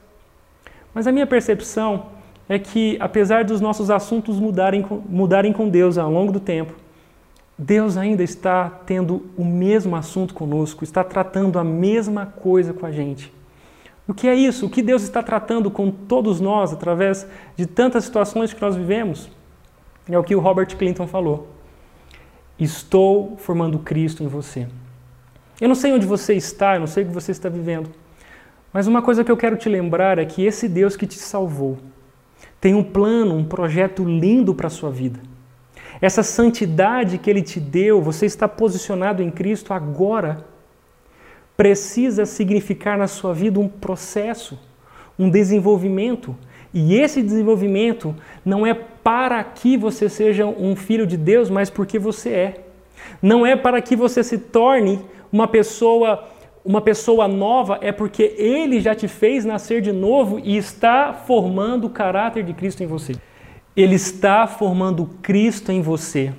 Mas 0.94 1.06
a 1.06 1.12
minha 1.12 1.26
percepção 1.26 2.06
é 2.48 2.58
que, 2.58 2.96
apesar 3.00 3.44
dos 3.44 3.60
nossos 3.60 3.90
assuntos 3.90 4.38
mudarem, 4.38 4.84
mudarem 5.08 5.52
com 5.52 5.68
Deus 5.68 5.96
ao 5.96 6.10
longo 6.10 6.32
do 6.32 6.40
tempo, 6.40 6.74
Deus 7.56 7.96
ainda 7.96 8.22
está 8.22 8.68
tendo 8.68 9.26
o 9.36 9.44
mesmo 9.44 9.94
assunto 9.94 10.34
conosco, 10.34 10.84
está 10.84 11.04
tratando 11.04 11.58
a 11.58 11.64
mesma 11.64 12.26
coisa 12.26 12.72
com 12.72 12.84
a 12.84 12.90
gente. 12.90 13.32
O 14.06 14.12
que 14.12 14.26
é 14.26 14.34
isso? 14.34 14.66
O 14.66 14.70
que 14.70 14.82
Deus 14.82 15.02
está 15.02 15.22
tratando 15.22 15.70
com 15.70 15.90
todos 15.90 16.40
nós 16.40 16.72
através 16.72 17.26
de 17.56 17.66
tantas 17.66 18.04
situações 18.04 18.52
que 18.52 18.60
nós 18.60 18.74
vivemos? 18.74 19.30
É 20.08 20.18
o 20.18 20.24
que 20.24 20.34
o 20.34 20.40
Robert 20.40 20.76
Clinton 20.76 21.06
falou. 21.06 21.48
Estou 22.58 23.36
formando 23.38 23.78
Cristo 23.78 24.22
em 24.24 24.26
você. 24.26 24.66
Eu 25.60 25.68
não 25.68 25.74
sei 25.76 25.92
onde 25.92 26.06
você 26.06 26.34
está, 26.34 26.74
eu 26.74 26.80
não 26.80 26.86
sei 26.88 27.04
o 27.04 27.06
que 27.06 27.12
você 27.12 27.30
está 27.30 27.48
vivendo. 27.48 27.90
Mas 28.72 28.86
uma 28.86 29.02
coisa 29.02 29.22
que 29.22 29.30
eu 29.30 29.36
quero 29.36 29.56
te 29.56 29.68
lembrar 29.68 30.18
é 30.18 30.24
que 30.24 30.44
esse 30.44 30.68
Deus 30.68 30.96
que 30.96 31.06
te 31.06 31.18
salvou 31.18 31.78
tem 32.60 32.74
um 32.74 32.82
plano, 32.82 33.34
um 33.34 33.44
projeto 33.44 34.04
lindo 34.04 34.54
para 34.54 34.68
a 34.68 34.70
sua 34.70 34.90
vida. 34.90 35.20
Essa 36.00 36.22
santidade 36.22 37.18
que 37.18 37.28
ele 37.28 37.42
te 37.42 37.60
deu, 37.60 38.00
você 38.00 38.24
está 38.26 38.48
posicionado 38.48 39.22
em 39.22 39.30
Cristo 39.30 39.74
agora, 39.74 40.44
precisa 41.56 42.24
significar 42.24 42.96
na 42.96 43.06
sua 43.06 43.34
vida 43.34 43.60
um 43.60 43.68
processo, 43.68 44.58
um 45.18 45.28
desenvolvimento. 45.28 46.34
E 46.72 46.94
esse 46.94 47.22
desenvolvimento 47.22 48.14
não 48.44 48.66
é 48.66 48.74
para 48.74 49.42
que 49.44 49.76
você 49.76 50.08
seja 50.08 50.46
um 50.46 50.74
filho 50.74 51.06
de 51.06 51.16
Deus, 51.16 51.50
mas 51.50 51.68
porque 51.68 51.98
você 51.98 52.30
é. 52.30 52.64
Não 53.20 53.44
é 53.44 53.54
para 53.54 53.82
que 53.82 53.94
você 53.94 54.24
se 54.24 54.38
torne 54.38 55.00
uma 55.30 55.46
pessoa 55.46 56.28
uma 56.64 56.80
pessoa 56.80 57.26
nova 57.26 57.78
é 57.80 57.90
porque 57.90 58.34
ele 58.38 58.80
já 58.80 58.94
te 58.94 59.08
fez 59.08 59.44
nascer 59.44 59.80
de 59.80 59.92
novo 59.92 60.40
e 60.42 60.56
está 60.56 61.12
formando 61.12 61.86
o 61.86 61.90
caráter 61.90 62.44
de 62.44 62.52
Cristo 62.52 62.82
em 62.82 62.86
você. 62.86 63.14
Ele 63.76 63.96
está 63.96 64.46
formando 64.46 65.10
Cristo 65.22 65.72
em 65.72 65.82
você. 65.82 66.32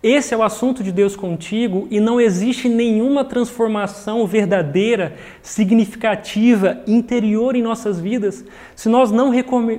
Esse 0.00 0.34
é 0.34 0.36
o 0.36 0.42
assunto 0.42 0.84
de 0.84 0.92
Deus 0.92 1.16
contigo 1.16 1.88
e 1.90 1.98
não 1.98 2.20
existe 2.20 2.68
nenhuma 2.68 3.24
transformação 3.24 4.26
verdadeira, 4.26 5.16
significativa, 5.42 6.82
interior 6.86 7.56
em 7.56 7.62
nossas 7.62 7.98
vidas 7.98 8.44
se 8.76 8.88
nós 8.90 9.10
não, 9.10 9.32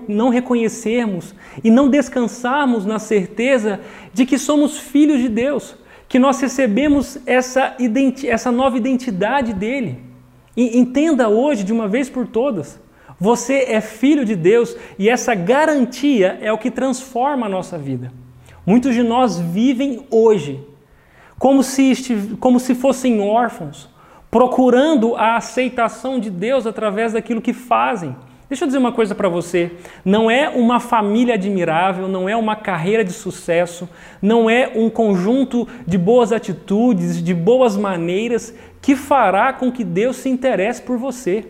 não 0.07 0.29
reconhecermos 0.29 1.35
e 1.63 1.69
não 1.69 1.87
descansarmos 1.87 2.87
na 2.87 2.97
certeza 2.97 3.79
de 4.13 4.25
que 4.25 4.39
somos 4.39 4.79
filhos 4.79 5.21
de 5.21 5.29
Deus 5.29 5.75
que 6.15 6.19
nós 6.19 6.39
recebemos 6.39 7.17
essa, 7.25 7.75
essa 8.25 8.49
nova 8.49 8.77
identidade 8.77 9.51
dele. 9.51 10.01
E 10.55 10.77
entenda 10.79 11.27
hoje, 11.27 11.61
de 11.61 11.73
uma 11.73 11.89
vez 11.89 12.09
por 12.09 12.25
todas, 12.25 12.79
você 13.19 13.65
é 13.67 13.81
filho 13.81 14.23
de 14.23 14.33
Deus 14.33 14.77
e 14.97 15.09
essa 15.09 15.35
garantia 15.35 16.39
é 16.41 16.53
o 16.53 16.57
que 16.57 16.71
transforma 16.71 17.47
a 17.47 17.49
nossa 17.49 17.77
vida. 17.77 18.13
Muitos 18.65 18.95
de 18.95 19.03
nós 19.03 19.37
vivem 19.37 20.07
hoje 20.09 20.65
como 21.37 21.61
se, 21.61 21.91
como 22.39 22.61
se 22.61 22.73
fossem 22.73 23.19
órfãos, 23.19 23.89
procurando 24.31 25.17
a 25.17 25.35
aceitação 25.35 26.17
de 26.17 26.29
Deus 26.29 26.65
através 26.65 27.11
daquilo 27.11 27.41
que 27.41 27.51
fazem 27.51 28.15
Deixa 28.47 28.63
eu 28.63 28.67
dizer 28.67 28.77
uma 28.77 28.91
coisa 28.91 29.15
para 29.15 29.27
você: 29.27 29.71
não 30.03 30.29
é 30.29 30.49
uma 30.49 30.79
família 30.79 31.33
admirável, 31.33 32.07
não 32.07 32.29
é 32.29 32.35
uma 32.35 32.55
carreira 32.55 33.03
de 33.03 33.11
sucesso, 33.11 33.89
não 34.21 34.49
é 34.49 34.71
um 34.75 34.89
conjunto 34.89 35.67
de 35.85 35.97
boas 35.97 36.31
atitudes, 36.31 37.23
de 37.23 37.33
boas 37.33 37.75
maneiras 37.75 38.53
que 38.81 38.95
fará 38.95 39.51
com 39.51 39.71
que 39.71 39.83
Deus 39.83 40.17
se 40.17 40.29
interesse 40.29 40.81
por 40.81 40.97
você. 40.97 41.45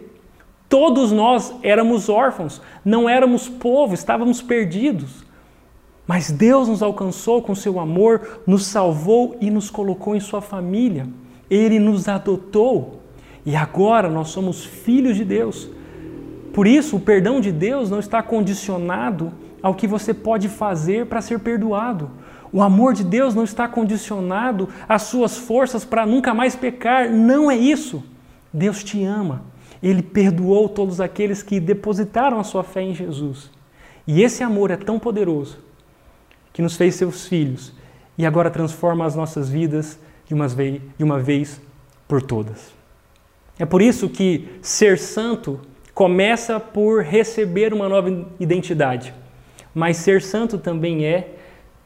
Todos 0.70 1.12
nós 1.12 1.54
éramos 1.62 2.10
órfãos, 2.10 2.62
não 2.84 3.10
éramos 3.10 3.50
povo, 3.50 3.94
estávamos 3.94 4.42
perdidos. 4.42 5.26
Mas 6.08 6.32
Deus 6.32 6.68
nos 6.68 6.84
alcançou 6.84 7.42
com 7.42 7.56
seu 7.56 7.80
amor, 7.80 8.42
nos 8.46 8.66
salvou 8.66 9.36
e 9.42 9.50
nos 9.50 9.70
colocou 9.70 10.16
em 10.16 10.20
sua 10.20 10.42
família. 10.42 11.08
Ele 11.50 11.80
nos 11.80 12.08
adotou 12.08 13.02
e 13.46 13.56
agora 13.56 14.10
nós 14.10 14.30
somos 14.30 14.64
filhos 14.64 15.16
de 15.16 15.26
Deus. 15.26 15.70
Por 16.56 16.68
isso, 16.68 16.96
o 16.96 17.02
perdão 17.02 17.42
de 17.42 17.52
Deus 17.52 17.90
não 17.90 18.00
está 18.00 18.24
condicionado 18.24 19.34
ao 19.62 19.76
que 19.76 19.86
você 19.86 20.14
pode 20.14 20.48
fazer 20.48 21.06
para 21.06 21.22
ser 21.22 21.38
perdoado. 21.40 22.10
O 22.50 22.62
amor 22.62 22.94
de 22.94 23.04
Deus 23.04 23.36
não 23.36 23.44
está 23.44 23.68
condicionado 23.68 24.70
às 24.88 25.02
suas 25.02 25.38
forças 25.38 25.84
para 25.84 26.06
nunca 26.06 26.34
mais 26.34 26.56
pecar. 26.56 27.12
Não 27.12 27.52
é 27.52 27.58
isso. 27.58 28.02
Deus 28.54 28.86
te 28.86 29.04
ama. 29.04 29.44
Ele 29.84 30.02
perdoou 30.02 30.70
todos 30.70 31.02
aqueles 31.02 31.44
que 31.44 31.60
depositaram 31.60 32.40
a 32.40 32.44
sua 32.46 32.64
fé 32.64 32.84
em 32.84 32.96
Jesus. 32.96 33.52
E 34.08 34.22
esse 34.22 34.42
amor 34.42 34.72
é 34.72 34.78
tão 34.78 34.98
poderoso 34.98 35.58
que 36.54 36.62
nos 36.62 36.78
fez 36.78 36.96
seus 36.96 37.28
filhos 37.28 37.74
e 38.18 38.26
agora 38.26 38.50
transforma 38.50 39.06
as 39.06 39.14
nossas 39.14 39.50
vidas 39.50 40.00
de 40.26 40.34
uma 40.34 40.48
vez, 40.48 40.82
de 40.98 41.04
uma 41.04 41.20
vez 41.20 41.60
por 42.08 42.22
todas. 42.22 42.74
É 43.60 43.66
por 43.66 43.82
isso 43.82 44.08
que 44.08 44.48
ser 44.62 44.98
santo 44.98 45.60
começa 45.96 46.60
por 46.60 47.02
receber 47.02 47.74
uma 47.74 47.88
nova 47.88 48.28
identidade. 48.38 49.14
Mas 49.74 49.98
ser 49.98 50.22
santo 50.22 50.58
também 50.58 51.06
é 51.06 51.30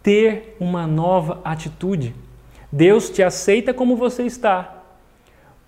ter 0.02 0.56
uma 0.60 0.88
nova 0.88 1.40
atitude. 1.44 2.16
Deus 2.72 3.12
te 3.12 3.22
aceita 3.22 3.72
como 3.72 3.96
você 3.96 4.24
está, 4.24 4.84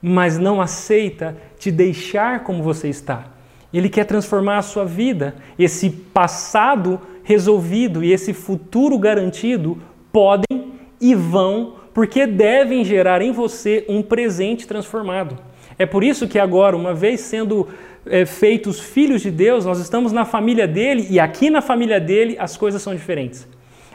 mas 0.01 0.39
não 0.39 0.59
aceita 0.59 1.37
te 1.59 1.71
deixar 1.71 2.43
como 2.43 2.63
você 2.63 2.89
está. 2.89 3.27
Ele 3.71 3.87
quer 3.87 4.05
transformar 4.05 4.57
a 4.57 4.63
sua 4.63 4.85
vida. 4.85 5.35
Esse 5.57 5.89
passado 5.91 6.99
resolvido 7.23 8.03
e 8.03 8.11
esse 8.11 8.33
futuro 8.33 8.97
garantido 8.97 9.77
podem 10.11 10.73
e 10.99 11.13
vão, 11.13 11.75
porque 11.93 12.25
devem 12.25 12.83
gerar 12.83 13.21
em 13.21 13.31
você 13.31 13.85
um 13.87 14.01
presente 14.01 14.67
transformado. 14.67 15.50
É 15.81 15.85
por 15.87 16.03
isso 16.03 16.27
que 16.27 16.37
agora, 16.37 16.77
uma 16.77 16.93
vez 16.93 17.21
sendo 17.21 17.67
é, 18.05 18.23
feitos 18.23 18.79
filhos 18.79 19.23
de 19.23 19.31
Deus, 19.31 19.65
nós 19.65 19.79
estamos 19.79 20.11
na 20.11 20.25
família 20.25 20.67
dele 20.67 21.07
e 21.09 21.19
aqui 21.19 21.49
na 21.49 21.59
família 21.59 21.99
dele 21.99 22.35
as 22.37 22.55
coisas 22.55 22.83
são 22.83 22.93
diferentes. 22.93 23.47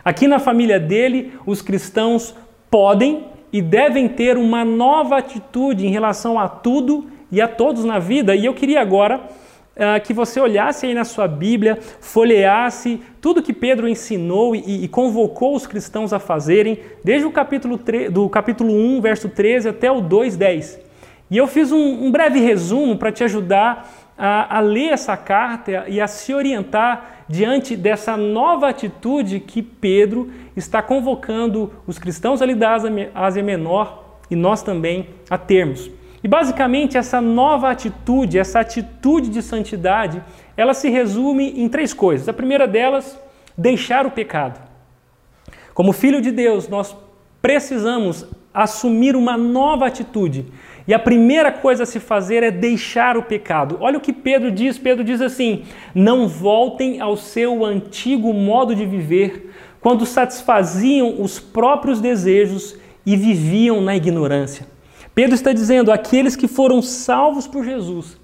Aqui 0.05 0.27
na 0.27 0.41
família 0.41 0.81
dele, 0.81 1.33
os 1.47 1.63
cristãos 1.63 2.35
podem 2.69 3.25
e 3.53 3.63
devem 3.63 4.09
ter 4.09 4.37
uma 4.37 4.65
nova 4.65 5.19
atitude 5.19 5.87
em 5.87 5.91
relação 5.91 6.41
a 6.41 6.49
tudo 6.49 7.07
e 7.31 7.41
a 7.41 7.47
todos 7.47 7.85
na 7.85 8.01
vida. 8.01 8.35
E 8.35 8.45
eu 8.45 8.53
queria 8.55 8.81
agora 8.81 9.21
uh, 9.21 10.05
que 10.05 10.13
você 10.13 10.41
olhasse 10.41 10.87
aí 10.87 10.95
na 10.95 11.05
sua 11.05 11.29
Bíblia, 11.29 11.79
folheasse 12.01 13.01
tudo 13.21 13.41
que 13.41 13.53
Pedro 13.53 13.89
ensinou 13.89 14.57
e, 14.57 14.83
e 14.83 14.89
convocou 14.89 15.55
os 15.55 15.69
cristãos 15.69 16.13
a 16.13 16.19
fazerem, 16.19 16.81
desde 17.05 17.29
o 17.29 17.31
capítulo, 17.31 17.79
3, 17.79 18.11
do 18.13 18.29
capítulo 18.29 18.73
1, 18.73 19.01
verso 19.01 19.29
13 19.29 19.69
até 19.69 19.89
o 19.89 20.01
2, 20.01 20.37
10. 20.37 20.86
E 21.31 21.37
eu 21.37 21.47
fiz 21.47 21.73
um, 21.73 22.07
um 22.07 22.11
breve 22.11 22.39
resumo 22.41 22.97
para 22.97 23.11
te 23.11 23.25
ajudar 23.25 23.91
a, 24.17 24.59
a, 24.59 24.61
ler 24.61 24.93
essa 24.93 25.17
carta 25.17 25.85
e 25.89 26.01
a 26.01 26.07
se 26.07 26.33
orientar 26.33 27.25
diante 27.29 27.77
dessa 27.77 28.17
nova 28.17 28.69
atitude 28.69 29.41
que 29.41 29.61
Pedro 29.61 30.31
está 30.57 30.81
convocando 30.81 31.73
os 31.87 31.99
cristãos 31.99 32.41
ali 32.41 32.55
da 32.55 32.77
Ásia 33.15 33.43
Menor 33.43 34.05
e 34.31 34.37
nós 34.37 34.63
também 34.63 35.09
a 35.29 35.37
termos. 35.37 35.91
E 36.23 36.29
basicamente 36.29 36.97
essa 36.97 37.21
nova 37.21 37.71
atitude, 37.71 38.39
essa 38.39 38.61
atitude 38.61 39.29
de 39.29 39.43
santidade, 39.43 40.23
ela 40.57 40.75
se 40.75 40.89
resume 40.89 41.61
em 41.61 41.69
três 41.69 41.93
coisas. 41.93 42.29
A 42.29 42.33
primeira 42.33 42.67
delas, 42.67 43.19
deixar 43.57 44.07
o 44.07 44.11
pecado. 44.11 44.61
Como 45.75 45.93
filho 45.93 46.23
de 46.23 46.31
Deus, 46.31 46.69
nós 46.69 46.97
precisamos 47.43 48.27
assumir 48.53 49.15
uma 49.15 49.37
nova 49.37 49.87
atitude. 49.87 50.47
E 50.89 50.95
a 50.95 50.99
primeira 50.99 51.51
coisa 51.51 51.83
a 51.83 51.87
se 51.87 51.99
fazer 51.99 52.43
é 52.43 52.51
deixar 52.51 53.17
o 53.17 53.23
pecado. 53.23 53.77
Olha 53.81 53.99
o 53.99 54.01
que 54.01 54.13
Pedro 54.13 54.53
diz: 54.53 54.79
Pedro 54.79 55.03
diz 55.03 55.21
assim: 55.21 55.65
não 55.95 56.29
voltem 56.29 57.01
ao 57.01 57.17
seu 57.17 57.65
antigo 57.65 58.33
modo 58.33 58.75
de 58.75 58.87
viver, 58.87 59.53
quando 59.81 60.07
satisfaziam 60.07 61.21
os 61.21 61.41
próprios 61.41 62.01
desejos 62.01 62.77
e 63.05 63.17
viviam 63.17 63.81
na 63.81 63.97
ignorância. 63.97 64.67
Pedro 65.13 65.35
está 65.35 65.53
dizendo: 65.53 65.91
aqueles 65.91 66.37
que 66.37 66.47
foram 66.47 66.81
salvos 66.81 67.49
por 67.49 67.65
Jesus, 67.65 68.17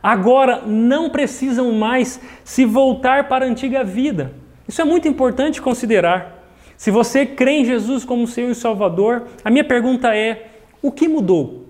agora 0.00 0.62
não 0.66 1.10
precisam 1.10 1.72
mais 1.72 2.20
se 2.44 2.64
voltar 2.64 3.28
para 3.28 3.44
a 3.44 3.48
antiga 3.48 3.82
vida. 3.82 4.32
Isso 4.68 4.80
é 4.80 4.84
muito 4.84 5.08
importante 5.08 5.60
considerar. 5.60 6.44
Se 6.76 6.92
você 6.92 7.26
crê 7.26 7.58
em 7.58 7.64
Jesus 7.64 8.04
como 8.04 8.28
Senhor 8.28 8.50
e 8.50 8.54
Salvador, 8.54 9.24
a 9.44 9.50
minha 9.50 9.64
pergunta 9.64 10.14
é: 10.14 10.50
o 10.80 10.92
que 10.92 11.08
mudou? 11.08 11.67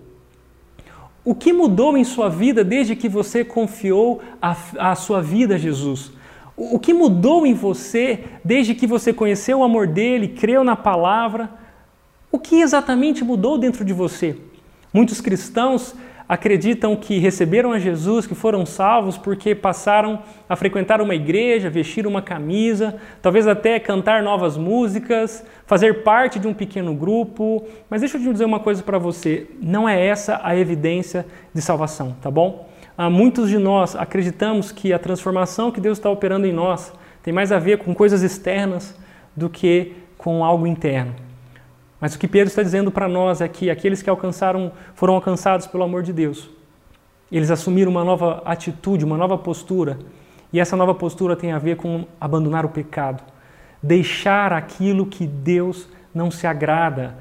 O 1.28 1.34
que 1.34 1.52
mudou 1.52 1.94
em 1.94 2.04
sua 2.04 2.30
vida 2.30 2.64
desde 2.64 2.96
que 2.96 3.06
você 3.06 3.44
confiou 3.44 4.22
a, 4.40 4.56
a 4.78 4.94
sua 4.94 5.20
vida 5.20 5.56
a 5.56 5.58
Jesus? 5.58 6.10
O 6.56 6.78
que 6.78 6.94
mudou 6.94 7.46
em 7.46 7.52
você 7.52 8.24
desde 8.42 8.74
que 8.74 8.86
você 8.86 9.12
conheceu 9.12 9.58
o 9.58 9.62
amor 9.62 9.86
dele, 9.86 10.28
creu 10.28 10.64
na 10.64 10.74
palavra? 10.74 11.50
O 12.32 12.38
que 12.38 12.62
exatamente 12.62 13.22
mudou 13.22 13.58
dentro 13.58 13.84
de 13.84 13.92
você? 13.92 14.38
Muitos 14.90 15.20
cristãos 15.20 15.94
acreditam 16.28 16.94
que 16.94 17.18
receberam 17.18 17.72
a 17.72 17.78
Jesus, 17.78 18.26
que 18.26 18.34
foram 18.34 18.66
salvos 18.66 19.16
porque 19.16 19.54
passaram 19.54 20.20
a 20.48 20.54
frequentar 20.54 21.00
uma 21.00 21.14
igreja, 21.14 21.70
vestir 21.70 22.06
uma 22.06 22.20
camisa, 22.20 22.96
talvez 23.22 23.46
até 23.46 23.80
cantar 23.80 24.22
novas 24.22 24.56
músicas, 24.56 25.44
fazer 25.66 26.02
parte 26.02 26.38
de 26.38 26.46
um 26.46 26.52
pequeno 26.52 26.94
grupo. 26.94 27.66
Mas 27.88 28.02
deixa 28.02 28.18
eu 28.18 28.20
te 28.20 28.30
dizer 28.30 28.44
uma 28.44 28.60
coisa 28.60 28.82
para 28.82 28.98
você: 28.98 29.46
não 29.60 29.88
é 29.88 30.06
essa 30.06 30.40
a 30.42 30.54
evidência 30.54 31.24
de 31.54 31.62
salvação, 31.62 32.14
tá 32.20 32.30
bom? 32.30 32.68
Há 32.96 33.08
muitos 33.08 33.48
de 33.48 33.58
nós 33.58 33.96
acreditamos 33.96 34.70
que 34.70 34.92
a 34.92 34.98
transformação 34.98 35.70
que 35.70 35.80
Deus 35.80 35.98
está 35.98 36.10
operando 36.10 36.46
em 36.46 36.52
nós 36.52 36.92
tem 37.22 37.32
mais 37.32 37.52
a 37.52 37.58
ver 37.58 37.78
com 37.78 37.94
coisas 37.94 38.22
externas 38.22 38.94
do 39.36 39.48
que 39.48 39.94
com 40.18 40.44
algo 40.44 40.66
interno. 40.66 41.27
Mas 42.00 42.14
o 42.14 42.18
que 42.18 42.28
Pedro 42.28 42.48
está 42.48 42.62
dizendo 42.62 42.90
para 42.90 43.08
nós 43.08 43.40
é 43.40 43.48
que 43.48 43.70
aqueles 43.70 44.02
que 44.02 44.10
alcançaram, 44.10 44.72
foram 44.94 45.14
alcançados 45.14 45.66
pelo 45.66 45.82
amor 45.82 46.02
de 46.02 46.12
Deus, 46.12 46.48
eles 47.30 47.50
assumiram 47.50 47.90
uma 47.90 48.04
nova 48.04 48.42
atitude, 48.44 49.04
uma 49.04 49.16
nova 49.16 49.36
postura. 49.36 49.98
E 50.52 50.60
essa 50.60 50.76
nova 50.76 50.94
postura 50.94 51.36
tem 51.36 51.52
a 51.52 51.58
ver 51.58 51.76
com 51.76 52.06
abandonar 52.20 52.64
o 52.64 52.70
pecado, 52.70 53.22
deixar 53.82 54.52
aquilo 54.52 55.04
que 55.04 55.26
Deus 55.26 55.88
não 56.14 56.30
se 56.30 56.46
agrada. 56.46 57.16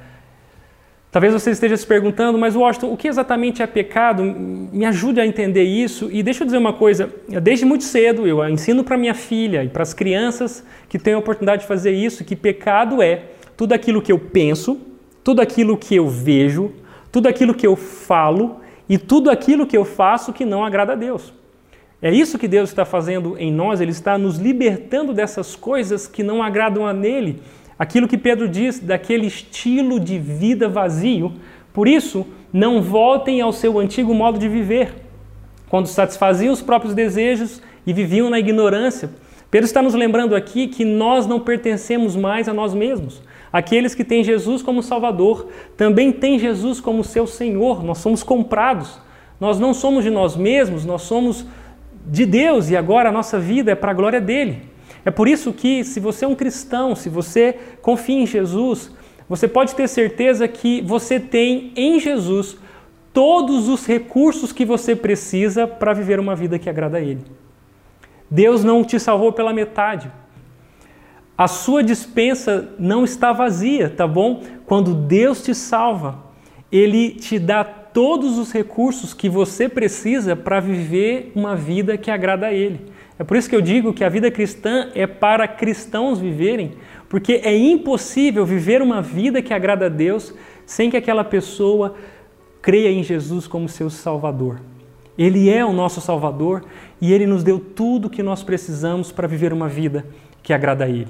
Talvez 1.12 1.34
você 1.34 1.52
esteja 1.52 1.76
se 1.76 1.86
perguntando, 1.86 2.38
mas 2.38 2.56
Washington, 2.56 2.94
o 2.94 2.98
que 2.98 3.08
exatamente 3.08 3.62
é 3.62 3.68
pecado? 3.68 4.24
Me 4.24 4.86
ajude 4.86 5.20
a 5.20 5.26
entender 5.26 5.64
isso. 5.64 6.10
E 6.12 6.22
deixa 6.22 6.44
eu 6.44 6.46
dizer 6.46 6.58
uma 6.58 6.74
coisa: 6.74 7.12
desde 7.42 7.66
muito 7.66 7.84
cedo 7.84 8.28
eu 8.28 8.48
ensino 8.48 8.84
para 8.84 8.98
minha 8.98 9.14
filha 9.14 9.64
e 9.64 9.68
para 9.68 9.84
as 9.84 9.94
crianças 9.94 10.64
que 10.88 11.00
têm 11.00 11.16
a 11.16 11.18
oportunidade 11.18 11.64
de 11.64 11.68
fazer 11.68 11.92
isso 11.92 12.24
que 12.24 12.36
pecado 12.36 13.02
é 13.02 13.24
tudo 13.58 13.74
aquilo 13.74 14.02
que 14.02 14.12
eu 14.12 14.20
penso, 14.20 14.80
tudo 15.24 15.42
aquilo 15.42 15.76
que 15.76 15.96
eu 15.96 16.08
vejo, 16.08 16.72
tudo 17.12 17.28
aquilo 17.28 17.54
que 17.54 17.66
eu 17.66 17.76
falo 17.76 18.58
e 18.88 18.98
tudo 18.98 19.30
aquilo 19.30 19.66
que 19.66 19.76
eu 19.76 19.84
faço 19.84 20.32
que 20.32 20.46
não 20.46 20.64
agrada 20.64 20.94
a 20.94 20.96
Deus. 20.96 21.34
É 22.00 22.14
isso 22.14 22.38
que 22.38 22.48
Deus 22.48 22.70
está 22.70 22.86
fazendo 22.86 23.36
em 23.40 23.52
nós, 23.52 23.82
Ele 23.82 23.92
está 23.92 24.18
nos 24.18 24.38
libertando 24.38 25.14
dessas 25.14 25.56
coisas 25.56 26.06
que 26.06 26.22
não 26.22 26.44
agradam 26.44 26.86
a 26.86 26.94
Nele. 26.94 27.42
Aquilo 27.78 28.08
que 28.08 28.18
Pedro 28.18 28.48
diz 28.48 28.80
daquele 28.80 29.26
estilo 29.26 30.00
de 30.00 30.20
vida 30.20 30.70
vazio. 30.70 31.34
Por 31.74 31.88
isso, 31.88 32.26
não 32.54 32.82
voltem 32.82 33.42
ao 33.42 33.52
seu 33.52 33.80
antigo 33.80 34.14
modo 34.14 34.38
de 34.38 34.48
viver, 34.48 34.94
quando 35.70 35.88
satisfaziam 35.88 36.54
os 36.54 36.62
próprios 36.62 36.94
desejos 36.94 37.62
e 37.86 37.92
viviam 37.92 38.30
na 38.30 38.40
ignorância. 38.40 39.10
Pedro 39.50 39.66
está 39.66 39.82
nos 39.82 39.94
lembrando 39.94 40.36
aqui 40.36 40.68
que 40.68 40.84
nós 40.84 41.26
não 41.26 41.40
pertencemos 41.40 42.16
mais 42.16 42.50
a 42.50 42.54
nós 42.54 42.74
mesmos. 42.74 43.22
Aqueles 43.52 43.96
que 43.96 44.04
têm 44.04 44.24
Jesus 44.24 44.62
como 44.62 44.84
Salvador 44.84 45.48
também 45.78 46.12
têm 46.12 46.38
Jesus 46.38 46.82
como 46.82 47.04
seu 47.04 47.26
Senhor. 47.26 47.84
Nós 47.84 48.00
somos 48.00 48.24
comprados. 48.24 49.00
Nós 49.40 49.60
não 49.60 49.74
somos 49.74 50.04
de 50.04 50.10
nós 50.10 50.36
mesmos, 50.36 50.84
nós 50.84 51.04
somos 51.04 51.46
de 52.06 52.26
Deus 52.26 52.70
e 52.70 52.76
agora 52.76 53.10
a 53.10 53.12
nossa 53.12 53.40
vida 53.40 53.72
é 53.72 53.76
para 53.76 53.92
a 53.92 53.94
glória 53.94 54.20
dele. 54.20 54.64
É 55.06 55.12
por 55.12 55.28
isso 55.28 55.54
que, 55.54 55.84
se 55.84 56.00
você 56.00 56.26
é 56.26 56.28
um 56.28 56.36
cristão, 56.36 56.96
se 56.96 57.08
você 57.08 57.56
confia 57.82 58.20
em 58.20 58.26
Jesus, 58.26 58.92
você 59.30 59.48
pode 59.48 59.76
ter 59.76 59.88
certeza 59.88 60.48
que 60.48 60.82
você 60.82 61.20
tem 61.20 61.72
em 61.76 62.00
Jesus 62.00 62.58
todos 63.14 63.70
os 63.70 63.86
recursos 63.86 64.52
que 64.52 64.66
você 64.66 64.96
precisa 64.96 65.66
para 65.68 65.94
viver 65.94 66.20
uma 66.20 66.36
vida 66.36 66.60
que 66.60 66.70
agrada 66.70 66.98
a 66.98 67.02
Ele. 67.02 67.22
Deus 68.30 68.64
não 68.64 68.84
te 68.84 69.00
salvou 69.00 69.32
pela 69.32 69.54
metade. 69.54 70.12
A 71.38 71.48
sua 71.48 71.84
dispensa 71.84 72.74
não 72.80 73.04
está 73.04 73.32
vazia, 73.32 73.90
tá 73.90 74.08
bom? 74.08 74.42
Quando 74.66 74.94
Deus 74.94 75.44
te 75.44 75.54
salva, 75.54 76.18
Ele 76.72 77.12
te 77.12 77.38
dá 77.38 77.64
todos 77.64 78.38
os 78.38 78.52
recursos 78.52 79.14
que 79.14 79.30
você 79.30 79.70
precisa 79.70 80.36
para 80.36 80.60
viver 80.60 81.32
uma 81.36 81.56
vida 81.56 81.98
que 81.98 82.10
agrada 82.10 82.48
a 82.48 82.54
Ele. 82.54 82.92
É 83.20 83.24
por 83.24 83.38
isso 83.38 83.50
que 83.50 83.56
eu 83.56 83.62
digo 83.62 83.94
que 83.94 84.04
a 84.04 84.10
vida 84.10 84.30
cristã 84.30 84.90
é 84.94 85.08
para 85.08 85.48
cristãos 85.48 86.20
viverem, 86.20 86.74
porque 87.10 87.42
é 87.44 87.56
impossível 87.56 88.46
viver 88.46 88.82
uma 88.82 89.02
vida 89.02 89.42
que 89.42 89.54
agrada 89.54 89.88
a 89.88 89.90
Deus 89.90 90.34
sem 90.66 90.90
que 90.90 90.98
aquela 90.98 91.24
pessoa 91.24 91.96
creia 92.62 92.92
em 92.92 93.02
Jesus 93.02 93.48
como 93.48 93.70
seu 93.70 93.90
Salvador. 93.90 94.60
Ele 95.18 95.50
é 95.50 95.66
o 95.66 95.74
nosso 95.74 96.00
Salvador 96.00 96.64
e 97.00 97.14
Ele 97.14 97.26
nos 97.26 97.44
deu 97.44 97.60
tudo 97.60 98.06
o 98.06 98.10
que 98.10 98.24
nós 98.24 98.44
precisamos 98.44 99.12
para 99.12 99.28
viver 99.28 99.54
uma 99.54 99.68
vida 99.68 100.06
que 100.42 100.54
agrada 100.54 100.86
a 100.86 100.90
Ele. 100.90 101.08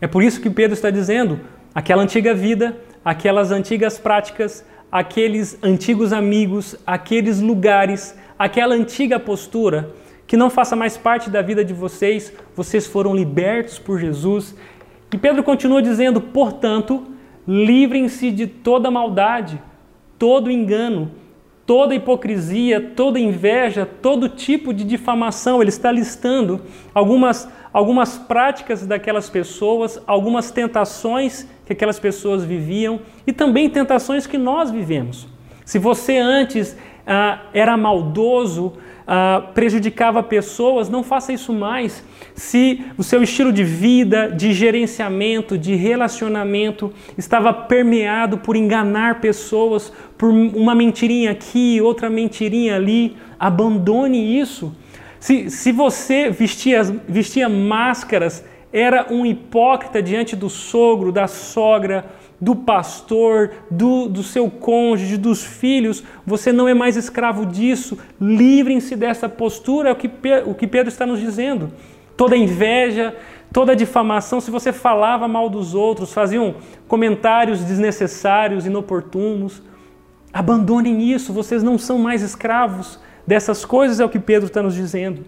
É 0.00 0.06
por 0.06 0.22
isso 0.22 0.40
que 0.40 0.50
Pedro 0.50 0.74
está 0.74 0.90
dizendo: 0.90 1.40
aquela 1.74 2.02
antiga 2.02 2.34
vida, 2.34 2.76
aquelas 3.04 3.50
antigas 3.50 3.98
práticas, 3.98 4.64
aqueles 4.90 5.58
antigos 5.62 6.12
amigos, 6.12 6.76
aqueles 6.86 7.40
lugares, 7.40 8.16
aquela 8.38 8.74
antiga 8.74 9.18
postura, 9.18 9.92
que 10.26 10.36
não 10.36 10.50
faça 10.50 10.76
mais 10.76 10.96
parte 10.96 11.30
da 11.30 11.42
vida 11.42 11.64
de 11.64 11.74
vocês, 11.74 12.32
vocês 12.54 12.86
foram 12.86 13.14
libertos 13.14 13.78
por 13.78 13.98
Jesus. 13.98 14.54
E 15.12 15.18
Pedro 15.18 15.42
continua 15.42 15.82
dizendo: 15.82 16.20
portanto, 16.20 17.06
livrem-se 17.46 18.30
de 18.30 18.46
toda 18.46 18.90
maldade, 18.90 19.60
todo 20.18 20.50
engano, 20.50 21.10
toda 21.68 21.94
hipocrisia, 21.94 22.80
toda 22.96 23.20
inveja, 23.20 23.84
todo 23.84 24.26
tipo 24.26 24.72
de 24.72 24.84
difamação. 24.84 25.60
Ele 25.60 25.68
está 25.68 25.92
listando 25.92 26.62
algumas 26.94 27.46
algumas 27.70 28.16
práticas 28.16 28.86
daquelas 28.86 29.28
pessoas, 29.28 30.02
algumas 30.06 30.50
tentações 30.50 31.46
que 31.66 31.74
aquelas 31.74 31.98
pessoas 32.00 32.42
viviam 32.42 33.00
e 33.26 33.32
também 33.34 33.68
tentações 33.68 34.26
que 34.26 34.38
nós 34.38 34.70
vivemos. 34.70 35.28
Se 35.66 35.78
você 35.78 36.16
antes 36.16 36.74
ah, 37.06 37.42
era 37.52 37.76
maldoso, 37.76 38.78
ah, 39.10 39.42
prejudicava 39.54 40.22
pessoas, 40.22 40.90
não 40.90 41.02
faça 41.02 41.32
isso 41.32 41.50
mais. 41.50 42.04
Se 42.34 42.84
o 42.98 43.02
seu 43.02 43.22
estilo 43.22 43.50
de 43.50 43.64
vida, 43.64 44.28
de 44.28 44.52
gerenciamento, 44.52 45.56
de 45.56 45.74
relacionamento 45.74 46.92
estava 47.16 47.50
permeado 47.50 48.36
por 48.36 48.54
enganar 48.54 49.18
pessoas, 49.22 49.90
por 50.18 50.28
uma 50.28 50.74
mentirinha 50.74 51.30
aqui, 51.30 51.80
outra 51.80 52.10
mentirinha 52.10 52.76
ali, 52.76 53.16
abandone 53.40 54.38
isso. 54.38 54.76
Se, 55.18 55.50
se 55.50 55.72
você 55.72 56.30
vestia, 56.30 56.82
vestia 57.08 57.48
máscaras, 57.48 58.44
era 58.70 59.06
um 59.10 59.24
hipócrita 59.24 60.02
diante 60.02 60.36
do 60.36 60.50
sogro, 60.50 61.10
da 61.10 61.26
sogra, 61.26 62.04
do 62.40 62.54
pastor, 62.54 63.50
do, 63.70 64.08
do 64.08 64.22
seu 64.22 64.48
cônjuge, 64.50 65.16
dos 65.16 65.44
filhos, 65.44 66.04
você 66.24 66.52
não 66.52 66.68
é 66.68 66.74
mais 66.74 66.96
escravo 66.96 67.44
disso. 67.44 67.98
Livrem-se 68.20 68.94
dessa 68.94 69.28
postura, 69.28 69.88
é 69.88 69.92
o 69.92 69.96
que, 69.96 70.10
o 70.46 70.54
que 70.54 70.66
Pedro 70.66 70.88
está 70.88 71.04
nos 71.04 71.20
dizendo. 71.20 71.72
Toda 72.16 72.36
inveja, 72.36 73.16
toda 73.52 73.74
difamação, 73.74 74.40
se 74.40 74.50
você 74.50 74.72
falava 74.72 75.26
mal 75.26 75.48
dos 75.48 75.74
outros, 75.74 76.12
faziam 76.12 76.54
comentários 76.86 77.64
desnecessários, 77.64 78.66
inoportunos, 78.66 79.62
abandonem 80.32 81.10
isso, 81.10 81.32
vocês 81.32 81.62
não 81.62 81.78
são 81.78 81.98
mais 81.98 82.22
escravos 82.22 83.00
dessas 83.26 83.64
coisas, 83.64 84.00
é 84.00 84.04
o 84.04 84.08
que 84.08 84.18
Pedro 84.18 84.46
está 84.46 84.62
nos 84.62 84.74
dizendo. 84.74 85.24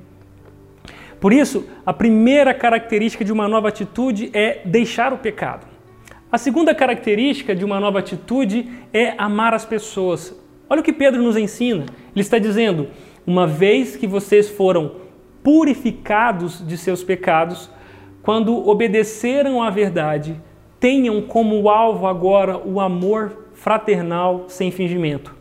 Por 1.20 1.32
isso, 1.32 1.66
a 1.84 1.92
primeira 1.92 2.54
característica 2.54 3.24
de 3.24 3.32
uma 3.32 3.46
nova 3.46 3.68
atitude 3.68 4.30
é 4.32 4.62
deixar 4.64 5.12
o 5.12 5.18
pecado. 5.18 5.66
A 6.32 6.38
segunda 6.38 6.72
característica 6.72 7.56
de 7.56 7.64
uma 7.64 7.80
nova 7.80 7.98
atitude 7.98 8.70
é 8.92 9.14
amar 9.18 9.52
as 9.52 9.64
pessoas. 9.64 10.32
Olha 10.68 10.80
o 10.80 10.84
que 10.84 10.92
Pedro 10.92 11.20
nos 11.20 11.36
ensina. 11.36 11.86
Ele 12.14 12.20
está 12.20 12.38
dizendo: 12.38 12.88
uma 13.26 13.48
vez 13.48 13.96
que 13.96 14.06
vocês 14.06 14.48
foram 14.48 14.92
purificados 15.42 16.64
de 16.64 16.78
seus 16.78 17.02
pecados, 17.02 17.68
quando 18.22 18.68
obedeceram 18.68 19.60
à 19.60 19.70
verdade, 19.70 20.40
tenham 20.78 21.20
como 21.22 21.68
alvo 21.68 22.06
agora 22.06 22.56
o 22.58 22.78
amor 22.78 23.48
fraternal 23.54 24.44
sem 24.46 24.70
fingimento. 24.70 25.34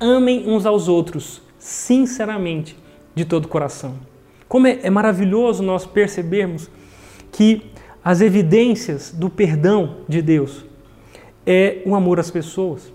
Amem 0.00 0.48
uns 0.48 0.66
aos 0.66 0.88
outros, 0.88 1.40
sinceramente, 1.56 2.76
de 3.14 3.24
todo 3.24 3.44
o 3.44 3.48
coração. 3.48 3.94
Como 4.48 4.66
é, 4.66 4.80
é 4.82 4.90
maravilhoso 4.90 5.62
nós 5.62 5.86
percebermos 5.86 6.68
que 7.30 7.62
as 8.04 8.20
evidências 8.20 9.12
do 9.12 9.30
perdão 9.30 9.98
de 10.08 10.20
Deus 10.20 10.64
é 11.46 11.82
o 11.86 11.94
amor 11.94 12.18
às 12.18 12.30
pessoas. 12.30 12.92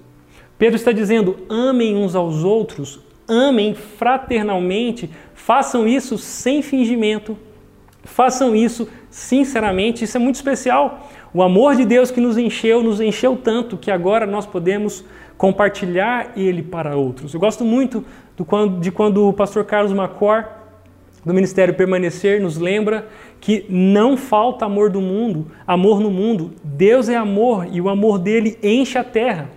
Pedro 0.58 0.76
está 0.76 0.92
dizendo: 0.92 1.38
amem 1.50 1.96
uns 1.96 2.16
aos 2.16 2.44
outros, 2.44 3.00
amem 3.28 3.74
fraternalmente, 3.74 5.10
façam 5.34 5.88
isso 5.88 6.18
sem 6.18 6.62
fingimento, 6.62 7.38
façam 8.04 8.56
isso 8.56 8.88
sinceramente. 9.10 10.04
Isso 10.04 10.18
é 10.18 10.20
muito 10.20 10.36
especial. 10.36 11.10
O 11.34 11.44
amor 11.44 11.76
de 11.76 11.86
Deus 11.86 12.10
que 12.10 12.22
nos 12.22 12.38
encheu, 12.38 12.82
nos 12.82 13.00
encheu 13.00 13.36
tanto 13.36 13.78
que 13.78 13.92
agora 13.92 14.26
nós 14.26 14.46
podemos 14.46 15.04
compartilhar 15.38 16.34
ele 16.36 16.64
para 16.64 16.96
outros. 16.98 17.34
Eu 17.34 17.40
gosto 17.40 17.64
muito 17.64 18.04
de 18.80 18.92
quando 18.92 19.28
o 19.28 19.34
pastor 19.34 19.66
Carlos 19.66 19.94
Macor, 19.94 20.46
do 21.28 21.34
Ministério 21.34 21.74
Permanecer, 21.74 22.42
nos 22.42 22.58
lembra 22.58 23.10
que 23.42 23.66
não 23.68 24.16
falta 24.16 24.64
amor 24.64 24.90
do 24.90 25.02
mundo, 25.02 25.52
amor 25.68 26.00
no 26.00 26.10
mundo. 26.10 26.54
Deus 26.64 27.10
é 27.10 27.18
amor 27.18 27.68
e 27.70 27.82
o 27.82 27.90
amor 27.90 28.18
dele 28.18 28.58
enche 28.64 28.98
a 28.98 29.04
terra. 29.04 29.50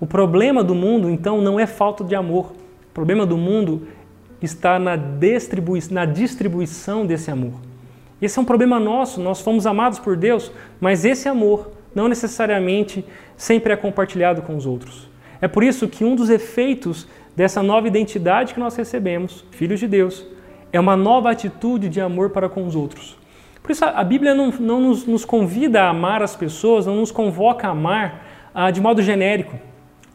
O 0.00 0.06
problema 0.06 0.64
do 0.64 0.74
mundo, 0.74 1.08
então, 1.08 1.40
não 1.40 1.60
é 1.60 1.66
falta 1.66 2.02
de 2.02 2.16
amor. 2.16 2.50
O 2.90 2.92
problema 2.92 3.24
do 3.24 3.38
mundo 3.38 3.86
está 4.42 4.80
na, 4.80 4.96
distribui 4.96 5.80
na 5.92 6.04
distribuição 6.04 7.06
desse 7.06 7.30
amor. 7.30 7.52
Esse 8.20 8.40
é 8.40 8.42
um 8.42 8.44
problema 8.44 8.80
nosso, 8.80 9.20
nós 9.20 9.40
fomos 9.40 9.68
amados 9.68 10.00
por 10.00 10.16
Deus, 10.16 10.50
mas 10.80 11.04
esse 11.04 11.28
amor 11.28 11.70
não 11.94 12.08
necessariamente 12.08 13.04
sempre 13.36 13.72
é 13.72 13.76
compartilhado 13.76 14.42
com 14.42 14.56
os 14.56 14.66
outros. 14.66 15.08
É 15.40 15.46
por 15.46 15.62
isso 15.62 15.86
que 15.86 16.04
um 16.04 16.16
dos 16.16 16.30
efeitos 16.30 17.06
dessa 17.36 17.62
nova 17.62 17.86
identidade 17.86 18.54
que 18.54 18.60
nós 18.60 18.74
recebemos, 18.74 19.44
filhos 19.52 19.78
de 19.78 19.86
Deus, 19.86 20.26
é 20.72 20.78
uma 20.78 20.96
nova 20.96 21.30
atitude 21.30 21.88
de 21.88 22.00
amor 22.00 22.30
para 22.30 22.48
com 22.48 22.66
os 22.66 22.74
outros. 22.74 23.18
Por 23.62 23.72
isso 23.72 23.84
a 23.84 24.02
Bíblia 24.02 24.34
não, 24.34 24.50
não 24.50 24.80
nos, 24.80 25.06
nos, 25.06 25.24
convida 25.24 25.82
a 25.82 25.90
amar 25.90 26.22
as 26.22 26.34
pessoas, 26.34 26.86
não 26.86 26.96
nos 26.96 27.12
convoca 27.12 27.68
a 27.68 27.70
amar 27.70 28.50
ah, 28.54 28.70
de 28.70 28.80
modo 28.80 29.02
genérico. 29.02 29.58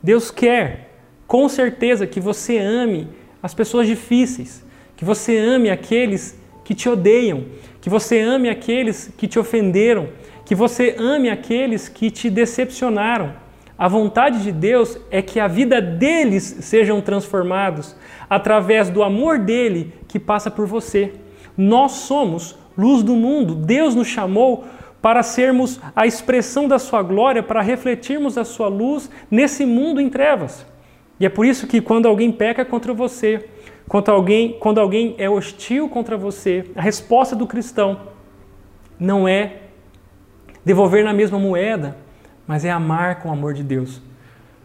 Deus 0.02 0.32
quer, 0.32 0.98
com 1.28 1.48
certeza, 1.48 2.08
que 2.08 2.20
você 2.20 2.58
ame 2.58 3.08
as 3.42 3.54
pessoas 3.54 3.88
difíceis, 3.88 4.66
que 4.96 5.06
você 5.06 5.38
ame 5.38 5.70
aqueles 5.70 6.40
que 6.64 6.74
te 6.74 6.90
odeiam, 6.90 7.46
que 7.80 7.90
você 7.90 8.20
ame 8.20 8.50
aqueles 8.50 9.14
que 9.18 9.28
te 9.28 9.38
ofenderam, 9.38 10.10
que 10.44 10.56
você 10.56 10.96
ame 10.98 11.30
aqueles 11.30 11.88
que 11.88 12.10
te 12.10 12.30
decepcionaram. 12.30 13.34
A 13.78 13.88
vontade 13.90 14.42
de 14.42 14.52
Deus 14.52 14.98
é 15.12 15.22
que 15.22 15.40
a 15.40 15.48
vida 15.48 15.82
deles 15.82 16.44
sejam 16.62 17.02
transformados 17.02 17.96
através 18.30 18.90
do 18.90 19.04
amor 19.04 19.40
dele 19.40 19.94
que 20.08 20.18
passa 20.18 20.50
por 20.50 20.66
você. 20.66 21.14
Nós 21.58 21.92
somos 21.92 22.58
luz 22.78 23.04
do 23.04 23.16
mundo. 23.16 23.54
Deus 23.54 23.94
nos 23.94 24.08
chamou 24.08 24.64
para 25.02 25.22
sermos 25.22 25.80
a 25.96 26.08
expressão 26.08 26.68
da 26.68 26.80
sua 26.80 27.04
glória, 27.04 27.44
para 27.44 27.62
refletirmos 27.62 28.38
a 28.38 28.46
sua 28.46 28.68
luz 28.68 29.10
nesse 29.30 29.66
mundo 29.66 30.00
em 30.00 30.10
trevas. 30.10 30.66
E 31.20 31.26
é 31.26 31.30
por 31.30 31.46
isso 31.46 31.68
que 31.68 31.82
quando 31.82 32.08
alguém 32.08 32.32
peca 32.32 32.64
contra 32.64 32.94
você, 32.94 33.50
quando 33.88 34.10
alguém, 34.10 34.58
quando 34.60 34.80
alguém 34.80 35.16
é 35.18 35.30
hostil 35.30 35.90
contra 35.90 36.18
você, 36.18 36.66
a 36.76 36.82
resposta 36.82 37.36
do 37.36 37.46
cristão 37.46 38.00
não 39.00 39.28
é 39.28 39.58
devolver 40.64 41.04
na 41.04 41.14
mesma 41.14 41.38
moeda, 41.38 42.05
mas 42.48 42.66
é 42.66 42.72
amar 42.72 43.22
com 43.22 43.30
o 43.30 43.32
amor 43.32 43.54
de 43.54 43.64
Deus. 43.64 44.02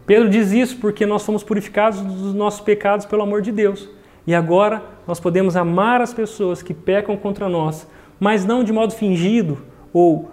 Pedro 0.05 0.29
diz 0.29 0.51
isso 0.51 0.77
porque 0.77 1.05
nós 1.05 1.23
fomos 1.23 1.43
purificados 1.43 2.01
dos 2.01 2.33
nossos 2.33 2.61
pecados 2.61 3.05
pelo 3.05 3.21
amor 3.21 3.41
de 3.41 3.51
Deus. 3.51 3.89
E 4.25 4.35
agora 4.35 4.83
nós 5.07 5.19
podemos 5.19 5.55
amar 5.55 6.01
as 6.01 6.13
pessoas 6.13 6.61
que 6.61 6.73
pecam 6.73 7.17
contra 7.17 7.47
nós, 7.49 7.87
mas 8.19 8.45
não 8.45 8.63
de 8.63 8.71
modo 8.71 8.93
fingido 8.93 9.57
ou 9.93 10.29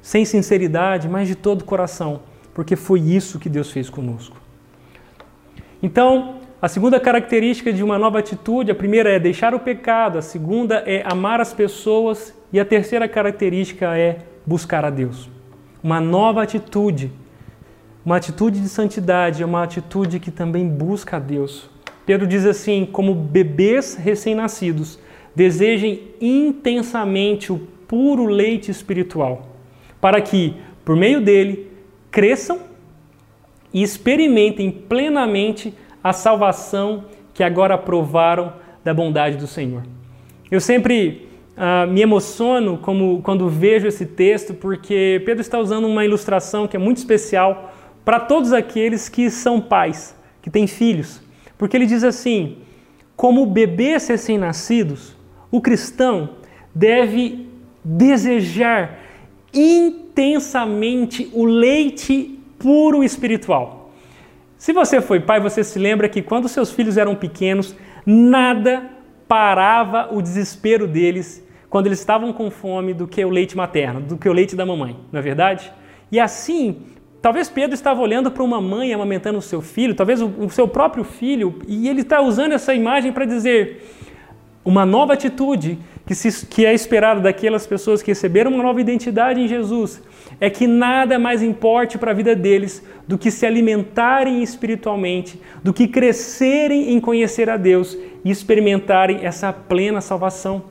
sem 0.00 0.24
sinceridade, 0.24 1.08
mas 1.08 1.28
de 1.28 1.34
todo 1.34 1.62
o 1.62 1.64
coração, 1.64 2.20
porque 2.54 2.76
foi 2.76 3.00
isso 3.00 3.38
que 3.38 3.48
Deus 3.48 3.70
fez 3.70 3.90
conosco. 3.90 4.36
Então, 5.82 6.36
a 6.60 6.68
segunda 6.68 6.98
característica 6.98 7.72
de 7.72 7.84
uma 7.84 7.98
nova 7.98 8.18
atitude, 8.18 8.70
a 8.70 8.74
primeira 8.74 9.10
é 9.10 9.18
deixar 9.18 9.54
o 9.54 9.60
pecado, 9.60 10.18
a 10.18 10.22
segunda 10.22 10.82
é 10.86 11.02
amar 11.06 11.40
as 11.40 11.52
pessoas 11.52 12.34
e 12.52 12.58
a 12.58 12.64
terceira 12.64 13.08
característica 13.08 13.96
é 13.96 14.18
buscar 14.44 14.84
a 14.84 14.90
Deus. 14.90 15.28
Uma 15.82 16.00
nova 16.00 16.42
atitude, 16.42 17.12
uma 18.04 18.16
atitude 18.16 18.60
de 18.60 18.68
santidade, 18.68 19.44
uma 19.44 19.62
atitude 19.62 20.18
que 20.18 20.30
também 20.30 20.68
busca 20.68 21.16
a 21.16 21.20
Deus, 21.20 21.70
Pedro 22.08 22.26
diz 22.26 22.46
assim: 22.46 22.88
como 22.90 23.14
bebês 23.14 23.94
recém-nascidos, 23.94 24.98
desejem 25.34 26.04
intensamente 26.18 27.52
o 27.52 27.58
puro 27.86 28.24
leite 28.24 28.70
espiritual, 28.70 29.46
para 30.00 30.18
que, 30.22 30.54
por 30.86 30.96
meio 30.96 31.20
dele, 31.20 31.70
cresçam 32.10 32.60
e 33.74 33.82
experimentem 33.82 34.70
plenamente 34.70 35.74
a 36.02 36.14
salvação 36.14 37.04
que 37.34 37.42
agora 37.42 37.76
provaram 37.76 38.54
da 38.82 38.94
bondade 38.94 39.36
do 39.36 39.46
Senhor. 39.46 39.82
Eu 40.50 40.62
sempre 40.62 41.27
uh, 41.58 41.90
me 41.90 42.00
emociono 42.00 42.78
como, 42.78 43.20
quando 43.22 43.48
vejo 43.48 43.88
esse 43.88 44.06
texto, 44.06 44.54
porque 44.54 45.20
Pedro 45.26 45.40
está 45.40 45.58
usando 45.58 45.86
uma 45.86 46.04
ilustração 46.04 46.68
que 46.68 46.76
é 46.76 46.78
muito 46.78 46.98
especial 46.98 47.74
para 48.04 48.20
todos 48.20 48.52
aqueles 48.52 49.08
que 49.08 49.28
são 49.28 49.60
pais, 49.60 50.16
que 50.40 50.48
têm 50.48 50.66
filhos. 50.66 51.20
Porque 51.58 51.76
ele 51.76 51.86
diz 51.86 52.04
assim: 52.04 52.58
como 53.16 53.44
bebês 53.44 54.06
recém-nascidos, 54.06 55.16
o 55.50 55.60
cristão 55.60 56.30
deve 56.74 57.48
desejar 57.84 59.00
intensamente 59.52 61.28
o 61.32 61.44
leite 61.44 62.38
puro 62.58 63.02
espiritual. 63.02 63.90
Se 64.56 64.72
você 64.72 65.00
foi 65.00 65.20
pai, 65.20 65.40
você 65.40 65.62
se 65.62 65.78
lembra 65.78 66.08
que 66.08 66.20
quando 66.20 66.48
seus 66.48 66.70
filhos 66.70 66.96
eram 66.96 67.14
pequenos, 67.14 67.74
nada 68.04 68.90
parava 69.28 70.08
o 70.12 70.20
desespero 70.20 70.86
deles 70.86 71.46
quando 71.68 71.86
eles 71.86 71.98
estavam 71.98 72.32
com 72.32 72.50
fome 72.50 72.94
do 72.94 73.06
que 73.06 73.24
o 73.24 73.30
leite 73.30 73.56
materno, 73.56 74.00
do 74.00 74.16
que 74.16 74.28
o 74.28 74.32
leite 74.32 74.56
da 74.56 74.64
mamãe, 74.64 74.96
não 75.12 75.20
é 75.20 75.22
verdade? 75.22 75.72
E 76.10 76.18
assim, 76.18 76.82
Talvez 77.20 77.48
Pedro 77.48 77.74
estava 77.74 78.00
olhando 78.00 78.30
para 78.30 78.44
uma 78.44 78.60
mãe 78.60 78.94
amamentando 78.94 79.38
o 79.38 79.42
seu 79.42 79.60
filho, 79.60 79.94
talvez 79.94 80.22
o, 80.22 80.48
seu 80.50 80.68
próprio 80.68 81.02
filho, 81.02 81.60
e 81.66 81.88
ele 81.88 82.02
está 82.02 82.20
usando 82.20 82.52
essa 82.52 82.72
imagem 82.72 83.12
para 83.12 83.24
dizer 83.24 83.82
uma 84.64 84.86
nova 84.86 85.14
atitude 85.14 85.78
que, 86.06 86.14
se, 86.14 86.46
que 86.46 86.64
é 86.64 86.72
esperado 86.72 87.20
daquelas 87.20 87.66
pessoas 87.66 88.02
que 88.02 88.12
receberam 88.12 88.52
uma 88.52 88.62
nova 88.62 88.80
identidade 88.80 89.40
em 89.40 89.48
Jesus 89.48 90.00
é 90.40 90.48
que 90.48 90.66
nada 90.66 91.18
mais 91.18 91.42
importe 91.42 91.98
para 91.98 92.12
a 92.12 92.14
vida 92.14 92.36
deles 92.36 92.84
do 93.06 93.18
que 93.18 93.30
se 93.30 93.44
alimentarem 93.44 94.42
espiritualmente, 94.42 95.40
do 95.62 95.72
que 95.72 95.88
crescerem 95.88 96.92
em 96.92 97.00
conhecer 97.00 97.50
a 97.50 97.56
Deus 97.56 97.98
e 98.24 98.30
experimentarem 98.30 99.24
essa 99.24 99.52
plena 99.52 100.00
salvação. 100.00 100.62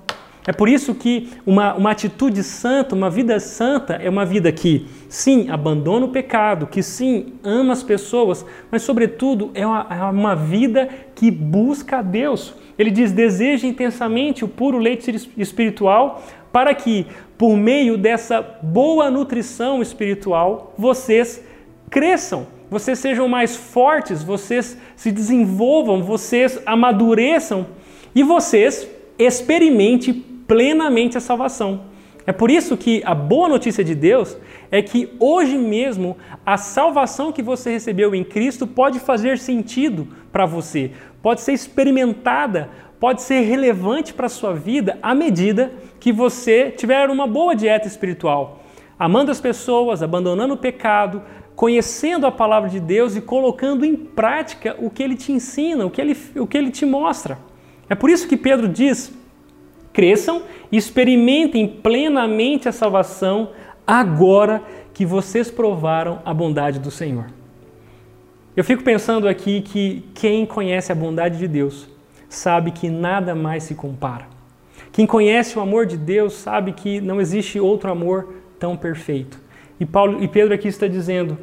É 0.47 0.53
por 0.53 0.69
isso 0.69 0.95
que 0.95 1.29
uma, 1.45 1.73
uma 1.73 1.91
atitude 1.91 2.41
santa, 2.41 2.95
uma 2.95 3.09
vida 3.09 3.37
santa, 3.37 3.95
é 3.95 4.09
uma 4.09 4.25
vida 4.25 4.49
que, 4.49 4.87
sim, 5.09 5.49
abandona 5.49 6.05
o 6.05 6.09
pecado, 6.09 6.65
que, 6.65 6.81
sim, 6.81 7.33
ama 7.43 7.73
as 7.73 7.83
pessoas, 7.83 8.45
mas, 8.71 8.81
sobretudo, 8.81 9.51
é 9.53 9.67
uma, 9.67 9.87
é 9.89 10.03
uma 10.05 10.35
vida 10.37 10.87
que 11.13 11.29
busca 11.29 11.97
a 11.97 12.01
Deus. 12.01 12.55
Ele 12.79 12.89
diz: 12.89 13.11
deseja 13.11 13.67
intensamente 13.67 14.45
o 14.45 14.47
puro 14.47 14.77
leite 14.77 15.13
espiritual, 15.35 16.23
para 16.49 16.73
que, 16.73 17.05
por 17.37 17.57
meio 17.57 17.97
dessa 17.97 18.41
boa 18.41 19.11
nutrição 19.11 19.81
espiritual, 19.81 20.73
vocês 20.77 21.43
cresçam, 21.89 22.47
vocês 22.71 22.97
sejam 22.99 23.27
mais 23.27 23.57
fortes, 23.57 24.23
vocês 24.23 24.77
se 24.95 25.11
desenvolvam, 25.11 26.01
vocês 26.01 26.57
amadureçam 26.65 27.65
e 28.15 28.23
vocês 28.23 28.87
experimentem 29.19 30.26
plenamente 30.47 31.17
a 31.17 31.21
salvação. 31.21 31.81
É 32.25 32.31
por 32.33 32.51
isso 32.51 32.75
que 32.75 33.01
a 33.05 33.15
boa 33.15 33.47
notícia 33.47 33.83
de 33.83 33.95
Deus 33.95 34.37
é 34.69 34.81
que 34.81 35.15
hoje 35.19 35.57
mesmo 35.57 36.17
a 36.45 36.57
salvação 36.57 37.31
que 37.31 37.41
você 37.41 37.71
recebeu 37.71 38.13
em 38.13 38.23
Cristo 38.23 38.67
pode 38.67 38.99
fazer 38.99 39.37
sentido 39.37 40.07
para 40.31 40.45
você, 40.45 40.91
pode 41.21 41.39
ser 41.39 41.53
experimentada, 41.53 42.69
pode 42.99 43.21
ser 43.21 43.41
relevante 43.41 44.13
para 44.13 44.25
a 44.25 44.29
sua 44.29 44.53
vida 44.53 44.97
à 45.01 45.15
medida 45.15 45.71
que 46.01 46.11
você 46.11 46.69
tiver 46.71 47.09
uma 47.09 47.25
boa 47.25 47.55
dieta 47.55 47.87
espiritual, 47.87 48.61
amando 48.99 49.31
as 49.31 49.39
pessoas, 49.39 50.03
abandonando 50.03 50.55
o 50.55 50.57
pecado, 50.57 51.21
conhecendo 51.55 52.27
a 52.27 52.31
palavra 52.31 52.69
de 52.69 52.79
Deus 52.79 53.15
e 53.15 53.21
colocando 53.21 53.85
em 53.85 53.95
prática 53.95 54.75
o 54.79 54.89
que 54.89 55.01
ele 55.01 55.15
te 55.15 55.31
ensina, 55.31 55.85
o 55.85 55.89
que 55.89 56.01
ele, 56.01 56.17
o 56.35 56.45
que 56.45 56.57
ele 56.57 56.71
te 56.71 56.85
mostra. 56.85 57.39
É 57.89 57.95
por 57.95 58.09
isso 58.09 58.27
que 58.27 58.35
Pedro 58.35 58.67
diz: 58.67 59.11
cresçam 59.97 60.43
e 60.71 60.77
experimentem 60.77 61.67
plenamente 61.67 62.69
a 62.69 62.71
salvação 62.71 63.49
agora 63.85 64.61
que 64.93 65.03
vocês 65.03 65.49
provaram 65.49 66.19
a 66.23 66.31
bondade 66.35 66.77
do 66.77 66.91
Senhor. 66.91 67.25
Eu 68.55 68.63
fico 68.63 68.83
pensando 68.83 69.27
aqui 69.27 69.59
que 69.59 70.05
quem 70.13 70.45
conhece 70.45 70.91
a 70.91 70.95
bondade 70.95 71.39
de 71.39 71.47
Deus 71.47 71.89
sabe 72.29 72.69
que 72.69 72.89
nada 72.89 73.33
mais 73.33 73.63
se 73.63 73.73
compara. 73.73 74.27
Quem 74.91 75.07
conhece 75.07 75.57
o 75.57 75.63
amor 75.63 75.87
de 75.87 75.97
Deus 75.97 76.33
sabe 76.33 76.73
que 76.73 77.01
não 77.01 77.19
existe 77.19 77.59
outro 77.59 77.89
amor 77.89 78.35
tão 78.59 78.77
perfeito. 78.77 79.39
E 79.79 79.85
Paulo 79.85 80.23
e 80.23 80.27
Pedro 80.27 80.53
aqui 80.53 80.67
está 80.67 80.87
dizendo: 80.87 81.39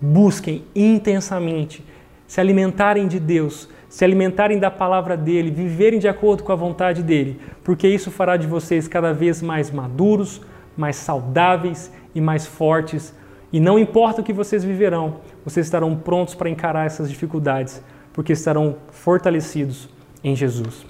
busquem 0.00 0.64
intensamente 0.74 1.84
se 2.26 2.40
alimentarem 2.40 3.06
de 3.06 3.20
Deus, 3.20 3.68
se 3.94 4.04
alimentarem 4.04 4.58
da 4.58 4.72
palavra 4.72 5.16
dele, 5.16 5.52
viverem 5.52 6.00
de 6.00 6.08
acordo 6.08 6.42
com 6.42 6.50
a 6.50 6.56
vontade 6.56 7.00
dele, 7.00 7.40
porque 7.62 7.86
isso 7.86 8.10
fará 8.10 8.36
de 8.36 8.44
vocês 8.44 8.88
cada 8.88 9.12
vez 9.12 9.40
mais 9.40 9.70
maduros, 9.70 10.40
mais 10.76 10.96
saudáveis 10.96 11.92
e 12.12 12.20
mais 12.20 12.44
fortes. 12.44 13.14
E 13.52 13.60
não 13.60 13.78
importa 13.78 14.20
o 14.20 14.24
que 14.24 14.32
vocês 14.32 14.64
viverão, 14.64 15.20
vocês 15.44 15.64
estarão 15.64 15.94
prontos 15.94 16.34
para 16.34 16.50
encarar 16.50 16.86
essas 16.86 17.08
dificuldades, 17.08 17.80
porque 18.12 18.32
estarão 18.32 18.78
fortalecidos 18.90 19.88
em 20.24 20.34
Jesus. 20.34 20.84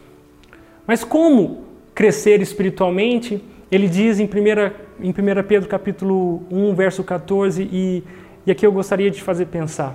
Mas 0.87 1.05
como 1.05 1.65
crescer 1.95 2.41
espiritualmente? 2.41 3.45
Ele 3.71 3.87
diz 3.87 4.19
em 4.19 4.25
1, 4.25 5.05
em 5.07 5.11
1 5.11 5.15
Pedro 5.47 5.69
capítulo 5.69 6.43
1, 6.51 6.75
verso 6.75 7.05
14, 7.05 7.69
e, 7.71 8.03
e 8.47 8.51
aqui 8.51 8.67
eu 8.67 8.73
gostaria 8.73 9.11
de 9.11 9.23
fazer 9.23 9.45
pensar. 9.45 9.95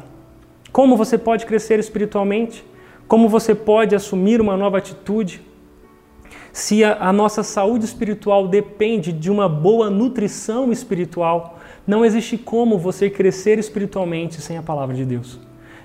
Como 0.71 0.95
você 0.95 1.17
pode 1.17 1.47
crescer 1.47 1.79
espiritualmente? 1.79 2.69
Como 3.09 3.27
você 3.27 3.55
pode 3.55 3.95
assumir 3.95 4.39
uma 4.39 4.55
nova 4.55 4.77
atitude? 4.77 5.41
Se 6.53 6.83
a, 6.83 7.09
a 7.09 7.11
nossa 7.11 7.41
saúde 7.41 7.83
espiritual 7.83 8.47
depende 8.47 9.11
de 9.11 9.31
uma 9.31 9.49
boa 9.49 9.89
nutrição 9.89 10.71
espiritual, 10.71 11.57
não 11.87 12.05
existe 12.05 12.37
como 12.37 12.77
você 12.77 13.09
crescer 13.09 13.57
espiritualmente 13.57 14.39
sem 14.39 14.59
a 14.59 14.61
palavra 14.61 14.95
de 14.95 15.05
Deus. 15.05 15.39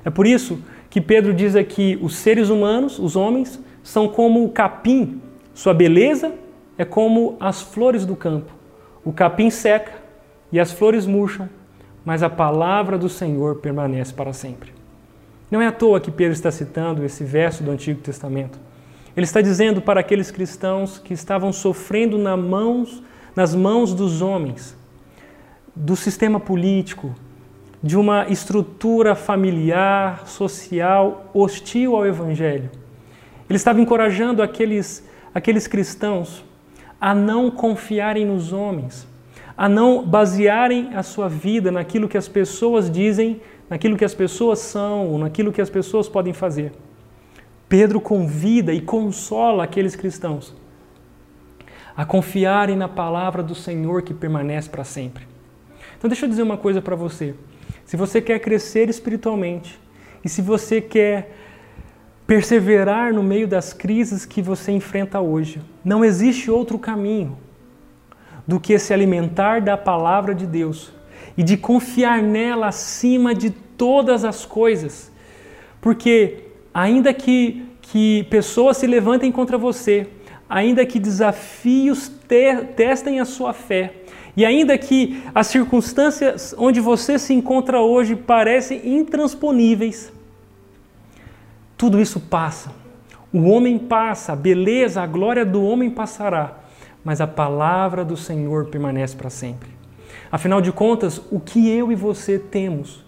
É 0.04 0.10
por 0.10 0.26
isso 0.26 0.58
que 0.90 1.00
Pedro 1.00 1.32
diz 1.32 1.56
aqui: 1.56 1.98
os 2.02 2.14
seres 2.14 2.50
humanos, 2.50 2.98
os 2.98 3.16
homens, 3.16 3.58
são 3.82 4.06
como 4.06 4.44
o 4.44 4.50
capim, 4.50 5.22
sua 5.54 5.72
beleza 5.72 6.34
é 6.76 6.84
como 6.84 7.38
as 7.40 7.62
flores 7.62 8.04
do 8.04 8.14
campo. 8.14 8.52
O 9.02 9.14
capim 9.14 9.48
seca 9.48 9.92
e 10.52 10.60
as 10.60 10.72
flores 10.72 11.06
murcham, 11.06 11.48
mas 12.04 12.22
a 12.22 12.28
palavra 12.28 12.98
do 12.98 13.08
Senhor 13.08 13.56
permanece 13.56 14.12
para 14.12 14.34
sempre. 14.34 14.83
Não 15.54 15.62
é 15.62 15.68
à 15.68 15.72
toa 15.72 16.00
que 16.00 16.10
Pedro 16.10 16.32
está 16.32 16.50
citando 16.50 17.04
esse 17.04 17.22
verso 17.22 17.62
do 17.62 17.70
Antigo 17.70 18.00
Testamento. 18.00 18.58
Ele 19.16 19.22
está 19.22 19.40
dizendo 19.40 19.80
para 19.80 20.00
aqueles 20.00 20.28
cristãos 20.28 20.98
que 20.98 21.14
estavam 21.14 21.52
sofrendo 21.52 22.18
nas 22.18 22.36
mãos, 22.36 23.00
nas 23.36 23.54
mãos 23.54 23.94
dos 23.94 24.20
homens, 24.20 24.76
do 25.72 25.94
sistema 25.94 26.40
político, 26.40 27.14
de 27.80 27.96
uma 27.96 28.26
estrutura 28.28 29.14
familiar, 29.14 30.26
social 30.26 31.30
hostil 31.32 31.94
ao 31.94 32.04
Evangelho. 32.04 32.68
Ele 33.48 33.56
estava 33.56 33.80
encorajando 33.80 34.42
aqueles, 34.42 35.08
aqueles 35.32 35.68
cristãos 35.68 36.44
a 37.00 37.14
não 37.14 37.48
confiarem 37.48 38.26
nos 38.26 38.52
homens, 38.52 39.06
a 39.56 39.68
não 39.68 40.04
basearem 40.04 40.90
a 40.96 41.04
sua 41.04 41.28
vida 41.28 41.70
naquilo 41.70 42.08
que 42.08 42.18
as 42.18 42.26
pessoas 42.26 42.90
dizem, 42.90 43.40
naquilo 43.74 43.96
que 43.96 44.04
as 44.04 44.14
pessoas 44.14 44.60
são, 44.60 45.18
naquilo 45.18 45.50
que 45.50 45.60
as 45.60 45.68
pessoas 45.68 46.08
podem 46.08 46.32
fazer. 46.32 46.70
Pedro 47.68 48.00
convida 48.00 48.72
e 48.72 48.80
consola 48.80 49.64
aqueles 49.64 49.96
cristãos 49.96 50.54
a 51.96 52.04
confiarem 52.04 52.76
na 52.76 52.88
palavra 52.88 53.42
do 53.42 53.52
Senhor 53.52 54.02
que 54.02 54.14
permanece 54.14 54.70
para 54.70 54.84
sempre. 54.84 55.26
Então, 55.98 56.08
deixa 56.08 56.24
eu 56.24 56.30
dizer 56.30 56.42
uma 56.42 56.56
coisa 56.56 56.80
para 56.80 56.94
você 56.94 57.34
se 57.84 57.96
você 57.96 58.22
quer 58.22 58.38
crescer 58.38 58.88
espiritualmente 58.88 59.76
e 60.24 60.28
se 60.28 60.40
você 60.40 60.80
quer 60.80 61.34
perseverar 62.28 63.12
no 63.12 63.24
meio 63.24 63.48
das 63.48 63.72
crises 63.72 64.24
que 64.24 64.40
você 64.40 64.70
enfrenta 64.70 65.20
hoje, 65.20 65.60
não 65.84 66.04
existe 66.04 66.48
outro 66.48 66.78
caminho 66.78 67.36
do 68.46 68.60
que 68.60 68.78
se 68.78 68.94
alimentar 68.94 69.60
da 69.60 69.76
palavra 69.76 70.32
de 70.32 70.46
Deus 70.46 70.92
e 71.36 71.42
de 71.42 71.56
confiar 71.56 72.22
nela 72.22 72.68
acima 72.68 73.34
de 73.34 73.52
todas 73.76 74.24
as 74.24 74.44
coisas. 74.44 75.10
Porque, 75.80 76.44
ainda 76.72 77.12
que, 77.12 77.66
que 77.82 78.24
pessoas 78.30 78.76
se 78.76 78.86
levantem 78.86 79.30
contra 79.30 79.58
você, 79.58 80.06
ainda 80.48 80.84
que 80.86 80.98
desafios 80.98 82.08
te, 82.08 82.64
testem 82.76 83.20
a 83.20 83.24
sua 83.24 83.52
fé, 83.52 83.92
e 84.36 84.44
ainda 84.44 84.76
que 84.76 85.22
as 85.34 85.46
circunstâncias 85.46 86.54
onde 86.58 86.80
você 86.80 87.18
se 87.18 87.32
encontra 87.32 87.80
hoje 87.80 88.16
parecem 88.16 88.80
intransponíveis, 88.84 90.12
tudo 91.76 92.00
isso 92.00 92.18
passa. 92.18 92.72
O 93.32 93.42
homem 93.42 93.78
passa, 93.78 94.32
a 94.32 94.36
beleza, 94.36 95.02
a 95.02 95.06
glória 95.06 95.44
do 95.44 95.62
homem 95.62 95.90
passará, 95.90 96.58
mas 97.04 97.20
a 97.20 97.26
palavra 97.26 98.04
do 98.04 98.16
Senhor 98.16 98.66
permanece 98.66 99.14
para 99.14 99.30
sempre. 99.30 99.70
Afinal 100.32 100.60
de 100.60 100.72
contas, 100.72 101.20
o 101.30 101.38
que 101.38 101.68
eu 101.68 101.92
e 101.92 101.94
você 101.94 102.38
temos 102.38 103.03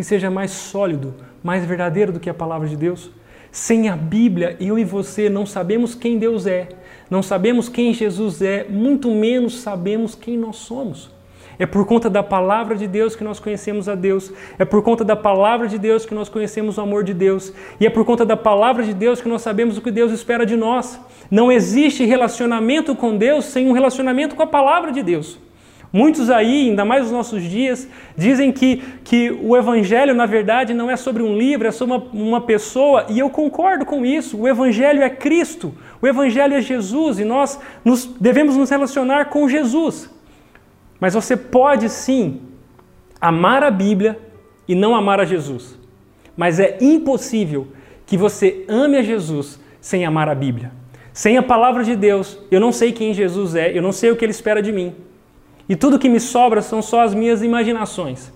que 0.00 0.06
seja 0.06 0.30
mais 0.30 0.50
sólido, 0.50 1.14
mais 1.42 1.64
verdadeiro 1.64 2.12
do 2.12 2.18
que 2.18 2.30
a 2.30 2.34
palavra 2.34 2.66
de 2.66 2.76
Deus? 2.76 3.10
Sem 3.52 3.88
a 3.88 3.96
Bíblia, 3.96 4.56
eu 4.58 4.78
e 4.78 4.84
você 4.84 5.28
não 5.28 5.44
sabemos 5.44 5.94
quem 5.94 6.18
Deus 6.18 6.46
é, 6.46 6.68
não 7.10 7.22
sabemos 7.22 7.68
quem 7.68 7.92
Jesus 7.92 8.40
é, 8.40 8.64
muito 8.68 9.10
menos 9.10 9.60
sabemos 9.60 10.14
quem 10.14 10.38
nós 10.38 10.56
somos. 10.56 11.10
É 11.58 11.66
por 11.66 11.84
conta 11.84 12.08
da 12.08 12.22
palavra 12.22 12.74
de 12.74 12.86
Deus 12.86 13.14
que 13.14 13.22
nós 13.22 13.38
conhecemos 13.38 13.86
a 13.86 13.94
Deus. 13.94 14.32
É 14.58 14.64
por 14.64 14.82
conta 14.82 15.04
da 15.04 15.14
palavra 15.14 15.68
de 15.68 15.76
Deus 15.76 16.06
que 16.06 16.14
nós 16.14 16.30
conhecemos 16.30 16.78
o 16.78 16.80
amor 16.80 17.04
de 17.04 17.12
Deus. 17.12 17.52
E 17.78 17.84
é 17.84 17.90
por 17.90 18.02
conta 18.06 18.24
da 18.24 18.36
palavra 18.36 18.82
de 18.82 18.94
Deus 18.94 19.20
que 19.20 19.28
nós 19.28 19.42
sabemos 19.42 19.76
o 19.76 19.82
que 19.82 19.90
Deus 19.90 20.10
espera 20.10 20.46
de 20.46 20.56
nós. 20.56 20.98
Não 21.30 21.52
existe 21.52 22.06
relacionamento 22.06 22.96
com 22.96 23.14
Deus 23.14 23.44
sem 23.44 23.68
um 23.68 23.72
relacionamento 23.72 24.34
com 24.34 24.42
a 24.42 24.46
palavra 24.46 24.90
de 24.90 25.02
Deus. 25.02 25.38
Muitos 25.92 26.30
aí, 26.30 26.68
ainda 26.68 26.84
mais 26.84 27.02
nos 27.02 27.12
nossos 27.12 27.42
dias, 27.42 27.88
dizem 28.16 28.52
que, 28.52 28.76
que 29.02 29.36
o 29.42 29.56
Evangelho, 29.56 30.14
na 30.14 30.24
verdade, 30.24 30.72
não 30.72 30.88
é 30.88 30.96
sobre 30.96 31.22
um 31.22 31.36
livro, 31.36 31.66
é 31.66 31.72
sobre 31.72 31.96
uma, 31.96 32.04
uma 32.12 32.40
pessoa, 32.40 33.06
e 33.08 33.18
eu 33.18 33.28
concordo 33.28 33.84
com 33.84 34.06
isso. 34.06 34.38
O 34.38 34.46
Evangelho 34.46 35.02
é 35.02 35.10
Cristo, 35.10 35.74
o 36.00 36.06
Evangelho 36.06 36.54
é 36.54 36.60
Jesus, 36.60 37.18
e 37.18 37.24
nós 37.24 37.58
nos, 37.84 38.04
devemos 38.20 38.56
nos 38.56 38.70
relacionar 38.70 39.26
com 39.26 39.48
Jesus. 39.48 40.08
Mas 41.00 41.14
você 41.14 41.36
pode 41.36 41.88
sim 41.88 42.40
amar 43.20 43.64
a 43.64 43.70
Bíblia 43.70 44.16
e 44.68 44.74
não 44.74 44.94
amar 44.94 45.18
a 45.18 45.24
Jesus. 45.24 45.76
Mas 46.36 46.60
é 46.60 46.78
impossível 46.80 47.68
que 48.06 48.16
você 48.16 48.64
ame 48.68 48.96
a 48.96 49.02
Jesus 49.02 49.58
sem 49.80 50.04
amar 50.04 50.28
a 50.28 50.34
Bíblia 50.34 50.72
Sem 51.12 51.38
a 51.38 51.42
palavra 51.42 51.82
de 51.82 51.96
Deus, 51.96 52.38
eu 52.50 52.60
não 52.60 52.70
sei 52.70 52.92
quem 52.92 53.14
Jesus 53.14 53.54
é, 53.54 53.76
eu 53.76 53.82
não 53.82 53.92
sei 53.92 54.10
o 54.10 54.16
que 54.16 54.24
ele 54.24 54.30
espera 54.32 54.62
de 54.62 54.70
mim. 54.70 54.94
E 55.70 55.76
tudo 55.76 56.00
que 56.00 56.08
me 56.08 56.18
sobra 56.18 56.62
são 56.62 56.82
só 56.82 57.02
as 57.02 57.14
minhas 57.14 57.44
imaginações. 57.44 58.32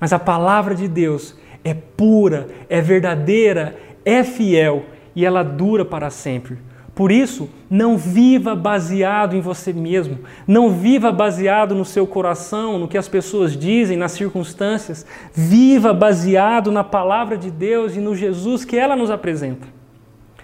Mas 0.00 0.12
a 0.12 0.18
palavra 0.18 0.74
de 0.74 0.88
Deus 0.88 1.36
é 1.62 1.72
pura, 1.72 2.48
é 2.68 2.80
verdadeira, 2.80 3.78
é 4.04 4.24
fiel 4.24 4.84
e 5.14 5.24
ela 5.24 5.44
dura 5.44 5.84
para 5.84 6.10
sempre. 6.10 6.58
Por 6.92 7.12
isso, 7.12 7.48
não 7.70 7.96
viva 7.96 8.56
baseado 8.56 9.36
em 9.36 9.40
você 9.40 9.72
mesmo, 9.72 10.18
não 10.44 10.70
viva 10.70 11.12
baseado 11.12 11.72
no 11.72 11.84
seu 11.84 12.04
coração, 12.04 12.80
no 12.80 12.88
que 12.88 12.98
as 12.98 13.06
pessoas 13.06 13.56
dizem, 13.56 13.96
nas 13.96 14.12
circunstâncias. 14.12 15.06
Viva 15.32 15.94
baseado 15.94 16.72
na 16.72 16.82
palavra 16.82 17.38
de 17.38 17.48
Deus 17.48 17.94
e 17.94 18.00
no 18.00 18.16
Jesus 18.16 18.64
que 18.64 18.76
ela 18.76 18.96
nos 18.96 19.10
apresenta. 19.10 19.68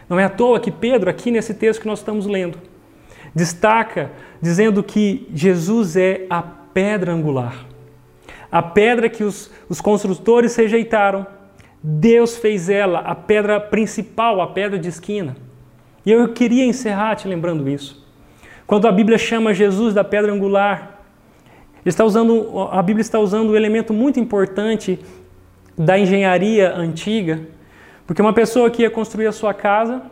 Não 0.09 0.21
é 0.21 0.25
à 0.25 0.31
toa 0.31 0.61
que 0.61 0.71
Pedro, 0.71 1.11
aqui 1.11 1.33
nesse 1.33 1.53
texto 1.53 1.81
que 1.81 1.89
nós 1.89 1.99
estamos 1.99 2.27
lendo, 2.27 2.59
destaca 3.35 4.11
dizendo 4.41 4.83
que 4.83 5.29
Jesus 5.35 5.97
é 5.97 6.27
a 6.29 6.43
pedra 6.43 7.13
angular. 7.13 7.67
A 8.51 8.63
pedra 8.63 9.09
que 9.09 9.25
os, 9.25 9.51
os 9.69 9.81
construtores 9.81 10.55
rejeitaram, 10.57 11.27
Deus 11.83 12.37
fez 12.37 12.69
ela 12.69 13.01
a 13.01 13.15
pedra 13.15 13.59
principal, 13.59 14.41
a 14.41 14.47
pedra 14.47 14.79
de 14.79 14.89
esquina. 14.89 15.37
E 16.05 16.11
eu 16.11 16.33
queria 16.33 16.65
encerrar 16.65 17.15
te 17.17 17.27
lembrando 17.27 17.69
isso. 17.69 18.07
Quando 18.67 18.87
a 18.87 18.93
Bíblia 18.93 19.19
chama 19.19 19.55
Jesus 19.55 19.95
da 19.95 20.05
pedra 20.05 20.33
angular, 20.33 21.01
está 21.85 22.05
usando, 22.05 22.69
a 22.71 22.83
Bíblia 22.83 23.03
está 23.03 23.19
usando 23.19 23.51
um 23.51 23.57
elemento 23.57 23.93
muito 23.93 24.21
importante 24.21 24.99
da 25.77 25.99
engenharia 25.99 26.75
antiga, 26.75 27.41
porque 28.07 28.21
uma 28.21 28.33
pessoa 28.33 28.71
que 28.71 28.83
ia 28.83 28.91
construir 28.91 29.27
a 29.27 29.33
sua 29.33 29.55
casa, 29.55 30.03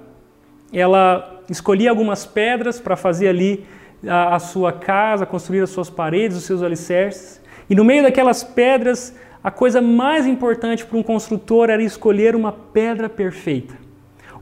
ela 0.72 1.39
escolhia 1.50 1.90
algumas 1.90 2.24
pedras 2.24 2.80
para 2.80 2.96
fazer 2.96 3.28
ali 3.28 3.66
a, 4.06 4.36
a, 4.36 4.38
sua 4.38 4.72
casa, 4.72 5.26
construir 5.26 5.60
as 5.60 5.70
suas 5.70 5.90
paredes, 5.90 6.36
os 6.36 6.44
seus 6.44 6.62
alicerces, 6.62 7.40
e 7.68 7.74
no 7.74 7.84
meio 7.84 8.02
daquelas 8.02 8.42
pedras, 8.42 9.14
a 9.42 9.50
coisa 9.50 9.80
mais 9.80 10.26
importante 10.26 10.84
para 10.84 10.98
um 10.98 11.02
construtor 11.02 11.70
era 11.70 11.82
escolher 11.82 12.34
uma 12.34 12.52
pedra 12.52 13.08
perfeita. 13.08 13.74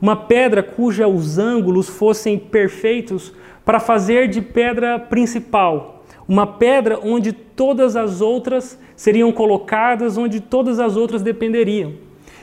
Uma 0.01 0.15
pedra 0.15 0.63
cuja 0.63 1.07
os 1.07 1.37
ângulos 1.37 1.89
fossem 1.89 2.37
perfeitos 2.37 3.33
para 3.65 3.79
fazer 3.79 4.27
de 4.29 4.41
pedra 4.41 4.97
principal. 4.97 6.03
Uma 6.27 6.47
pedra 6.47 6.99
onde 7.03 7.33
todas 7.33 7.95
as 7.95 8.21
outras 8.21 8.79
seriam 8.95 9.31
colocadas, 9.31 10.17
onde 10.17 10.39
todas 10.39 10.79
as 10.79 10.95
outras 10.95 11.21
dependeriam. 11.21 11.93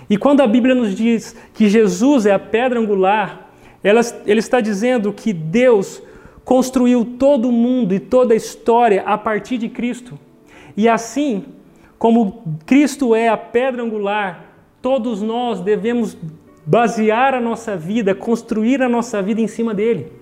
E 0.08 0.16
quando 0.16 0.40
a 0.40 0.46
Bíblia 0.46 0.74
nos 0.74 0.94
diz 0.94 1.34
que 1.54 1.68
Jesus 1.68 2.26
é 2.26 2.32
a 2.32 2.38
pedra 2.38 2.78
angular, 2.78 3.45
ela, 3.82 4.00
ele 4.26 4.40
está 4.40 4.60
dizendo 4.60 5.12
que 5.12 5.32
Deus 5.32 6.02
construiu 6.44 7.04
todo 7.18 7.48
o 7.48 7.52
mundo 7.52 7.94
e 7.94 8.00
toda 8.00 8.34
a 8.34 8.36
história 8.36 9.02
a 9.02 9.18
partir 9.18 9.58
de 9.58 9.68
Cristo. 9.68 10.18
E 10.76 10.88
assim, 10.88 11.44
como 11.98 12.42
Cristo 12.64 13.14
é 13.14 13.28
a 13.28 13.36
pedra 13.36 13.82
angular, 13.82 14.52
todos 14.80 15.22
nós 15.22 15.60
devemos 15.60 16.16
basear 16.64 17.34
a 17.34 17.40
nossa 17.40 17.76
vida, 17.76 18.14
construir 18.14 18.82
a 18.82 18.88
nossa 18.88 19.22
vida 19.22 19.40
em 19.40 19.46
cima 19.46 19.72
dele. 19.72 20.12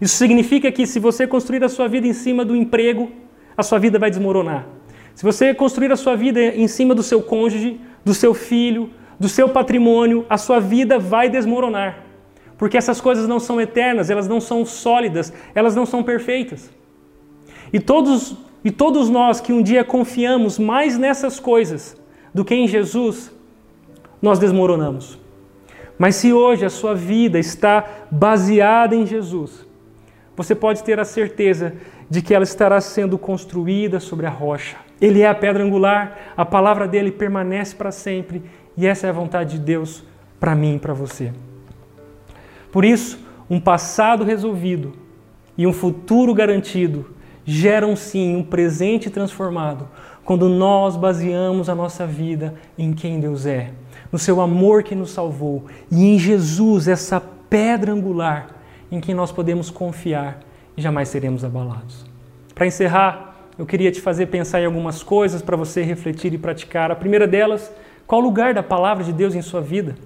Isso 0.00 0.16
significa 0.16 0.70
que 0.70 0.86
se 0.86 0.98
você 0.98 1.26
construir 1.26 1.62
a 1.64 1.68
sua 1.68 1.88
vida 1.88 2.06
em 2.06 2.12
cima 2.12 2.44
do 2.44 2.56
emprego, 2.56 3.10
a 3.56 3.62
sua 3.62 3.78
vida 3.78 3.98
vai 3.98 4.10
desmoronar. 4.10 4.66
Se 5.14 5.24
você 5.24 5.52
construir 5.52 5.92
a 5.92 5.96
sua 5.96 6.16
vida 6.16 6.40
em 6.40 6.68
cima 6.68 6.94
do 6.94 7.02
seu 7.02 7.20
cônjuge, 7.20 7.80
do 8.04 8.14
seu 8.14 8.32
filho, 8.32 8.90
do 9.18 9.28
seu 9.28 9.48
patrimônio, 9.48 10.24
a 10.30 10.38
sua 10.38 10.60
vida 10.60 10.98
vai 10.98 11.28
desmoronar. 11.28 12.09
Porque 12.60 12.76
essas 12.76 13.00
coisas 13.00 13.26
não 13.26 13.40
são 13.40 13.58
eternas, 13.58 14.10
elas 14.10 14.28
não 14.28 14.38
são 14.38 14.66
sólidas, 14.66 15.32
elas 15.54 15.74
não 15.74 15.86
são 15.86 16.02
perfeitas. 16.02 16.70
E 17.72 17.80
todos, 17.80 18.36
e 18.62 18.70
todos 18.70 19.08
nós 19.08 19.40
que 19.40 19.50
um 19.50 19.62
dia 19.62 19.82
confiamos 19.82 20.58
mais 20.58 20.98
nessas 20.98 21.40
coisas 21.40 21.96
do 22.34 22.44
que 22.44 22.54
em 22.54 22.68
Jesus, 22.68 23.32
nós 24.20 24.38
desmoronamos. 24.38 25.18
Mas 25.98 26.16
se 26.16 26.34
hoje 26.34 26.66
a 26.66 26.68
sua 26.68 26.94
vida 26.94 27.38
está 27.38 27.82
baseada 28.10 28.94
em 28.94 29.06
Jesus, 29.06 29.66
você 30.36 30.54
pode 30.54 30.84
ter 30.84 31.00
a 31.00 31.04
certeza 31.06 31.72
de 32.10 32.20
que 32.20 32.34
ela 32.34 32.44
estará 32.44 32.78
sendo 32.78 33.16
construída 33.16 33.98
sobre 33.98 34.26
a 34.26 34.30
rocha. 34.30 34.76
Ele 35.00 35.22
é 35.22 35.28
a 35.28 35.34
pedra 35.34 35.64
angular, 35.64 36.34
a 36.36 36.44
palavra 36.44 36.86
dele 36.86 37.10
permanece 37.10 37.74
para 37.74 37.90
sempre 37.90 38.42
e 38.76 38.86
essa 38.86 39.06
é 39.06 39.10
a 39.10 39.14
vontade 39.14 39.56
de 39.56 39.64
Deus 39.64 40.04
para 40.38 40.54
mim 40.54 40.76
e 40.76 40.78
para 40.78 40.92
você. 40.92 41.32
Por 42.70 42.84
isso, 42.84 43.18
um 43.48 43.60
passado 43.60 44.24
resolvido 44.24 44.92
e 45.56 45.66
um 45.66 45.72
futuro 45.72 46.34
garantido 46.34 47.06
geram 47.44 47.96
sim 47.96 48.36
um 48.36 48.42
presente 48.42 49.10
transformado 49.10 49.88
quando 50.24 50.48
nós 50.48 50.96
baseamos 50.96 51.68
a 51.68 51.74
nossa 51.74 52.06
vida 52.06 52.54
em 52.78 52.92
quem 52.92 53.18
Deus 53.18 53.46
é 53.46 53.72
no 54.12 54.18
seu 54.18 54.40
amor 54.40 54.82
que 54.82 54.94
nos 54.94 55.10
salvou 55.10 55.64
e 55.90 56.04
em 56.04 56.18
Jesus, 56.18 56.88
essa 56.88 57.20
pedra 57.20 57.92
angular 57.92 58.48
em 58.90 59.00
quem 59.00 59.14
nós 59.14 59.30
podemos 59.30 59.70
confiar 59.70 60.40
e 60.76 60.82
jamais 60.82 61.08
seremos 61.08 61.44
abalados. 61.44 62.04
Para 62.54 62.66
encerrar, 62.66 63.48
eu 63.58 63.64
queria 63.66 63.92
te 63.92 64.00
fazer 64.00 64.26
pensar 64.26 64.60
em 64.60 64.66
algumas 64.66 65.02
coisas 65.02 65.42
para 65.42 65.56
você 65.56 65.82
refletir 65.82 66.32
e 66.32 66.38
praticar. 66.38 66.90
A 66.90 66.96
primeira 66.96 67.26
delas, 67.26 67.70
qual 68.06 68.20
o 68.20 68.24
lugar 68.24 68.54
da 68.54 68.62
palavra 68.62 69.04
de 69.04 69.12
Deus 69.12 69.34
em 69.34 69.42
sua 69.42 69.60
vida? 69.60 69.96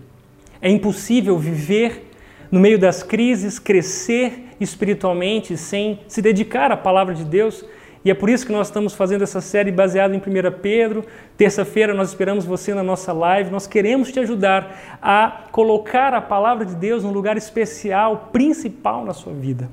É 0.60 0.68
impossível 0.68 1.38
viver 1.38 2.10
no 2.54 2.60
meio 2.60 2.78
das 2.78 3.02
crises, 3.02 3.58
crescer 3.58 4.50
espiritualmente 4.60 5.56
sem 5.56 5.98
se 6.06 6.22
dedicar 6.22 6.70
à 6.70 6.76
palavra 6.76 7.12
de 7.12 7.24
Deus 7.24 7.64
e 8.04 8.12
é 8.12 8.14
por 8.14 8.30
isso 8.30 8.46
que 8.46 8.52
nós 8.52 8.68
estamos 8.68 8.94
fazendo 8.94 9.24
essa 9.24 9.40
série 9.40 9.72
baseada 9.72 10.14
em 10.14 10.18
1 10.18 10.22
Pedro. 10.62 11.04
Terça-feira 11.36 11.92
nós 11.92 12.10
esperamos 12.10 12.44
você 12.44 12.72
na 12.72 12.82
nossa 12.82 13.12
live. 13.12 13.50
Nós 13.50 13.66
queremos 13.66 14.12
te 14.12 14.20
ajudar 14.20 14.98
a 15.02 15.46
colocar 15.50 16.14
a 16.14 16.20
palavra 16.20 16.64
de 16.64 16.76
Deus 16.76 17.02
num 17.02 17.10
lugar 17.10 17.36
especial, 17.36 18.28
principal 18.30 19.04
na 19.04 19.14
sua 19.14 19.32
vida. 19.32 19.68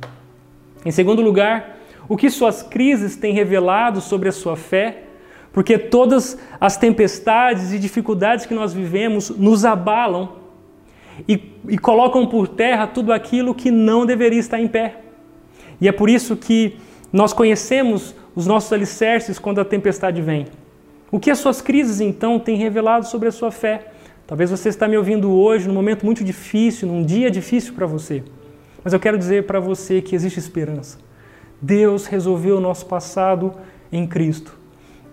Em 0.84 0.90
segundo 0.90 1.22
lugar, 1.22 1.78
o 2.10 2.18
que 2.18 2.32
suas 2.32 2.64
crises 2.64 3.16
têm 3.16 3.34
revelado 3.34 4.02
sobre 4.02 4.30
a 4.30 4.32
sua 4.32 4.56
fé, 4.56 5.04
porque 5.54 5.78
todas 5.78 6.40
as 6.60 6.78
tempestades 6.78 7.74
e 7.74 7.78
dificuldades 7.78 8.48
que 8.48 8.56
nós 8.56 8.74
vivemos 8.74 9.30
nos 9.30 9.66
abalam 9.66 10.41
e, 11.28 11.53
e 11.70 11.78
colocam 11.78 12.26
por 12.28 12.47
terra 12.47 12.88
tudo 12.88 13.12
aquilo 13.14 13.55
que 13.55 13.72
não 13.72 14.05
deveria 14.05 14.39
estar 14.39 14.59
em 14.59 14.68
pé. 14.68 14.97
E 15.80 15.88
é 15.88 15.91
por 15.91 16.09
isso 16.09 16.36
que 16.36 16.78
nós 17.12 17.34
conhecemos 17.34 18.16
os 18.36 18.47
nossos 18.47 18.72
alicerces 18.72 19.39
quando 19.39 19.59
a 19.59 19.66
tempestade 19.66 20.22
vem. 20.22 20.47
O 21.12 21.20
que 21.20 21.30
as 21.30 21.39
suas 21.39 21.62
crises 21.62 21.99
então 21.99 22.39
têm 22.39 22.55
revelado 22.55 23.05
sobre 23.05 23.28
a 23.28 23.32
sua 23.32 23.51
fé? 23.51 23.91
Talvez 24.26 24.49
você 24.49 24.70
está 24.70 24.88
me 24.88 24.97
ouvindo 24.97 25.30
hoje 25.32 25.68
num 25.68 25.74
momento 25.74 26.05
muito 26.05 26.24
difícil, 26.24 26.88
num 26.88 27.03
dia 27.03 27.30
difícil 27.30 27.74
para 27.74 27.86
você. 27.86 28.24
Mas 28.84 28.93
eu 28.93 28.99
quero 28.99 29.18
dizer 29.18 29.45
para 29.45 29.59
você 29.59 30.01
que 30.01 30.16
existe 30.16 30.39
esperança. 30.39 30.97
Deus 31.62 32.05
resolveu 32.05 32.57
o 32.57 32.62
nosso 32.62 32.86
passado 32.86 33.53
em 33.91 34.07
Cristo. 34.07 34.57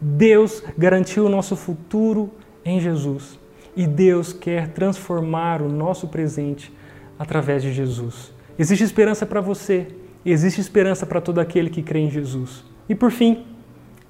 Deus 0.00 0.62
garantiu 0.76 1.26
o 1.26 1.28
nosso 1.28 1.56
futuro 1.56 2.30
em 2.64 2.80
Jesus. 2.80 3.38
E 3.78 3.86
Deus 3.86 4.32
quer 4.32 4.70
transformar 4.70 5.62
o 5.62 5.68
nosso 5.68 6.08
presente 6.08 6.72
através 7.16 7.62
de 7.62 7.72
Jesus. 7.72 8.32
Existe 8.58 8.82
esperança 8.82 9.24
para 9.24 9.40
você, 9.40 9.86
existe 10.26 10.60
esperança 10.60 11.06
para 11.06 11.20
todo 11.20 11.38
aquele 11.38 11.70
que 11.70 11.80
crê 11.80 12.00
em 12.00 12.10
Jesus. 12.10 12.64
E 12.88 12.94
por 12.96 13.12
fim, 13.12 13.44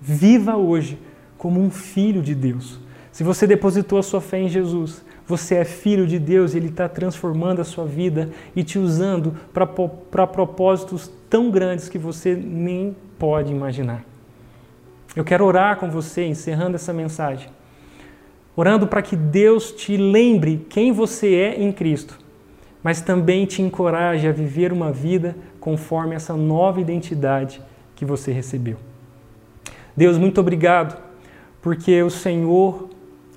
viva 0.00 0.56
hoje 0.56 0.98
como 1.36 1.60
um 1.60 1.70
filho 1.70 2.22
de 2.22 2.34
Deus. 2.34 2.80
Se 3.12 3.22
você 3.22 3.46
depositou 3.46 3.98
a 3.98 4.02
sua 4.02 4.22
fé 4.22 4.38
em 4.38 4.48
Jesus, 4.48 5.04
você 5.26 5.56
é 5.56 5.64
filho 5.66 6.06
de 6.06 6.18
Deus 6.18 6.54
e 6.54 6.56
Ele 6.56 6.68
está 6.68 6.88
transformando 6.88 7.60
a 7.60 7.64
sua 7.64 7.84
vida 7.84 8.30
e 8.56 8.64
te 8.64 8.78
usando 8.78 9.36
para 9.52 10.26
propósitos 10.26 11.12
tão 11.28 11.50
grandes 11.50 11.90
que 11.90 11.98
você 11.98 12.34
nem 12.34 12.96
pode 13.18 13.52
imaginar. 13.52 14.02
Eu 15.14 15.24
quero 15.24 15.44
orar 15.44 15.76
com 15.76 15.90
você, 15.90 16.24
encerrando 16.24 16.76
essa 16.76 16.94
mensagem, 16.94 17.50
orando 18.60 18.88
para 18.88 19.00
que 19.00 19.14
Deus 19.14 19.70
te 19.70 19.96
lembre 19.96 20.66
quem 20.68 20.90
você 20.90 21.32
é 21.36 21.62
em 21.62 21.70
Cristo, 21.70 22.18
mas 22.82 23.00
também 23.00 23.46
te 23.46 23.62
encoraje 23.62 24.26
a 24.26 24.32
viver 24.32 24.72
uma 24.72 24.90
vida 24.90 25.36
conforme 25.60 26.16
essa 26.16 26.34
nova 26.36 26.80
identidade 26.80 27.62
que 27.94 28.04
você 28.04 28.32
recebeu. 28.32 28.76
Deus, 29.96 30.18
muito 30.18 30.40
obrigado, 30.40 31.00
porque 31.62 32.02
o 32.02 32.10
Senhor 32.10 32.88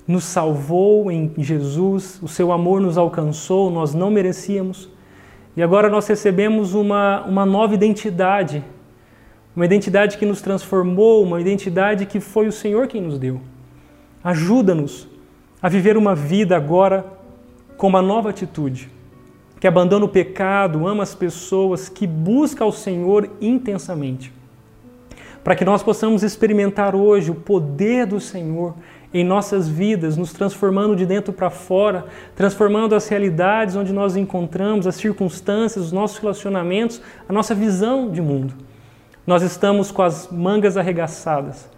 nos 0.08 0.24
salvou 0.24 1.08
em 1.08 1.32
Jesus, 1.38 2.18
o 2.20 2.26
seu 2.26 2.50
amor 2.50 2.80
nos 2.80 2.98
alcançou, 2.98 3.70
nós 3.70 3.94
não 3.94 4.10
merecíamos, 4.10 4.90
e 5.56 5.62
agora 5.62 5.88
nós 5.88 6.04
recebemos 6.08 6.74
uma, 6.74 7.22
uma 7.26 7.46
nova 7.46 7.72
identidade, 7.74 8.64
uma 9.54 9.64
identidade 9.66 10.18
que 10.18 10.26
nos 10.26 10.42
transformou, 10.42 11.22
uma 11.22 11.40
identidade 11.40 12.06
que 12.06 12.18
foi 12.18 12.48
o 12.48 12.52
Senhor 12.52 12.88
quem 12.88 13.00
nos 13.00 13.20
deu. 13.20 13.40
Ajuda-nos 14.24 15.11
a 15.62 15.68
viver 15.68 15.96
uma 15.96 16.14
vida 16.14 16.56
agora 16.56 17.06
com 17.76 17.86
uma 17.86 18.02
nova 18.02 18.30
atitude, 18.30 18.90
que 19.60 19.66
abandona 19.68 20.04
o 20.04 20.08
pecado, 20.08 20.88
ama 20.88 21.04
as 21.04 21.14
pessoas, 21.14 21.88
que 21.88 22.04
busca 22.04 22.64
ao 22.64 22.72
Senhor 22.72 23.30
intensamente. 23.40 24.32
Para 25.44 25.54
que 25.54 25.64
nós 25.64 25.82
possamos 25.82 26.24
experimentar 26.24 26.96
hoje 26.96 27.30
o 27.30 27.34
poder 27.34 28.06
do 28.06 28.18
Senhor 28.18 28.74
em 29.14 29.24
nossas 29.24 29.68
vidas, 29.68 30.16
nos 30.16 30.32
transformando 30.32 30.96
de 30.96 31.06
dentro 31.06 31.32
para 31.32 31.50
fora, 31.50 32.06
transformando 32.34 32.94
as 32.94 33.06
realidades 33.08 33.76
onde 33.76 33.92
nós 33.92 34.16
encontramos, 34.16 34.86
as 34.86 34.96
circunstâncias, 34.96 35.86
os 35.86 35.92
nossos 35.92 36.18
relacionamentos, 36.18 37.00
a 37.28 37.32
nossa 37.32 37.54
visão 37.54 38.10
de 38.10 38.22
mundo. 38.22 38.54
Nós 39.24 39.42
estamos 39.42 39.92
com 39.92 40.02
as 40.02 40.28
mangas 40.28 40.76
arregaçadas, 40.76 41.68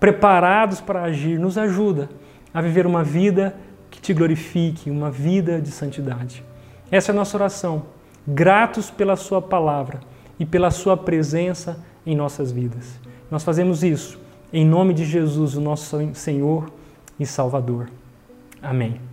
preparados 0.00 0.80
para 0.80 1.02
agir. 1.02 1.38
Nos 1.38 1.58
ajuda 1.58 2.08
a 2.56 2.62
viver 2.62 2.86
uma 2.86 3.04
vida 3.04 3.54
que 3.90 4.00
te 4.00 4.14
glorifique, 4.14 4.90
uma 4.90 5.10
vida 5.10 5.60
de 5.60 5.70
santidade. 5.70 6.42
Essa 6.90 7.12
é 7.12 7.12
a 7.12 7.14
nossa 7.14 7.36
oração. 7.36 7.82
Gratos 8.26 8.90
pela 8.90 9.14
Sua 9.14 9.42
palavra 9.42 10.00
e 10.40 10.46
pela 10.46 10.70
Sua 10.70 10.96
presença 10.96 11.84
em 12.06 12.16
nossas 12.16 12.50
vidas. 12.50 12.98
Nós 13.30 13.44
fazemos 13.44 13.84
isso 13.84 14.18
em 14.50 14.64
nome 14.64 14.94
de 14.94 15.04
Jesus, 15.04 15.54
o 15.54 15.60
nosso 15.60 15.98
Senhor 16.14 16.72
e 17.20 17.26
Salvador. 17.26 17.90
Amém. 18.62 19.05